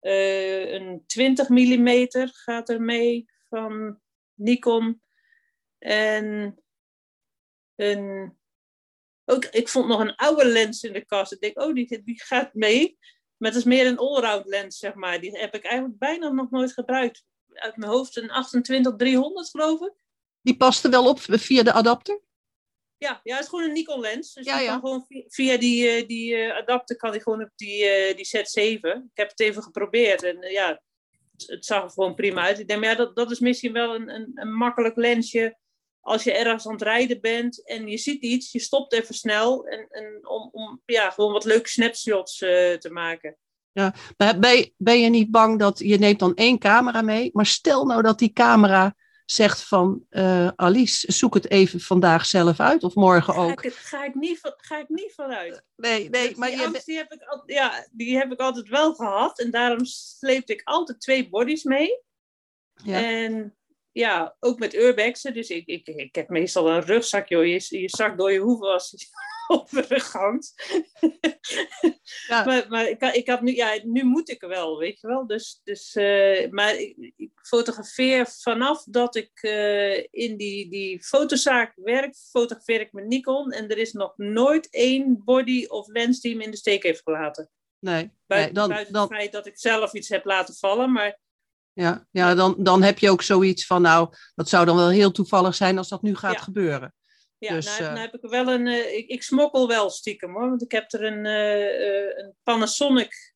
Uh, 0.00 0.72
een 0.72 1.02
20 1.06 1.48
mm 1.48 2.08
gaat 2.30 2.68
er 2.68 2.80
mee 2.80 3.24
van 3.48 4.00
Nikon. 4.34 5.02
En 5.78 6.56
een, 7.76 8.36
ook, 9.24 9.44
ik 9.44 9.68
vond 9.68 9.86
nog 9.86 10.00
een 10.00 10.14
oude 10.14 10.46
lens 10.46 10.82
in 10.82 10.92
de 10.92 11.04
kast. 11.04 11.32
Ik 11.32 11.40
denk, 11.40 11.60
oh, 11.60 11.74
die, 11.74 12.02
die 12.04 12.22
gaat 12.22 12.54
mee. 12.54 12.98
Maar 13.36 13.50
het 13.50 13.58
is 13.58 13.64
meer 13.64 13.86
een 13.86 13.98
allround 13.98 14.46
lens, 14.46 14.78
zeg 14.78 14.94
maar. 14.94 15.20
Die 15.20 15.38
heb 15.38 15.54
ik 15.54 15.64
eigenlijk 15.64 15.98
bijna 15.98 16.28
nog 16.28 16.50
nooit 16.50 16.72
gebruikt 16.72 17.24
uit 17.60 17.76
mijn 17.76 17.90
hoofd 17.90 18.16
een 18.16 18.30
28 18.30 18.96
300 18.96 19.50
geloof 19.50 19.80
ik. 19.80 19.92
Die 20.40 20.56
past 20.56 20.84
er 20.84 20.90
wel 20.90 21.08
op 21.08 21.20
via 21.20 21.62
de 21.62 21.72
adapter? 21.72 22.20
Ja, 22.98 23.20
ja, 23.22 23.34
het 23.34 23.42
is 23.42 23.48
gewoon 23.48 23.64
een 23.64 23.72
Nikon 23.72 24.00
lens. 24.00 24.34
Dus 24.34 24.46
Ja, 24.46 24.66
kan 24.66 24.80
gewoon 24.80 25.04
via, 25.08 25.24
via 25.28 25.56
die, 25.56 25.88
eh, 25.88 26.06
die 26.06 26.36
eh, 26.36 26.56
adapter 26.56 26.96
kan 26.96 27.10
hij 27.10 27.20
gewoon 27.20 27.42
op 27.42 27.50
die, 27.56 27.84
eh, 27.84 28.16
die 28.16 28.26
Z7. 28.26 28.80
Ik 28.80 29.16
heb 29.16 29.28
het 29.30 29.40
even 29.40 29.62
geprobeerd 29.62 30.22
en 30.22 30.50
ja, 30.50 30.82
het, 31.32 31.46
het 31.46 31.64
zag 31.64 31.82
er 31.82 31.90
gewoon 31.90 32.14
prima 32.14 32.42
uit. 32.42 32.58
Ik 32.58 32.68
denk, 32.68 32.84
ja, 32.84 32.94
dat, 32.94 33.16
dat 33.16 33.30
is 33.30 33.40
misschien 33.40 33.72
wel 33.72 33.94
een, 33.94 34.08
een, 34.08 34.30
een 34.34 34.52
makkelijk 34.52 34.96
lensje 34.96 35.58
als 36.00 36.24
je 36.24 36.32
ergens 36.32 36.66
aan 36.66 36.72
het 36.72 36.82
rijden 36.82 37.20
bent 37.20 37.66
en 37.66 37.88
je 37.88 37.98
ziet 37.98 38.22
iets, 38.22 38.52
je 38.52 38.60
stopt 38.60 38.92
even 38.92 39.14
snel 39.14 39.66
en, 39.66 39.86
en 39.88 40.28
om, 40.28 40.48
om 40.52 40.82
ja, 40.84 41.10
gewoon 41.10 41.32
wat 41.32 41.44
leuke 41.44 41.68
snapshots 41.68 42.36
te 42.36 42.88
maken. 42.92 43.36
Maar 44.16 44.38
ben 44.38 44.56
je, 44.56 44.72
ben 44.76 45.00
je 45.00 45.08
niet 45.10 45.30
bang 45.30 45.58
dat 45.58 45.78
je 45.78 45.98
neemt 45.98 46.18
dan 46.18 46.34
één 46.34 46.58
camera 46.58 47.02
mee, 47.02 47.30
maar 47.32 47.46
stel 47.46 47.84
nou 47.84 48.02
dat 48.02 48.18
die 48.18 48.32
camera 48.32 48.94
zegt 49.24 49.62
van 49.62 50.04
eh, 50.10 50.48
Alice, 50.56 51.12
zoek 51.12 51.34
het 51.34 51.50
even 51.50 51.80
vandaag 51.80 52.26
zelf 52.26 52.60
uit 52.60 52.84
of 52.84 52.94
morgen 52.94 53.34
Ga 53.34 53.42
ik, 53.42 53.48
ook. 53.50 53.72
ga, 53.72 54.04
ik 54.04 54.14
niet, 54.14 54.40
van- 54.40 54.54
ga 54.56 54.78
ik 54.78 54.88
niet 54.88 55.12
vanuit. 55.14 55.62
Nee, 55.76 56.08
nee, 56.10 56.28
Dus 56.28 56.36
maar 56.36 56.48
die 56.48 56.58
je, 56.58 56.64
angst 56.66 56.86
die 56.86 56.96
heb, 56.96 57.12
ik 57.12 57.22
al, 57.22 57.42
ja, 57.46 57.86
die 57.92 58.16
heb 58.16 58.32
ik 58.32 58.40
altijd 58.40 58.68
wel 58.68 58.94
gehad. 58.94 59.38
En 59.38 59.50
daarom 59.50 59.84
sleepte 59.84 60.52
ik 60.52 60.60
altijd 60.64 61.00
twee 61.00 61.28
bodies 61.28 61.62
mee. 61.62 62.00
Ja. 62.84 63.02
En 63.02 63.56
ja, 63.92 64.36
ook 64.40 64.58
met 64.58 64.74
urbexen. 64.74 65.34
Dus 65.34 65.48
ik, 65.48 65.66
ik, 65.66 65.86
ik 65.86 66.14
heb 66.14 66.28
meestal 66.28 66.68
een 66.70 66.82
rugzak, 66.82 67.28
joh. 67.28 67.44
Je, 67.44 67.80
je 67.80 67.88
zak 67.88 68.18
door 68.18 68.32
je 68.32 68.38
hoeven 68.38 68.72
als 68.72 68.90
op 69.58 69.70
de. 69.70 70.54
Ja. 72.26 72.44
Maar, 72.44 72.66
maar 72.68 72.88
ik, 72.88 73.02
ik 73.02 73.28
had 73.28 73.40
nu, 73.40 73.54
ja, 73.54 73.78
nu 73.82 74.04
moet 74.04 74.30
ik 74.30 74.40
wel, 74.40 74.78
weet 74.78 75.00
je 75.00 75.06
wel. 75.06 75.26
Dus, 75.26 75.60
dus, 75.64 75.94
eh, 75.94 76.50
maar 76.50 76.74
ik, 76.74 77.12
ik 77.16 77.30
fotografeer 77.34 78.26
vanaf 78.26 78.84
dat 78.84 79.16
ik 79.16 79.30
eh, 79.34 79.96
in 79.96 80.36
die, 80.36 80.70
die 80.70 81.02
fotozaak 81.02 81.72
werk, 81.74 82.16
fotografeer 82.16 82.80
ik 82.80 82.92
met 82.92 83.06
Nikon. 83.06 83.52
En 83.52 83.68
er 83.68 83.78
is 83.78 83.92
nog 83.92 84.12
nooit 84.16 84.68
één 84.70 85.24
body 85.24 85.64
of 85.66 85.88
lens 85.88 86.20
die 86.20 86.36
me 86.36 86.44
in 86.44 86.50
de 86.50 86.56
steek 86.56 86.82
heeft 86.82 87.02
gelaten. 87.02 87.50
nee, 87.78 88.10
Buiten, 88.26 88.54
nee, 88.54 88.54
dan, 88.54 88.68
buiten 88.68 88.92
dan, 88.92 89.02
het 89.08 89.16
feit 89.16 89.32
dat 89.32 89.46
ik 89.46 89.58
zelf 89.58 89.92
iets 89.92 90.08
heb 90.08 90.24
laten 90.24 90.54
vallen. 90.54 90.92
Maar 90.92 91.18
ja, 91.72 92.06
ja, 92.10 92.34
dan, 92.34 92.54
dan 92.58 92.82
heb 92.82 92.98
je 92.98 93.10
ook 93.10 93.22
zoiets 93.22 93.66
van, 93.66 93.82
nou, 93.82 94.08
dat 94.34 94.48
zou 94.48 94.66
dan 94.66 94.76
wel 94.76 94.88
heel 94.88 95.10
toevallig 95.10 95.54
zijn 95.54 95.78
als 95.78 95.88
dat 95.88 96.02
nu 96.02 96.14
gaat 96.14 96.32
Ja. 96.32 96.40
gebeuren. 96.40 96.94
Ja, 97.38 97.54
Dus, 97.54 97.66
nou, 97.66 97.82
nou 97.82 97.98
heb 97.98 98.14
ik 98.14 98.30
wel 98.30 98.48
een. 98.48 98.66
eh, 98.66 98.96
ik, 98.96 99.08
ik 99.08 99.22
smokkel 99.22 99.68
wel 99.68 99.90
stiekem 99.90 100.32
hoor. 100.32 100.48
Want 100.48 100.62
ik 100.62 100.72
heb 100.72 100.92
er 100.92 101.04
een, 101.04 101.26
eh, 101.26 102.18
een 102.18 102.34
Panasonic 102.42 103.34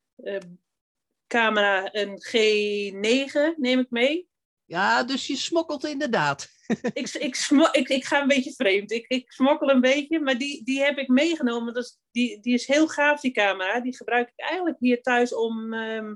camera, 1.26 1.88
een 1.94 2.22
G9 2.28 3.56
neem 3.56 3.78
ik 3.78 3.90
mee. 3.90 4.28
Ja, 4.64 5.04
dus 5.04 5.26
je 5.26 5.36
smokkelt 5.36 5.84
inderdaad. 5.84 6.48
ik, 6.92 7.08
ik, 7.08 7.36
ik, 7.72 7.88
ik 7.88 8.04
ga 8.04 8.20
een 8.20 8.28
beetje 8.28 8.52
vreemd. 8.52 8.90
Ik, 8.90 9.04
ik 9.08 9.32
smokkel 9.32 9.70
een 9.70 9.80
beetje, 9.80 10.20
maar 10.20 10.38
die, 10.38 10.64
die 10.64 10.82
heb 10.82 10.98
ik 10.98 11.08
meegenomen. 11.08 11.74
Dat 11.74 11.84
is, 11.84 11.98
die, 12.10 12.40
die 12.40 12.54
is 12.54 12.66
heel 12.66 12.88
gaaf, 12.88 13.20
die 13.20 13.32
camera. 13.32 13.80
Die 13.80 13.96
gebruik 13.96 14.28
ik 14.28 14.40
eigenlijk 14.44 14.76
hier 14.80 15.02
thuis 15.02 15.34
om. 15.34 15.72
ehm, 15.72 16.14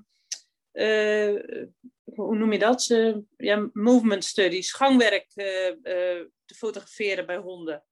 eh, 0.72 1.34
hoe 2.04 2.36
noem 2.36 2.52
je 2.52 2.58
dat? 2.58 2.84
Ja, 3.36 3.70
movement 3.72 4.24
studies, 4.24 4.72
gangwerk 4.72 5.26
te 6.44 6.54
fotograferen 6.54 7.26
bij 7.26 7.36
honden. 7.36 7.84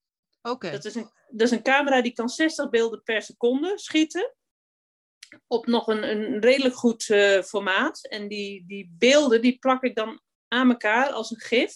Oké, 0.42 0.70
Dat, 0.70 0.84
is 0.84 0.94
een, 0.94 1.10
dat 1.28 1.46
is 1.46 1.50
een 1.50 1.62
camera 1.62 2.02
die 2.02 2.12
kan 2.12 2.28
60 2.28 2.70
beelden 2.70 3.02
per 3.02 3.22
seconde 3.22 3.78
schieten. 3.78 4.34
Op 5.46 5.66
nog 5.66 5.86
een, 5.86 6.10
een 6.10 6.40
redelijk 6.40 6.74
goed 6.74 7.10
eh, 7.10 7.42
formaat. 7.42 8.06
En 8.08 8.28
die, 8.28 8.66
die 8.66 8.94
beelden 8.98 9.42
die 9.42 9.58
plak 9.58 9.82
ik 9.82 9.94
dan 9.94 10.20
aan 10.48 10.70
elkaar 10.70 11.10
als 11.10 11.30
een 11.30 11.40
gif. 11.40 11.74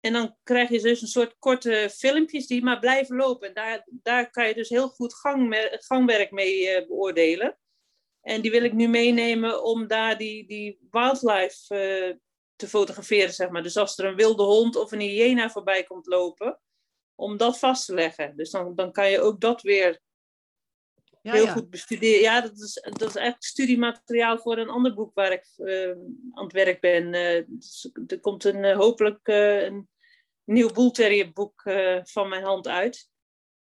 En 0.00 0.12
dan 0.12 0.36
krijg 0.42 0.68
je 0.68 0.80
dus 0.80 1.02
een 1.02 1.08
soort 1.08 1.38
korte 1.38 1.90
filmpjes 1.94 2.46
die 2.46 2.62
maar 2.62 2.78
blijven 2.78 3.16
lopen. 3.16 3.48
En 3.48 3.54
daar, 3.54 3.86
daar 3.90 4.30
kan 4.30 4.48
je 4.48 4.54
dus 4.54 4.68
heel 4.68 4.88
goed 4.88 5.14
gangmer- 5.14 5.76
gangwerk 5.82 6.30
mee 6.30 6.68
eh, 6.68 6.86
beoordelen. 6.86 7.58
En 8.20 8.40
die 8.40 8.50
wil 8.50 8.62
ik 8.62 8.72
nu 8.72 8.88
meenemen 8.88 9.64
om 9.64 9.86
daar 9.86 10.18
die, 10.18 10.46
die 10.46 10.78
wildlife 10.90 11.74
eh, 11.74 12.16
te 12.60 12.68
fotograferen, 12.68 13.32
zeg 13.32 13.50
maar. 13.50 13.62
Dus 13.62 13.76
als 13.76 13.98
er 13.98 14.04
een 14.04 14.16
wilde 14.16 14.42
hond 14.42 14.76
of 14.76 14.92
een 14.92 15.00
hyena 15.00 15.50
voorbij 15.50 15.82
komt 15.82 16.06
lopen, 16.06 16.60
om 17.14 17.36
dat 17.36 17.58
vast 17.58 17.86
te 17.86 17.94
leggen. 17.94 18.36
Dus 18.36 18.50
dan, 18.50 18.74
dan 18.74 18.92
kan 18.92 19.10
je 19.10 19.20
ook 19.20 19.40
dat 19.40 19.62
weer 19.62 20.00
ja, 21.22 21.32
heel 21.32 21.44
ja. 21.44 21.52
goed 21.52 21.70
bestuderen. 21.70 22.20
Ja, 22.20 22.40
dat 22.40 22.58
is, 22.58 22.74
dat 22.82 23.08
is 23.08 23.14
eigenlijk 23.14 23.44
studiemateriaal 23.44 24.38
voor 24.38 24.58
een 24.58 24.68
ander 24.68 24.94
boek 24.94 25.14
waar 25.14 25.32
ik 25.32 25.46
eh, 25.56 25.90
aan 26.32 26.44
het 26.44 26.52
werk 26.52 26.80
ben. 26.80 27.14
Eh, 27.14 27.44
dus 27.46 27.90
er 28.06 28.20
komt 28.20 28.44
een, 28.44 28.64
eh, 28.64 28.76
hopelijk 28.76 29.28
een 29.28 29.88
nieuw 30.44 30.72
Bull 30.72 31.30
boek 31.32 31.62
eh, 31.64 31.98
van 32.02 32.28
mijn 32.28 32.44
hand 32.44 32.68
uit. 32.68 33.08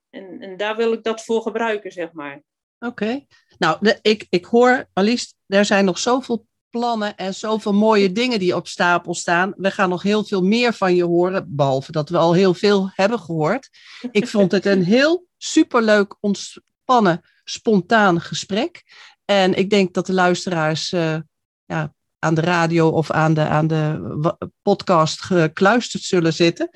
En, 0.09 0.41
en 0.41 0.57
daar 0.57 0.75
wil 0.75 0.93
ik 0.93 1.03
dat 1.03 1.23
voor 1.23 1.41
gebruiken, 1.41 1.91
zeg 1.91 2.11
maar. 2.11 2.43
Oké. 2.79 3.25
Nou, 3.57 3.77
de, 3.81 3.99
ik, 4.01 4.27
ik 4.29 4.45
hoor, 4.45 4.89
Alice, 4.93 5.33
er 5.47 5.65
zijn 5.65 5.85
nog 5.85 5.97
zoveel 5.97 6.47
plannen 6.74 7.15
en 7.15 7.34
zoveel 7.34 7.74
mooie 7.74 8.11
dingen 8.11 8.39
die 8.39 8.55
op 8.55 8.67
stapel 8.67 9.13
staan. 9.13 9.53
We 9.57 9.71
gaan 9.71 9.89
nog 9.89 10.03
heel 10.03 10.24
veel 10.24 10.41
meer 10.41 10.74
van 10.74 10.95
je 10.95 11.03
horen, 11.03 11.55
behalve 11.55 11.91
dat 11.91 12.09
we 12.09 12.17
al 12.17 12.34
heel 12.34 12.53
veel 12.53 12.91
hebben 12.93 13.19
gehoord. 13.19 13.69
Ik 14.11 14.28
vond 14.28 14.51
het 14.51 14.65
een 14.65 14.84
heel 14.84 15.26
superleuk, 15.38 16.15
ontspannen, 16.19 17.21
spontaan 17.43 18.21
gesprek. 18.21 18.84
En 19.26 19.53
ik 19.53 19.69
denk 19.69 19.93
dat 19.93 20.05
de 20.05 20.13
luisteraars 20.13 20.91
eh, 20.91 21.17
ja, 21.65 21.93
aan 22.19 22.34
de 22.34 22.41
radio 22.41 22.89
of 22.89 23.11
aan 23.11 23.34
de, 23.34 23.47
aan 23.47 23.67
de 23.67 24.38
podcast 24.61 25.21
gekluisterd 25.21 26.03
zullen 26.03 26.34
zitten. 26.34 26.69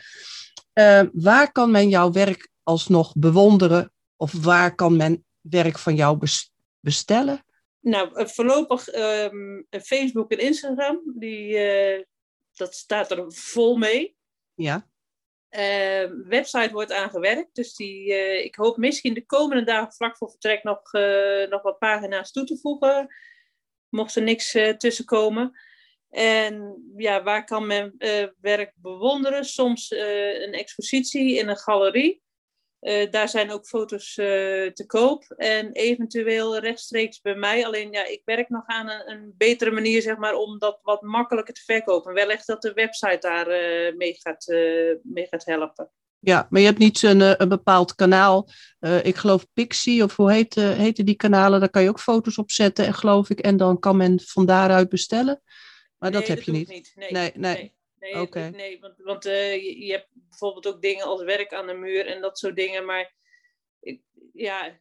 Eh, 0.73 1.01
waar 1.13 1.51
kan 1.51 1.71
men 1.71 1.89
jouw 1.89 2.11
werk 2.11 2.49
alsnog 2.63 3.13
bewonderen? 3.15 3.91
Of 4.15 4.31
waar 4.31 4.75
kan 4.75 4.95
men 4.95 5.25
werk 5.41 5.77
van 5.77 5.95
jou 5.95 6.17
bes- 6.17 6.51
bestellen? 6.79 7.45
Nou, 7.87 8.15
eh, 8.15 8.25
voorlopig 8.25 8.87
ehm, 8.87 9.61
Facebook 9.81 10.31
en 10.31 10.39
Instagram, 10.39 11.01
die, 11.15 11.57
eh, 11.57 12.03
dat 12.53 12.75
staat 12.75 13.11
er 13.11 13.33
vol 13.33 13.77
mee. 13.77 14.17
Ja, 14.53 14.89
Eh, 15.49 16.11
website 16.23 16.71
wordt 16.71 16.91
aangewerkt, 16.91 17.55
dus 17.55 17.75
die, 17.75 18.13
eh, 18.13 18.45
ik 18.45 18.55
hoop 18.55 18.77
misschien 18.77 19.13
de 19.13 19.25
komende 19.25 19.63
dagen 19.63 19.93
vlak 19.93 20.17
voor 20.17 20.29
vertrek 20.29 20.63
nog, 20.63 20.91
nog 21.49 21.61
wat 21.61 21.79
pagina's 21.79 22.31
toe 22.31 22.43
te 22.43 22.57
voegen, 22.57 23.07
mocht 23.89 24.15
er 24.15 24.21
niks 24.21 24.57
tussen 24.77 25.05
komen. 25.05 25.59
En 26.09 26.83
ja, 26.97 27.23
waar 27.23 27.43
kan 27.43 27.67
men 27.67 27.95
werk 28.41 28.73
bewonderen? 28.75 29.45
Soms 29.45 29.91
een 29.91 30.53
expositie 30.53 31.37
in 31.37 31.47
een 31.47 31.57
galerie. 31.57 32.21
Eh, 32.87 33.11
daar 33.11 33.29
zijn 33.29 33.51
ook 33.51 33.65
foto's 33.65 34.17
eh, 34.17 34.25
te 34.71 34.83
koop 34.87 35.23
en 35.37 35.71
eventueel 35.71 36.59
rechtstreeks 36.59 37.21
bij 37.21 37.35
mij. 37.35 37.65
Alleen 37.65 37.91
ja, 37.91 38.05
ik 38.05 38.21
werk 38.25 38.49
nog 38.49 38.63
aan 38.65 38.89
een, 38.89 39.11
een 39.11 39.33
betere 39.37 39.71
manier 39.71 40.01
zeg 40.01 40.17
maar, 40.17 40.33
om 40.33 40.59
dat 40.59 40.79
wat 40.81 41.01
makkelijker 41.01 41.53
te 41.53 41.61
verkopen. 41.65 42.13
Wellicht 42.13 42.47
dat 42.47 42.61
de 42.61 42.73
website 42.73 43.17
daar 43.19 43.47
eh, 43.47 43.95
mee, 43.95 44.17
gaat, 44.19 44.45
mee 45.03 45.27
gaat 45.29 45.45
helpen. 45.45 45.91
ja 46.19 46.47
maar 46.49 46.61
je 46.61 46.67
hebt 46.67 46.79
niet 46.79 47.01
een, 47.03 47.41
een 47.41 47.49
bepaald 47.49 47.95
kanaal. 47.95 48.49
Ik 49.03 49.15
geloof 49.15 49.47
Pixie, 49.53 50.03
of 50.03 50.15
hoe 50.15 50.31
heet, 50.31 50.55
heten 50.55 51.05
die 51.05 51.15
kanalen? 51.15 51.59
Daar 51.59 51.69
kan 51.69 51.83
je 51.83 51.89
ook 51.89 51.99
foto's 51.99 52.37
op 52.37 52.51
zetten, 52.51 52.85
en 52.85 52.93
geloof 52.93 53.29
ik. 53.29 53.39
En 53.39 53.57
dan 53.57 53.79
kan 53.79 53.97
men 53.97 54.19
van 54.19 54.45
daaruit 54.45 54.89
bestellen. 54.89 55.41
Maar 55.97 56.11
dat 56.11 56.27
heb 56.27 56.41
je 56.41 56.51
niet. 56.51 56.69
ik 56.69 56.75
niet. 56.75 56.93
Nee, 56.95 57.11
Nee, 57.11 57.31
nee. 57.35 57.53
nee. 57.53 57.76
Nee, 57.99 58.29
nee, 58.51 58.79
want, 58.79 58.93
want 58.97 59.25
eh, 59.25 59.53
je, 59.63 59.85
je 59.85 59.91
hebt 59.91 60.07
bijvoorbeeld 60.11 60.67
ook 60.67 60.81
dingen 60.81 61.05
als 61.05 61.23
werk 61.23 61.53
aan 61.53 61.67
de 61.67 61.73
muur 61.73 62.05
en 62.05 62.21
dat 62.21 62.37
soort 62.39 62.55
dingen. 62.55 62.85
Maar 62.85 63.13
ik, 63.79 64.01
ja, 64.33 64.79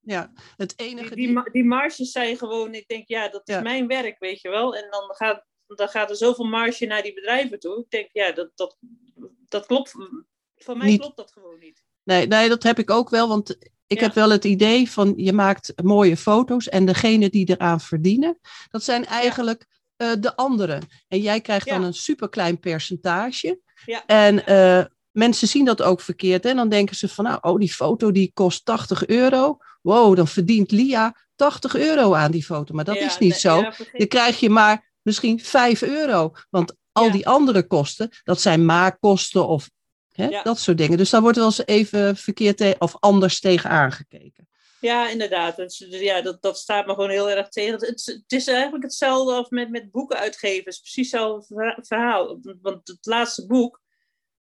Ja, 0.00 0.32
het 0.56 0.72
enige... 0.76 1.14
die, 1.14 1.50
die 1.52 1.64
marges 1.64 2.10
zijn 2.10 2.36
gewoon, 2.36 2.74
ik 2.74 2.88
denk, 2.88 3.08
ja, 3.08 3.28
dat 3.28 3.48
is 3.48 3.54
Ja. 3.54 3.60
mijn 3.60 3.86
werk, 3.86 4.18
weet 4.18 4.40
je 4.40 4.48
wel. 4.48 4.76
En 4.76 4.90
dan 4.90 5.14
gaat, 5.14 5.44
dan 5.66 5.88
gaat 5.88 6.10
er 6.10 6.16
zoveel 6.16 6.44
marge 6.44 6.86
naar 6.86 7.02
die 7.02 7.14
bedrijven 7.14 7.58
toe. 7.58 7.80
Ik 7.80 7.90
denk, 7.90 8.08
ja, 8.12 8.32
dat, 8.32 8.50
dat, 8.54 8.78
dat 9.48 9.66
klopt. 9.66 9.94
Voor 10.56 10.76
mij 10.76 10.86
Niet. 10.86 11.00
klopt 11.00 11.16
dat 11.16 11.32
gewoon 11.32 11.58
niet. 11.58 11.82
Nee, 12.02 12.26
nee, 12.26 12.48
dat 12.48 12.62
heb 12.62 12.78
ik 12.78 12.90
ook 12.90 13.10
wel, 13.10 13.28
want 13.28 13.50
ik 13.86 13.98
Ja. 13.98 14.04
heb 14.06 14.14
wel 14.14 14.30
het 14.30 14.44
idee 14.44 14.90
van 14.90 15.12
je 15.16 15.32
maakt 15.32 15.72
mooie 15.82 16.16
foto's 16.16 16.68
en 16.68 16.86
degene 16.86 17.30
die 17.30 17.48
eraan 17.48 17.80
verdienen, 17.80 18.38
dat 18.70 18.82
zijn 18.82 19.04
eigenlijk 19.04 19.66
eh, 19.96 20.12
de 20.18 20.36
anderen. 20.36 20.82
En 21.08 21.20
jij 21.20 21.40
krijgt 21.40 21.68
dan 21.68 21.82
een 21.82 21.94
superklein 21.94 22.60
percentage. 22.60 23.60
Ja. 23.84 24.06
En 24.06 24.46
eh, 24.46 24.84
mensen 25.10 25.48
zien 25.48 25.64
dat 25.64 25.82
ook 25.82 26.00
verkeerd. 26.00 26.46
En 26.46 26.56
dan 26.56 26.68
denken 26.68 26.96
ze 26.96 27.08
van, 27.08 27.24
nou, 27.24 27.38
oh, 27.40 27.58
die 27.58 27.72
foto 27.72 28.12
die 28.12 28.30
kost 28.34 28.64
80 28.64 29.06
euro. 29.06 29.58
Wow, 29.82 30.16
dan 30.16 30.28
verdient 30.28 30.70
Lia 30.70 31.16
80 31.36 31.76
euro 31.76 32.14
aan 32.14 32.30
die 32.30 32.44
foto. 32.44 32.74
Maar 32.74 32.84
dat 32.84 32.98
Ja, 32.98 33.06
is 33.06 33.18
niet 33.18 33.30
nee, 33.30 33.38
zo. 33.38 33.62
Dan 33.92 34.08
krijg 34.08 34.40
je 34.40 34.50
maar 34.50 34.92
misschien 35.02 35.40
5 35.40 35.82
euro. 35.82 36.32
Want 36.50 36.74
al 36.92 37.10
die 37.10 37.26
andere 37.26 37.66
kosten, 37.66 38.10
dat 38.24 38.40
zijn 38.40 38.64
maakkosten 38.64 39.48
of 39.48 39.70
hè, 40.12 40.40
dat 40.42 40.58
soort 40.58 40.78
dingen. 40.78 40.98
Dus 40.98 41.10
daar 41.10 41.20
wordt 41.20 41.36
wel 41.36 41.46
eens 41.46 41.66
even 41.66 42.16
verkeerd 42.16 42.78
of 42.78 42.96
anders 43.00 43.40
tegen 43.40 43.70
aangekeken. 43.70 44.48
Ja, 44.84 45.08
inderdaad. 45.08 45.56
Dus 45.56 45.78
ja, 45.78 46.22
dat, 46.22 46.42
dat 46.42 46.58
staat 46.58 46.86
me 46.86 46.94
gewoon 46.94 47.10
heel 47.10 47.30
erg 47.30 47.48
tegen. 47.48 47.72
Het, 47.72 48.04
het, 48.04 48.32
is 48.32 48.46
eigenlijk 48.46 48.84
hetzelfde 48.84 49.32
als 49.32 49.48
met, 49.48 49.70
met 49.70 49.90
boeken 49.90 50.18
uitgeven. 50.18 50.64
Het 50.64 50.74
is 50.74 50.80
precies 50.80 51.10
hetzelfde 51.10 51.54
verha- 51.54 51.78
verhaal. 51.82 52.38
Want 52.62 52.88
het 52.88 53.06
laatste 53.06 53.46
boek, 53.46 53.82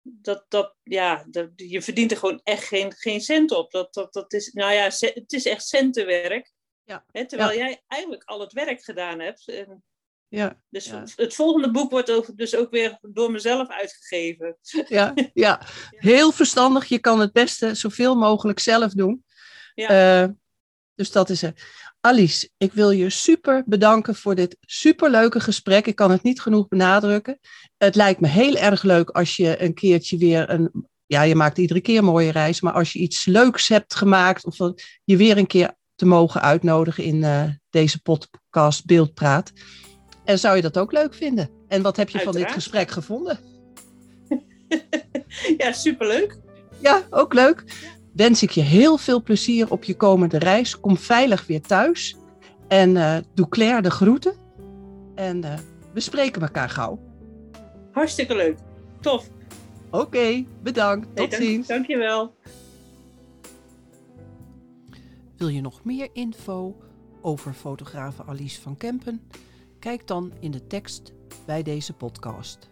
dat, 0.02 0.44
dat, 0.48 0.74
ja, 0.82 1.24
dat, 1.30 1.50
je 1.54 1.82
verdient 1.82 2.10
er 2.10 2.16
gewoon 2.16 2.40
echt 2.44 2.64
geen, 2.64 2.92
geen 2.92 3.20
cent 3.20 3.50
op. 3.50 3.70
Dat, 3.70 3.94
dat, 3.94 4.12
dat 4.12 4.32
is, 4.32 4.52
nou 4.52 4.72
ja, 4.72 4.82
het 4.98 5.32
is 5.32 5.46
echt 5.46 5.66
centenwerk. 5.66 6.52
Ja. 6.84 7.04
Hè, 7.12 7.26
terwijl 7.26 7.58
jij 7.58 7.82
eigenlijk 7.86 8.24
al 8.24 8.40
het 8.40 8.52
werk 8.52 8.84
gedaan 8.84 9.20
hebt. 9.20 9.48
En 9.48 9.84
ja, 10.28 10.60
dus 10.70 10.92
het 11.16 11.34
volgende 11.34 11.70
boek 11.70 11.90
wordt 11.90 12.36
dus 12.36 12.56
ook 12.56 12.70
weer 12.70 12.98
door 13.02 13.30
mezelf 13.30 13.68
uitgegeven. 13.68 14.58
Ja, 14.88 15.14
ja, 15.34 15.60
heel 15.90 16.32
verstandig. 16.32 16.84
Je 16.84 16.98
kan 16.98 17.20
het 17.20 17.32
beste 17.32 17.74
zoveel 17.74 18.14
mogelijk 18.14 18.58
zelf 18.58 18.92
doen. 18.92 19.24
Ja. 19.76 20.22
Uh, 20.22 20.28
dus 20.94 21.12
dat 21.12 21.30
is 21.30 21.40
het. 21.40 21.62
Alice, 22.00 22.50
ik 22.56 22.72
wil 22.72 22.90
je 22.90 23.10
super 23.10 23.62
bedanken 23.66 24.14
voor 24.14 24.34
dit 24.34 24.56
superleuke 24.60 25.40
gesprek. 25.40 25.86
Ik 25.86 25.96
kan 25.96 26.10
het 26.10 26.22
niet 26.22 26.40
genoeg 26.40 26.68
benadrukken. 26.68 27.38
Het 27.76 27.94
lijkt 27.94 28.20
me 28.20 28.28
heel 28.28 28.56
erg 28.56 28.82
leuk 28.82 29.10
als 29.10 29.36
je 29.36 29.62
een 29.62 29.74
keertje 29.74 30.16
weer 30.16 30.50
een. 30.50 30.86
Ja, 31.06 31.22
je 31.22 31.34
maakt 31.34 31.58
iedere 31.58 31.80
keer 31.80 31.98
een 31.98 32.04
mooie 32.04 32.30
reis. 32.30 32.60
Maar 32.60 32.72
als 32.72 32.92
je 32.92 32.98
iets 32.98 33.24
leuks 33.24 33.68
hebt 33.68 33.94
gemaakt. 33.94 34.44
of 34.44 34.56
je 35.04 35.16
weer 35.16 35.38
een 35.38 35.46
keer 35.46 35.74
te 35.94 36.06
mogen 36.06 36.40
uitnodigen 36.40 37.04
in 37.04 37.16
uh, 37.16 37.44
deze 37.70 38.02
podcast 38.02 38.86
Beeldpraat. 38.86 39.52
En 40.24 40.38
zou 40.38 40.56
je 40.56 40.62
dat 40.62 40.78
ook 40.78 40.92
leuk 40.92 41.14
vinden? 41.14 41.50
En 41.68 41.82
wat 41.82 41.96
heb 41.96 42.08
je 42.08 42.20
van 42.20 42.32
dit 42.32 42.52
gesprek 42.52 42.90
gevonden? 42.90 43.38
ja, 45.58 45.72
superleuk. 45.72 46.38
Ja, 46.80 47.06
ook 47.10 47.34
leuk. 47.34 47.64
Wens 48.16 48.42
ik 48.42 48.50
je 48.50 48.60
heel 48.60 48.96
veel 48.96 49.22
plezier 49.22 49.70
op 49.70 49.84
je 49.84 49.96
komende 49.96 50.38
reis. 50.38 50.80
Kom 50.80 50.96
veilig 50.96 51.46
weer 51.46 51.60
thuis. 51.60 52.16
En 52.68 52.90
uh, 52.90 53.16
doe 53.34 53.48
Claire 53.48 53.82
de 53.82 53.90
groeten. 53.90 54.34
En 55.14 55.44
uh, 55.44 55.58
we 55.92 56.00
spreken 56.00 56.42
elkaar 56.42 56.68
gauw. 56.68 56.98
Hartstikke 57.92 58.34
leuk. 58.34 58.58
Tof. 59.00 59.28
Oké, 59.90 60.44
bedankt. 60.62 61.06
Tot 61.06 61.16
hey, 61.16 61.28
dank, 61.28 61.42
ziens. 61.42 61.66
Dankjewel. 61.66 62.34
Wil 65.36 65.48
je 65.48 65.60
nog 65.60 65.84
meer 65.84 66.08
info 66.12 66.76
over 67.20 67.52
fotografe 67.52 68.24
Alice 68.24 68.60
van 68.60 68.76
Kempen? 68.76 69.20
Kijk 69.78 70.06
dan 70.06 70.32
in 70.40 70.50
de 70.50 70.66
tekst 70.66 71.12
bij 71.46 71.62
deze 71.62 71.92
podcast. 71.92 72.70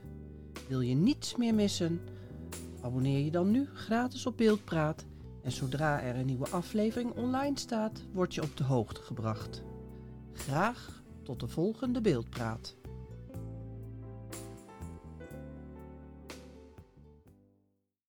Wil 0.68 0.80
je 0.80 0.95
niets 0.95 1.36
meer 1.36 1.55
missen? 1.55 2.01
Abonneer 2.82 3.24
je 3.24 3.30
dan 3.30 3.51
nu 3.51 3.68
gratis 3.74 4.26
op 4.26 4.36
Beeldpraat 4.36 5.05
en 5.45 5.53
zodra 5.53 6.03
er 6.03 6.16
een 6.16 6.26
nieuwe 6.26 6.49
aflevering 6.49 7.12
online 7.12 7.59
staat, 7.59 8.03
word 8.12 8.34
je 8.34 8.42
op 8.42 8.57
de 8.57 8.64
hoogte 8.64 9.03
gebracht. 9.03 9.62
Graag 10.32 11.03
tot 11.22 11.40
de 11.40 11.49
volgende 11.49 12.01
Beeldpraat. 12.01 12.76